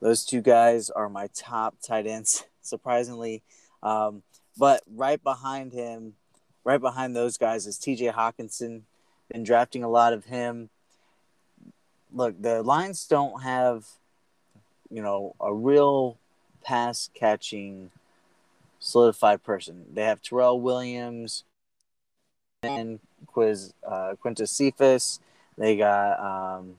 Those 0.00 0.24
two 0.24 0.42
guys 0.42 0.90
are 0.90 1.08
my 1.08 1.28
top 1.34 1.76
tight 1.80 2.06
ends, 2.06 2.44
surprisingly. 2.62 3.42
Um, 3.82 4.22
But 4.58 4.82
right 4.92 5.22
behind 5.22 5.72
him, 5.72 6.14
right 6.68 6.82
behind 6.82 7.16
those 7.16 7.38
guys 7.38 7.66
is 7.66 7.78
T.J. 7.78 8.08
Hockenson. 8.08 8.82
Been 9.32 9.42
drafting 9.42 9.82
a 9.82 9.88
lot 9.88 10.12
of 10.12 10.26
him. 10.26 10.68
Look, 12.12 12.40
the 12.42 12.62
Lions 12.62 13.06
don't 13.06 13.42
have, 13.42 13.86
you 14.90 15.00
know, 15.00 15.34
a 15.40 15.52
real 15.52 16.18
pass 16.62 17.08
catching 17.14 17.90
solidified 18.80 19.42
person. 19.42 19.86
They 19.94 20.04
have 20.04 20.20
Tyrell 20.20 20.60
Williams 20.60 21.44
and 22.62 23.00
Quiz 23.28 23.72
uh, 23.86 24.12
Quintez 24.22 24.50
Cephus. 24.50 25.20
They 25.56 25.74
got 25.78 26.20
um, 26.20 26.76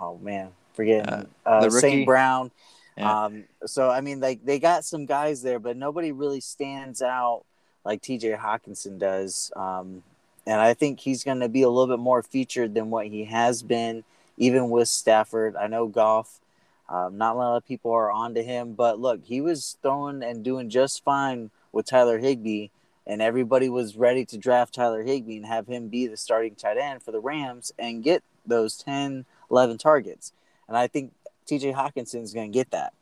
oh 0.00 0.16
man, 0.18 0.50
forgetting 0.74 1.12
uh, 1.12 1.24
uh, 1.44 1.70
St. 1.70 2.06
Brown. 2.06 2.52
Yeah. 2.96 3.24
Um, 3.24 3.44
so 3.66 3.90
I 3.90 4.00
mean, 4.00 4.20
like 4.20 4.44
they 4.44 4.60
got 4.60 4.84
some 4.84 5.06
guys 5.06 5.42
there, 5.42 5.58
but 5.58 5.76
nobody 5.76 6.12
really 6.12 6.40
stands 6.40 7.02
out 7.02 7.42
like 7.88 8.02
T.J. 8.02 8.32
Hockenson 8.32 8.98
does. 8.98 9.50
Um, 9.56 10.02
and 10.46 10.60
I 10.60 10.74
think 10.74 11.00
he's 11.00 11.24
going 11.24 11.40
to 11.40 11.48
be 11.48 11.62
a 11.62 11.70
little 11.70 11.86
bit 11.96 12.02
more 12.02 12.22
featured 12.22 12.74
than 12.74 12.90
what 12.90 13.06
he 13.06 13.24
has 13.24 13.62
been, 13.62 14.04
even 14.36 14.68
with 14.68 14.88
Stafford. 14.88 15.56
I 15.56 15.68
know 15.68 15.88
Goff, 15.88 16.38
Um, 16.86 17.16
not 17.16 17.34
a 17.34 17.38
lot 17.38 17.56
of 17.56 17.66
people 17.66 17.90
are 17.92 18.10
onto 18.10 18.42
him, 18.42 18.74
but 18.74 19.00
look, 19.00 19.24
he 19.24 19.40
was 19.40 19.78
throwing 19.80 20.22
and 20.22 20.44
doing 20.44 20.68
just 20.68 21.02
fine 21.02 21.50
with 21.72 21.86
Tyler 21.86 22.18
Higbee, 22.18 22.68
and 23.06 23.22
everybody 23.22 23.70
was 23.70 23.96
ready 23.96 24.26
to 24.26 24.36
draft 24.36 24.74
Tyler 24.74 25.02
Higbee 25.02 25.38
and 25.38 25.46
have 25.46 25.66
him 25.66 25.88
be 25.88 26.06
the 26.06 26.16
starting 26.18 26.56
tight 26.56 26.76
end 26.76 27.02
for 27.02 27.10
the 27.12 27.20
Rams 27.20 27.72
and 27.78 28.04
get 28.04 28.22
those 28.46 28.76
10, 28.76 29.24
11 29.50 29.78
targets. 29.78 30.34
And 30.68 30.76
I 30.76 30.88
think 30.88 31.12
TJ 31.46 31.74
Hockenson 31.74 32.22
is 32.22 32.34
going 32.34 32.52
to 32.52 32.58
get 32.58 32.70
that. 32.70 32.92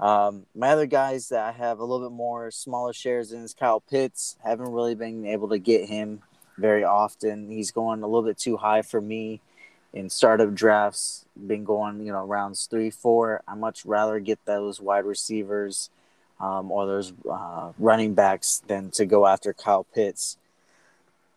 Um, 0.00 0.46
my 0.54 0.70
other 0.70 0.86
guys 0.86 1.28
that 1.28 1.44
I 1.44 1.52
have 1.52 1.78
a 1.78 1.84
little 1.84 2.08
bit 2.08 2.14
more 2.14 2.50
smaller 2.50 2.92
shares 2.92 3.32
in 3.32 3.42
is 3.42 3.54
Kyle 3.54 3.80
Pitts. 3.80 4.36
Haven't 4.44 4.72
really 4.72 4.94
been 4.94 5.26
able 5.26 5.48
to 5.50 5.58
get 5.58 5.88
him 5.88 6.22
very 6.58 6.84
often. 6.84 7.50
He's 7.50 7.70
going 7.70 8.02
a 8.02 8.06
little 8.06 8.22
bit 8.22 8.38
too 8.38 8.56
high 8.56 8.82
for 8.82 9.00
me 9.00 9.40
in 9.92 10.10
startup 10.10 10.54
drafts. 10.54 11.24
Been 11.46 11.64
going, 11.64 12.04
you 12.04 12.12
know, 12.12 12.24
rounds 12.24 12.66
three, 12.66 12.90
four. 12.90 13.42
I 13.46 13.54
much 13.54 13.86
rather 13.86 14.18
get 14.18 14.44
those 14.44 14.80
wide 14.80 15.04
receivers 15.04 15.90
um, 16.40 16.70
or 16.70 16.86
those 16.86 17.12
uh, 17.30 17.72
running 17.78 18.14
backs 18.14 18.62
than 18.66 18.90
to 18.92 19.06
go 19.06 19.26
after 19.26 19.52
Kyle 19.52 19.84
Pitts. 19.84 20.36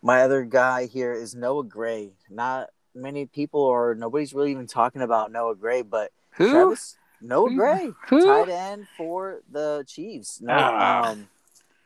My 0.02 0.22
other 0.22 0.44
guy 0.44 0.86
here 0.86 1.12
is 1.12 1.34
Noah 1.34 1.64
Gray. 1.64 2.10
Not 2.28 2.70
many 2.94 3.26
people 3.26 3.60
or 3.60 3.94
nobody's 3.94 4.34
really 4.34 4.50
even 4.50 4.66
talking 4.66 5.02
about 5.02 5.30
Noah 5.30 5.54
Gray, 5.54 5.82
but 5.82 6.10
who? 6.32 6.50
Travis, 6.50 6.96
Noah 7.26 7.54
Gray, 7.54 7.92
who? 8.08 8.24
tight 8.24 8.48
end 8.48 8.86
for 8.96 9.40
the 9.50 9.84
Chiefs. 9.86 10.40
No, 10.40 10.54
ah. 10.54 11.10
um, 11.10 11.28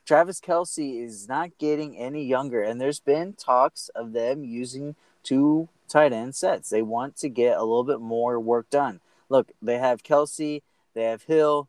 Travis 0.07 0.41
Kelce 0.41 1.03
is 1.03 1.29
not 1.29 1.57
getting 1.59 1.97
any 1.97 2.25
younger, 2.25 2.63
and 2.63 2.81
there's 2.81 3.01
been 3.01 3.33
talks 3.35 3.91
of 3.95 4.13
them 4.13 4.45
using 4.45 4.97
two 5.23 5.69
tight 5.89 6.13
end 6.13 6.35
sets. 6.35 6.71
They 6.71 6.83
want 6.83 7.17
to 7.19 7.29
get 7.29 7.57
a 7.57 7.63
little 7.63 7.85
bit 7.85 8.01
more 8.01 8.39
work 8.41 8.71
done. 8.71 9.01
Look, 9.29 9.53
they 9.63 9.79
have 9.79 10.03
Kelce, 10.03 10.63
they 10.95 11.05
have 11.05 11.23
Hill, 11.23 11.69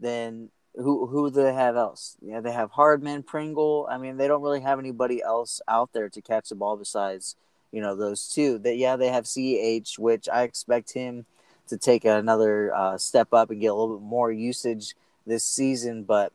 then 0.00 0.50
who 0.74 1.06
who 1.06 1.30
do 1.30 1.42
they 1.42 1.54
have 1.54 1.76
else? 1.76 2.16
Yeah, 2.20 2.40
they 2.40 2.52
have 2.52 2.72
Hardman, 2.72 3.22
Pringle. 3.22 3.86
I 3.90 3.98
mean, 3.98 4.16
they 4.16 4.28
don't 4.28 4.42
really 4.42 4.60
have 4.60 4.78
anybody 4.78 5.22
else 5.22 5.60
out 5.66 5.92
there 5.92 6.08
to 6.08 6.20
catch 6.20 6.48
the 6.48 6.54
ball 6.54 6.76
besides 6.76 7.36
you 7.72 7.80
know 7.80 7.94
those 7.94 8.28
two. 8.28 8.58
That 8.58 8.76
yeah, 8.76 8.96
they 8.96 9.08
have 9.08 9.26
CH, 9.26 9.98
which 9.98 10.28
I 10.28 10.42
expect 10.42 10.92
him 10.92 11.26
to 11.68 11.76
take 11.76 12.04
another 12.04 12.74
uh, 12.74 12.98
step 12.98 13.32
up 13.32 13.50
and 13.50 13.60
get 13.60 13.68
a 13.68 13.74
little 13.74 13.98
bit 13.98 14.06
more 14.06 14.30
usage 14.30 14.94
this 15.26 15.44
season, 15.44 16.04
but 16.04 16.32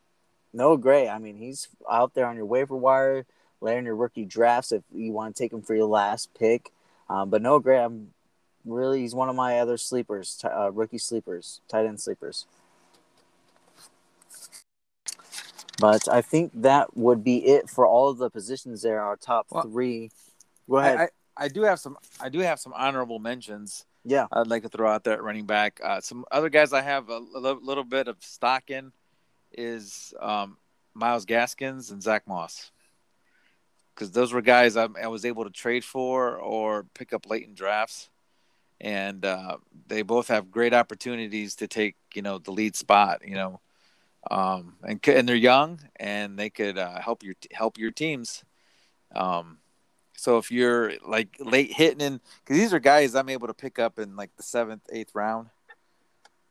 no, 0.53 0.75
Gray, 0.77 1.07
I 1.07 1.17
mean, 1.17 1.37
he's 1.37 1.69
out 1.89 2.13
there 2.13 2.25
on 2.25 2.35
your 2.35 2.45
waiver 2.45 2.75
wire, 2.75 3.25
laying 3.61 3.85
your 3.85 3.95
rookie 3.95 4.25
drafts 4.25 4.71
if 4.71 4.83
you 4.93 5.11
want 5.13 5.35
to 5.35 5.41
take 5.41 5.53
him 5.53 5.61
for 5.61 5.75
your 5.75 5.85
last 5.85 6.33
pick. 6.37 6.71
Um, 7.09 7.29
but 7.29 7.41
no, 7.41 7.59
Gray, 7.59 7.81
I'm 7.81 8.13
really, 8.65 9.01
he's 9.01 9.15
one 9.15 9.29
of 9.29 9.35
my 9.35 9.59
other 9.59 9.77
sleepers, 9.77 10.43
uh, 10.43 10.71
rookie 10.71 10.97
sleepers, 10.97 11.61
tight 11.67 11.85
end 11.85 12.01
sleepers. 12.01 12.45
But 15.79 16.07
I 16.07 16.21
think 16.21 16.51
that 16.61 16.95
would 16.95 17.23
be 17.23 17.45
it 17.45 17.69
for 17.69 17.87
all 17.87 18.09
of 18.09 18.17
the 18.17 18.29
positions 18.29 18.83
there. 18.83 19.01
Our 19.01 19.15
top 19.15 19.47
well, 19.49 19.63
three. 19.63 20.11
Go 20.69 20.77
ahead. 20.77 20.97
I, 20.97 21.03
I, 21.03 21.09
I, 21.37 21.47
do 21.47 21.63
have 21.63 21.79
some. 21.79 21.97
I 22.19 22.29
do 22.29 22.39
have 22.39 22.59
some 22.59 22.71
honorable 22.73 23.17
mentions. 23.17 23.85
Yeah, 24.03 24.27
I'd 24.31 24.47
like 24.47 24.63
to 24.63 24.69
throw 24.69 24.91
out 24.91 25.03
there 25.03 25.13
at 25.13 25.23
running 25.23 25.45
back. 25.45 25.79
Uh, 25.83 26.01
some 26.01 26.25
other 26.31 26.49
guys 26.49 26.73
I 26.73 26.81
have 26.81 27.09
a, 27.09 27.17
a 27.17 27.39
little 27.39 27.83
bit 27.83 28.07
of 28.07 28.17
stock 28.21 28.71
in 28.71 28.91
is 29.51 30.13
um, 30.19 30.57
Myles 30.93 31.25
Gaskins 31.25 31.91
and 31.91 32.01
Zach 32.01 32.27
Moss, 32.27 32.71
because 33.93 34.11
those 34.11 34.33
were 34.33 34.41
guys 34.41 34.75
I, 34.75 34.87
I, 35.01 35.07
was 35.07 35.23
able 35.23 35.43
to 35.43 35.51
trade 35.51 35.83
for 35.83 36.37
or 36.37 36.85
pick 36.95 37.13
up 37.13 37.29
late 37.29 37.45
in 37.45 37.53
drafts, 37.53 38.09
and 38.79 39.23
uh, 39.23 39.57
they 39.85 40.01
both 40.01 40.29
have 40.29 40.49
great 40.49 40.73
opportunities 40.73 41.55
to 41.57 41.67
take 41.67 41.95
you 42.15 42.23
know 42.23 42.39
the 42.39 42.51
lead 42.51 42.75
spot. 42.75 43.21
You 43.23 43.35
know, 43.35 43.61
um, 44.29 44.77
and 44.83 44.99
and 45.07 45.29
they're 45.29 45.35
young 45.35 45.79
and 45.95 46.39
they 46.39 46.49
could 46.49 46.77
uh, 46.77 46.99
help 46.99 47.23
your 47.23 47.35
help 47.51 47.77
your 47.77 47.91
teams. 47.91 48.43
Um, 49.15 49.59
so 50.21 50.37
if 50.37 50.51
you're 50.51 50.93
like 51.03 51.29
late 51.39 51.73
hitting 51.73 51.99
in, 51.99 52.21
because 52.43 52.55
these 52.55 52.75
are 52.75 52.79
guys 52.79 53.15
I'm 53.15 53.27
able 53.27 53.47
to 53.47 53.55
pick 53.55 53.79
up 53.79 53.97
in 53.97 54.15
like 54.15 54.29
the 54.37 54.43
seventh, 54.43 54.83
eighth 54.91 55.15
round. 55.15 55.49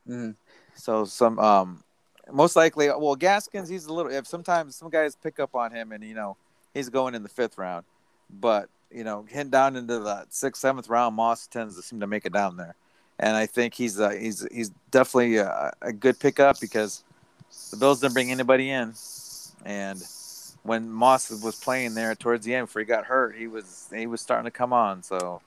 Mm. 0.08 0.34
So 0.74 1.04
some 1.04 1.38
um, 1.38 1.84
most 2.32 2.56
likely, 2.56 2.88
well, 2.88 3.14
Gaskins, 3.14 3.68
he's 3.68 3.86
a 3.86 3.92
little. 3.92 4.10
If 4.10 4.26
sometimes 4.26 4.74
some 4.74 4.90
guys 4.90 5.14
pick 5.14 5.38
up 5.38 5.54
on 5.54 5.70
him, 5.70 5.92
and 5.92 6.02
you 6.02 6.14
know 6.14 6.36
he's 6.74 6.88
going 6.88 7.14
in 7.14 7.22
the 7.22 7.28
fifth 7.28 7.58
round, 7.58 7.84
but 8.28 8.68
you 8.90 9.04
know, 9.04 9.24
hitting 9.28 9.50
down 9.50 9.76
into 9.76 10.00
the 10.00 10.26
sixth, 10.30 10.60
seventh 10.60 10.88
round, 10.88 11.14
Moss 11.14 11.46
tends 11.46 11.76
to 11.76 11.82
seem 11.82 12.00
to 12.00 12.08
make 12.08 12.26
it 12.26 12.32
down 12.32 12.56
there, 12.56 12.74
and 13.20 13.36
I 13.36 13.46
think 13.46 13.74
he's 13.74 14.00
uh, 14.00 14.10
he's 14.10 14.44
he's 14.50 14.70
definitely 14.90 15.36
a, 15.36 15.72
a 15.80 15.92
good 15.92 16.18
pickup 16.18 16.58
because 16.58 17.04
the 17.70 17.76
Bills 17.76 18.00
didn't 18.00 18.14
bring 18.14 18.32
anybody 18.32 18.68
in, 18.68 18.94
and 19.64 20.02
when 20.62 20.90
Moss 20.90 21.30
was 21.42 21.56
playing 21.56 21.94
there 21.94 22.14
towards 22.14 22.44
the 22.44 22.54
end 22.54 22.66
before 22.66 22.80
he 22.80 22.86
got 22.86 23.06
hurt, 23.06 23.36
he 23.36 23.46
was 23.46 23.88
he 23.94 24.06
was 24.06 24.20
starting 24.20 24.44
to 24.44 24.50
come 24.50 24.72
on. 24.72 25.02
So 25.02 25.40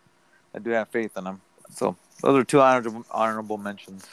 I 0.54 0.60
do 0.60 0.72
have 0.72 0.90
faith 0.90 1.18
in 1.18 1.26
him. 1.26 1.42
So 1.72 1.96
those 2.22 2.40
are 2.40 2.44
two 2.44 2.62
honorable 2.62 3.06
honorable 3.12 3.58
mentions. 3.58 4.06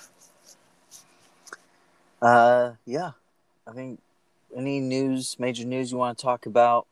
Uh, 2.20 2.72
yeah, 2.84 3.12
I 3.66 3.72
think 3.72 4.00
any 4.54 4.80
news, 4.80 5.36
major 5.38 5.64
news 5.64 5.90
you 5.90 5.98
want 5.98 6.18
to 6.18 6.22
talk 6.22 6.46
about? 6.46 6.86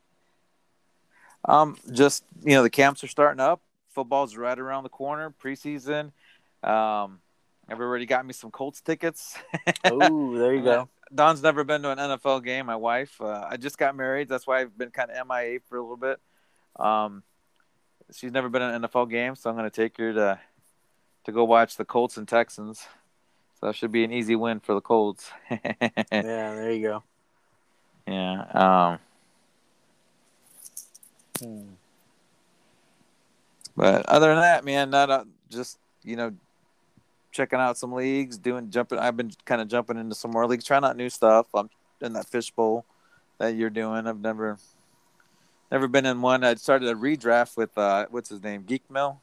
Um, 1.45 1.77
just 1.91 2.23
you 2.43 2.53
know, 2.53 2.63
the 2.63 2.69
camps 2.69 3.03
are 3.03 3.07
starting 3.07 3.39
up. 3.39 3.61
Football's 3.91 4.35
right 4.35 4.57
around 4.57 4.83
the 4.83 4.89
corner. 4.89 5.33
Preseason. 5.43 6.11
Um, 6.63 7.19
already 7.71 8.05
got 8.05 8.25
me 8.25 8.33
some 8.33 8.51
Colts 8.51 8.81
tickets. 8.81 9.37
oh, 9.85 10.37
there 10.37 10.53
you 10.53 10.63
go. 10.63 10.89
Don's 11.13 11.41
never 11.41 11.63
been 11.63 11.81
to 11.83 11.91
an 11.91 11.97
NFL 11.97 12.43
game. 12.43 12.67
My 12.67 12.75
wife. 12.75 13.19
Uh, 13.19 13.47
I 13.49 13.57
just 13.57 13.77
got 13.77 13.95
married. 13.95 14.29
That's 14.29 14.45
why 14.45 14.61
I've 14.61 14.77
been 14.77 14.91
kind 14.91 15.09
of 15.11 15.27
MIA 15.27 15.59
for 15.67 15.77
a 15.77 15.81
little 15.81 15.97
bit. 15.97 16.19
Um, 16.75 17.23
she's 18.13 18.31
never 18.31 18.49
been 18.49 18.61
in 18.61 18.75
an 18.75 18.81
NFL 18.83 19.09
game, 19.09 19.35
so 19.35 19.49
I'm 19.49 19.55
going 19.55 19.69
to 19.69 19.75
take 19.75 19.97
her 19.97 20.13
to 20.13 20.39
to 21.25 21.31
go 21.31 21.43
watch 21.43 21.77
the 21.77 21.85
Colts 21.85 22.17
and 22.17 22.27
Texans. 22.27 22.87
So 23.59 23.67
that 23.67 23.75
should 23.75 23.91
be 23.91 24.03
an 24.03 24.11
easy 24.11 24.35
win 24.35 24.59
for 24.59 24.73
the 24.73 24.81
Colts. 24.81 25.29
yeah, 25.51 25.59
there 26.11 26.71
you 26.71 26.87
go. 26.87 27.03
Yeah. 28.07 28.99
Um, 31.41 31.47
hmm. 31.47 31.67
But 33.75 34.05
other 34.07 34.29
than 34.29 34.41
that, 34.41 34.65
man, 34.65 34.89
not 34.89 35.09
uh, 35.09 35.23
just 35.49 35.77
you 36.03 36.15
know 36.15 36.33
checking 37.31 37.59
out 37.59 37.77
some 37.77 37.93
leagues, 37.93 38.37
doing 38.37 38.69
jumping. 38.69 38.99
I've 38.99 39.17
been 39.17 39.31
kind 39.45 39.61
of 39.61 39.67
jumping 39.67 39.97
into 39.97 40.15
some 40.15 40.31
more 40.31 40.47
leagues, 40.47 40.65
trying 40.65 40.83
out 40.83 40.97
new 40.97 41.09
stuff. 41.09 41.47
I'm 41.53 41.69
in 42.01 42.13
that 42.13 42.27
fishbowl 42.27 42.85
that 43.37 43.55
you're 43.55 43.69
doing. 43.69 44.07
I've 44.07 44.19
never 44.19 44.57
never 45.71 45.87
been 45.87 46.05
in 46.05 46.21
one. 46.21 46.43
I 46.43 46.55
started 46.55 46.89
a 46.89 46.95
redraft 46.95 47.57
with 47.57 47.77
uh, 47.77 48.07
what's 48.09 48.29
his 48.29 48.43
name, 48.43 48.63
Geek 48.63 48.89
Mill. 48.89 49.21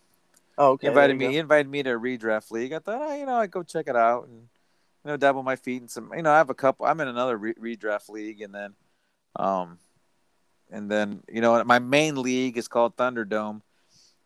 Oh, 0.58 0.72
okay. 0.72 0.86
He 0.86 0.88
invited 0.88 1.18
me. 1.18 1.28
He 1.28 1.38
invited 1.38 1.68
me 1.68 1.82
to 1.82 1.90
a 1.90 1.98
redraft 1.98 2.50
league. 2.50 2.72
I 2.72 2.78
thought, 2.78 3.00
oh, 3.00 3.16
you 3.16 3.26
know, 3.26 3.36
I'd 3.36 3.50
go 3.50 3.62
check 3.62 3.88
it 3.88 3.96
out 3.96 4.26
and 4.26 4.48
you 5.04 5.10
know 5.10 5.16
dabble 5.16 5.42
my 5.42 5.56
feet 5.56 5.82
in 5.82 5.88
some. 5.88 6.10
You 6.14 6.22
know, 6.22 6.32
I 6.32 6.38
have 6.38 6.50
a 6.50 6.54
couple. 6.54 6.86
I'm 6.86 7.00
in 7.00 7.08
another 7.08 7.36
re- 7.36 7.54
redraft 7.54 8.08
league, 8.08 8.40
and 8.40 8.54
then, 8.54 8.74
um, 9.36 9.78
and 10.70 10.90
then 10.90 11.22
you 11.28 11.40
know, 11.40 11.62
my 11.64 11.78
main 11.78 12.16
league 12.16 12.56
is 12.56 12.68
called 12.68 12.96
Thunderdome, 12.96 13.60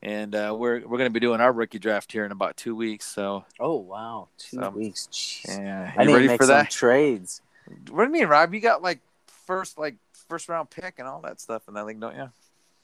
and 0.03 0.35
uh, 0.35 0.55
we're 0.59 0.81
we're 0.81 0.99
going 0.99 1.11
to 1.11 1.11
be 1.11 1.21
doing 1.21 1.41
our 1.41 1.53
rookie 1.53 1.79
draft 1.79 2.13
here 2.13 2.25
in 2.25 2.33
about 2.33 2.57
two 2.57 2.75
weeks. 2.75 3.07
So. 3.07 3.45
Oh 3.59 3.77
wow, 3.77 4.29
two 4.39 4.59
so, 4.59 4.71
weeks. 4.71 5.09
Jeez. 5.13 5.59
Yeah, 5.59 5.93
I 5.97 6.05
need 6.05 6.13
ready 6.13 6.27
to 6.27 6.33
make 6.33 6.41
for 6.41 6.47
that? 6.47 6.71
trades. 6.71 7.43
What 7.91 8.05
do 8.05 8.09
you 8.09 8.13
mean, 8.13 8.27
Rob? 8.27 8.53
You 8.55 8.61
got 8.61 8.83
like 8.83 9.01
first 9.27 9.79
like 9.79 9.97
first 10.29 10.49
round 10.49 10.71
pick 10.71 10.99
and 10.99 11.07
all 11.07 11.21
that 11.23 11.41
stuff 11.41 11.63
in 11.69 11.75
that 11.75 11.87
league, 11.87 12.01
don't 12.01 12.17
you? 12.17 12.31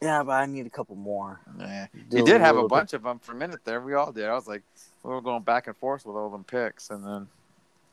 Yeah, 0.03 0.23
but 0.23 0.33
I 0.33 0.47
need 0.47 0.67
a 0.67 0.71
couple 0.71 0.95
more. 0.95 1.41
Yeah. 1.59 1.87
You 2.11 2.23
did 2.25 2.41
have 2.43 2.57
a 2.57 2.69
bunch 2.69 2.91
bit. 2.91 2.99
of 2.99 3.03
them 3.05 3.19
for 3.19 3.33
a 3.33 3.35
minute 3.35 3.61
there. 3.65 3.81
We 3.81 3.95
all 3.95 4.13
did. 4.13 4.27
I 4.27 4.35
was 4.35 4.47
like, 4.47 4.63
we 5.03 5.11
were 5.11 5.23
going 5.23 5.43
back 5.43 5.69
and 5.69 5.77
forth 5.77 6.05
with 6.05 6.17
all 6.17 6.29
them 6.29 6.45
picks, 6.45 6.91
and 6.91 7.05
then 7.05 7.29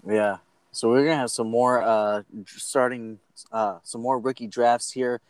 yeah, 0.06 0.38
So 0.72 0.90
we're 0.90 1.06
gonna 1.06 1.16
have 1.16 1.32
some 1.32 1.50
more 1.50 1.82
uh 1.82 2.24
starting 2.46 3.20
uh 3.52 3.78
some 3.84 4.02
more 4.02 4.20
rookie 4.20 4.48
drafts 4.48 4.92
here. 4.92 5.22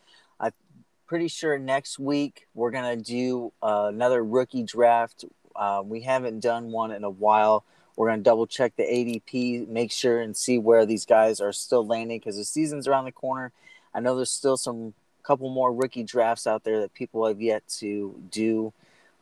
Pretty 1.05 1.27
sure 1.27 1.59
next 1.59 1.99
week 1.99 2.47
we're 2.53 2.71
gonna 2.71 2.95
do 2.95 3.51
uh, 3.61 3.87
another 3.89 4.23
rookie 4.23 4.63
draft. 4.63 5.25
Uh, 5.55 5.81
we 5.83 6.01
haven't 6.01 6.39
done 6.39 6.71
one 6.71 6.91
in 6.91 7.03
a 7.03 7.09
while. 7.09 7.63
We're 7.95 8.09
gonna 8.09 8.23
double 8.23 8.47
check 8.47 8.75
the 8.75 8.83
ADP, 8.83 9.67
make 9.67 9.91
sure 9.91 10.21
and 10.21 10.35
see 10.35 10.57
where 10.57 10.85
these 10.85 11.05
guys 11.05 11.41
are 11.41 11.51
still 11.51 11.85
landing 11.85 12.19
because 12.19 12.37
the 12.37 12.45
season's 12.45 12.87
around 12.87 13.05
the 13.05 13.11
corner. 13.11 13.51
I 13.93 13.99
know 13.99 14.15
there's 14.15 14.31
still 14.31 14.57
some 14.57 14.93
couple 15.23 15.49
more 15.49 15.73
rookie 15.73 16.03
drafts 16.03 16.47
out 16.47 16.63
there 16.63 16.81
that 16.81 16.93
people 16.93 17.25
have 17.27 17.41
yet 17.41 17.67
to 17.79 18.15
do. 18.29 18.73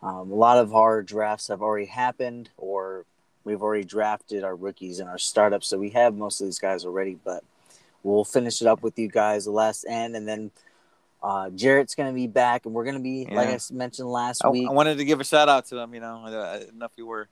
Um, 0.01 0.31
a 0.31 0.35
lot 0.35 0.57
of 0.57 0.73
our 0.73 1.03
drafts 1.03 1.47
have 1.49 1.61
already 1.61 1.85
happened, 1.85 2.49
or 2.57 3.05
we've 3.43 3.61
already 3.61 3.83
drafted 3.83 4.43
our 4.43 4.55
rookies 4.55 4.99
and 4.99 5.07
our 5.07 5.19
startups, 5.19 5.67
so 5.67 5.77
we 5.77 5.89
have 5.91 6.15
most 6.15 6.41
of 6.41 6.47
these 6.47 6.59
guys 6.59 6.85
already. 6.85 7.19
But 7.23 7.43
we'll 8.03 8.25
finish 8.25 8.61
it 8.61 8.67
up 8.67 8.81
with 8.81 8.97
you 8.97 9.07
guys 9.07 9.45
the 9.45 9.51
last 9.51 9.85
end, 9.87 10.15
and 10.15 10.27
then 10.27 10.51
uh, 11.23 11.49
Jarrett's 11.51 11.95
going 11.95 12.09
to 12.09 12.15
be 12.15 12.27
back, 12.27 12.65
and 12.65 12.73
we're 12.73 12.83
going 12.83 12.95
to 12.97 13.01
be 13.01 13.27
Yeah. 13.29 13.35
like 13.35 13.49
I 13.49 13.59
mentioned 13.71 14.09
last 14.09 14.43
I, 14.43 14.49
week. 14.49 14.67
I 14.67 14.71
wanted 14.71 14.97
to 14.97 15.05
give 15.05 15.19
a 15.19 15.23
shout 15.23 15.49
out 15.49 15.65
to 15.67 15.75
them. 15.75 15.93
You 15.93 15.99
know, 15.99 16.23
I 16.25 16.59
didn't 16.59 16.77
know 16.77 16.85
if 16.85 16.91
you 16.97 17.05
were. 17.05 17.27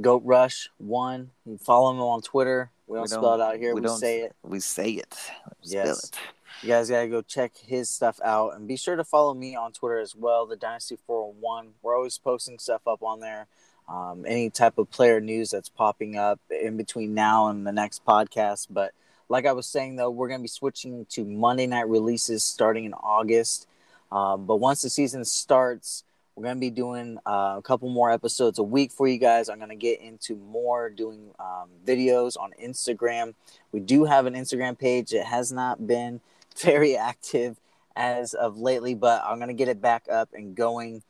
Goat 0.00 0.22
Rush 0.24 0.68
one. 0.78 1.30
You 1.44 1.58
follow 1.58 1.90
him 1.90 2.00
on 2.00 2.22
Twitter. 2.22 2.70
We 2.86 2.94
don't, 2.94 3.02
We 3.02 3.08
spell 3.08 3.22
don't- 3.22 3.40
it 3.40 3.42
out 3.42 3.56
here. 3.56 3.74
We, 3.74 3.80
we 3.80 3.86
don't- 3.86 3.98
say 3.98 4.20
it. 4.20 4.36
We 4.42 4.60
say 4.60 4.90
it. 4.92 5.14
Yes. 5.62 6.06
Spell 6.06 6.20
You 6.62 6.68
guys 6.68 6.88
gotta 6.90 7.08
go 7.08 7.22
check 7.22 7.56
his 7.56 7.90
stuff 7.90 8.20
out, 8.24 8.54
and 8.54 8.68
be 8.68 8.76
sure 8.76 8.94
to 8.96 9.04
follow 9.04 9.34
me 9.34 9.56
on 9.56 9.72
Twitter 9.72 9.98
as 9.98 10.14
well. 10.14 10.46
The 10.46 10.56
Dynasty 10.56 10.96
Four 11.06 11.26
Hundred 11.32 11.40
One. 11.40 11.68
We're 11.82 11.96
always 11.96 12.18
posting 12.18 12.58
stuff 12.58 12.82
up 12.86 13.02
on 13.02 13.18
there. 13.20 13.46
Um, 13.88 14.24
any 14.26 14.48
type 14.50 14.78
of 14.78 14.90
player 14.90 15.20
news 15.20 15.50
that's 15.50 15.68
popping 15.68 16.16
up 16.16 16.38
in 16.50 16.76
between 16.76 17.12
now 17.12 17.48
and 17.48 17.66
the 17.66 17.72
next 17.72 18.04
podcast. 18.04 18.68
But 18.70 18.92
like 19.30 19.46
I 19.46 19.52
was 19.52 19.66
saying, 19.66 19.96
though, 19.96 20.10
we're 20.10 20.28
gonna 20.28 20.42
be 20.42 20.48
switching 20.48 21.06
to 21.10 21.24
Monday 21.24 21.66
night 21.66 21.88
releases 21.88 22.42
starting 22.42 22.84
in 22.84 22.92
August. 22.92 23.68
Um, 24.10 24.44
but 24.44 24.56
once 24.56 24.82
the 24.82 24.90
season 24.90 25.24
starts, 25.24 26.02
we're 26.34 26.42
gonna 26.44 26.58
be 26.58 26.70
doing 26.70 27.16
uh, 27.24 27.54
a 27.56 27.62
couple 27.62 27.88
more 27.90 28.10
episodes 28.10 28.58
a 28.58 28.64
week 28.64 28.90
for 28.90 29.06
you 29.06 29.18
guys. 29.18 29.48
I'm 29.48 29.60
gonna 29.60 29.76
get 29.76 30.00
into 30.00 30.34
more 30.34 30.90
doing 30.90 31.30
um, 31.38 31.68
videos 31.86 32.36
on 32.36 32.50
Instagram. 32.60 33.34
We 33.70 33.78
do 33.78 34.04
have 34.04 34.26
an 34.26 34.34
Instagram 34.34 34.76
page. 34.76 35.12
It 35.12 35.24
has 35.24 35.52
not 35.52 35.86
been 35.86 36.20
very 36.60 36.96
active 36.96 37.56
as 37.94 38.34
of 38.34 38.58
lately, 38.58 38.94
but 38.94 39.22
I'm 39.24 39.38
gonna 39.38 39.54
get 39.54 39.68
it 39.68 39.80
back 39.80 40.06
up 40.10 40.30
and 40.34 40.56
going 40.56 41.04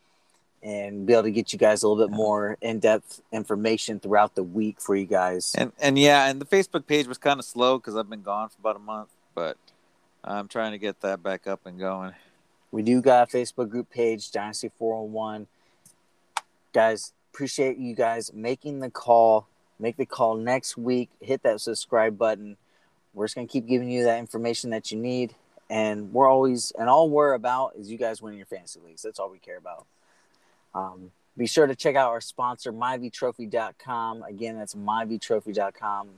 and 0.62 1.06
be 1.06 1.12
able 1.14 1.22
to 1.22 1.30
get 1.30 1.52
you 1.52 1.58
guys 1.58 1.82
a 1.82 1.88
little 1.88 2.06
bit 2.06 2.14
more 2.14 2.58
in-depth 2.60 3.22
information 3.32 3.98
throughout 3.98 4.34
the 4.34 4.42
week 4.42 4.80
for 4.80 4.94
you 4.94 5.06
guys. 5.06 5.54
And 5.56 5.72
and 5.80 5.98
yeah, 5.98 6.28
and 6.28 6.40
the 6.40 6.44
Facebook 6.44 6.86
page 6.86 7.06
was 7.06 7.18
kind 7.18 7.38
of 7.38 7.44
slow 7.44 7.78
because 7.78 7.96
I've 7.96 8.10
been 8.10 8.22
gone 8.22 8.48
for 8.50 8.56
about 8.60 8.76
a 8.76 8.80
month, 8.80 9.08
but 9.34 9.56
I'm 10.22 10.48
trying 10.48 10.72
to 10.72 10.78
get 10.78 11.00
that 11.00 11.22
back 11.22 11.46
up 11.46 11.64
and 11.64 11.78
going. 11.78 12.12
We 12.72 12.82
do 12.82 13.00
got 13.00 13.32
a 13.32 13.36
Facebook 13.36 13.70
group 13.70 13.90
page, 13.90 14.30
Dynasty 14.30 14.70
411. 14.78 15.48
Guys, 16.72 17.12
appreciate 17.32 17.78
you 17.78 17.94
guys 17.94 18.32
making 18.32 18.80
the 18.80 18.90
call. 18.90 19.48
Make 19.78 19.96
the 19.96 20.06
call 20.06 20.36
next 20.36 20.76
week. 20.76 21.08
Hit 21.20 21.42
that 21.42 21.60
subscribe 21.60 22.18
button. 22.18 22.58
We're 23.14 23.24
just 23.24 23.34
gonna 23.34 23.46
keep 23.46 23.66
giving 23.66 23.90
you 23.90 24.04
that 24.04 24.18
information 24.18 24.70
that 24.70 24.92
you 24.92 24.98
need. 24.98 25.34
And 25.70 26.12
we're 26.12 26.28
always 26.28 26.72
and 26.78 26.88
all 26.88 27.08
we're 27.08 27.32
about 27.32 27.76
is 27.76 27.90
you 27.90 27.96
guys 27.96 28.20
winning 28.20 28.38
your 28.38 28.46
fantasy 28.46 28.78
leagues. 28.84 29.02
That's 29.02 29.18
all 29.18 29.30
we 29.30 29.38
care 29.38 29.56
about. 29.56 29.86
Um, 30.74 31.10
be 31.36 31.46
sure 31.46 31.66
to 31.66 31.74
check 31.74 31.96
out 31.96 32.10
our 32.10 32.20
sponsor, 32.20 32.72
myvtrophy.com. 32.72 34.22
Again, 34.22 34.58
that's 34.58 34.74
myvtrophy.com. 34.74 36.08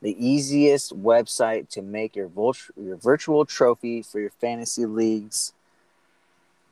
The 0.00 0.16
easiest 0.24 0.96
website 0.96 1.68
to 1.70 1.82
make 1.82 2.14
your, 2.14 2.28
vult- 2.28 2.70
your 2.80 2.96
virtual 2.96 3.44
trophy 3.44 4.02
for 4.02 4.20
your 4.20 4.30
fantasy 4.30 4.86
leagues. 4.86 5.52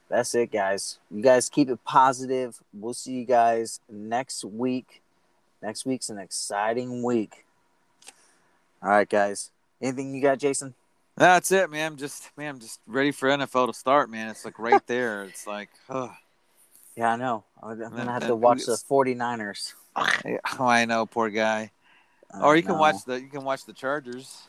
That's 0.09 0.35
it, 0.37 0.53
guys. 0.53 0.99
You 1.11 1.23
guys 1.23 1.49
keep 1.49 1.69
it 1.69 1.83
positive. 1.85 2.63
We'll 2.73 2.95
see 2.95 3.15
you 3.15 3.25
guys 3.25 3.81
next 3.91 4.45
week. 4.45 5.03
Next 5.61 5.85
week's 5.85 6.09
an 6.11 6.19
exciting 6.19 7.03
week. 7.03 7.45
All 8.83 8.91
right, 8.91 9.09
guys. 9.09 9.51
Anything 9.83 10.15
you 10.15 10.23
got, 10.23 10.39
Jason? 10.39 10.75
That's 11.17 11.51
it, 11.51 11.71
man. 11.71 11.93
I'm 11.93 11.97
just 11.97 12.31
man, 12.37 12.51
I'm 12.51 12.61
just 12.61 12.79
ready 12.87 13.11
for 13.11 13.29
NFL 13.29 13.69
to 13.69 13.73
start, 13.73 14.11
man. 14.11 14.29
It's 14.29 14.45
like 14.45 14.59
right 14.59 14.83
there. 14.87 15.25
It's 15.25 15.47
like, 15.47 15.71
oh, 15.89 16.13
Yeah, 16.97 17.13
I 17.13 17.17
know. 17.17 17.45
I'm 17.63 17.79
going 17.79 18.07
to 18.07 18.13
have 18.13 18.27
to 18.27 18.35
watch 18.35 18.65
the 18.65 18.73
it's- 18.73 18.85
49ers. 18.91 19.75
oh, 19.97 20.67
I 20.67 20.85
know, 20.85 21.07
poor 21.07 21.31
guy. 21.31 21.71
Or 22.41 22.57
you 22.57 22.63
can 22.63 22.73
know. 22.73 22.81
watch 22.81 23.05
the 23.07 23.21
you 23.21 23.29
can 23.29 23.45
watch 23.45 23.65
the 23.65 23.73
Chargers. 23.73 24.43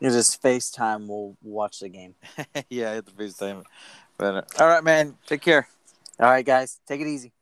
You 0.00 0.10
just 0.10 0.42
FaceTime. 0.42 1.06
We'll 1.06 1.36
watch 1.42 1.80
the 1.80 1.88
game. 1.88 2.14
yeah, 2.68 2.90
I 2.90 2.94
hit 2.94 3.06
the 3.06 3.12
FaceTime. 3.12 3.64
But 4.18 4.34
uh, 4.34 4.42
all 4.58 4.68
right, 4.68 4.84
man. 4.84 5.16
Take 5.26 5.40
care. 5.40 5.68
All 6.18 6.28
right, 6.28 6.44
guys. 6.44 6.80
Take 6.86 7.00
it 7.00 7.06
easy. 7.06 7.32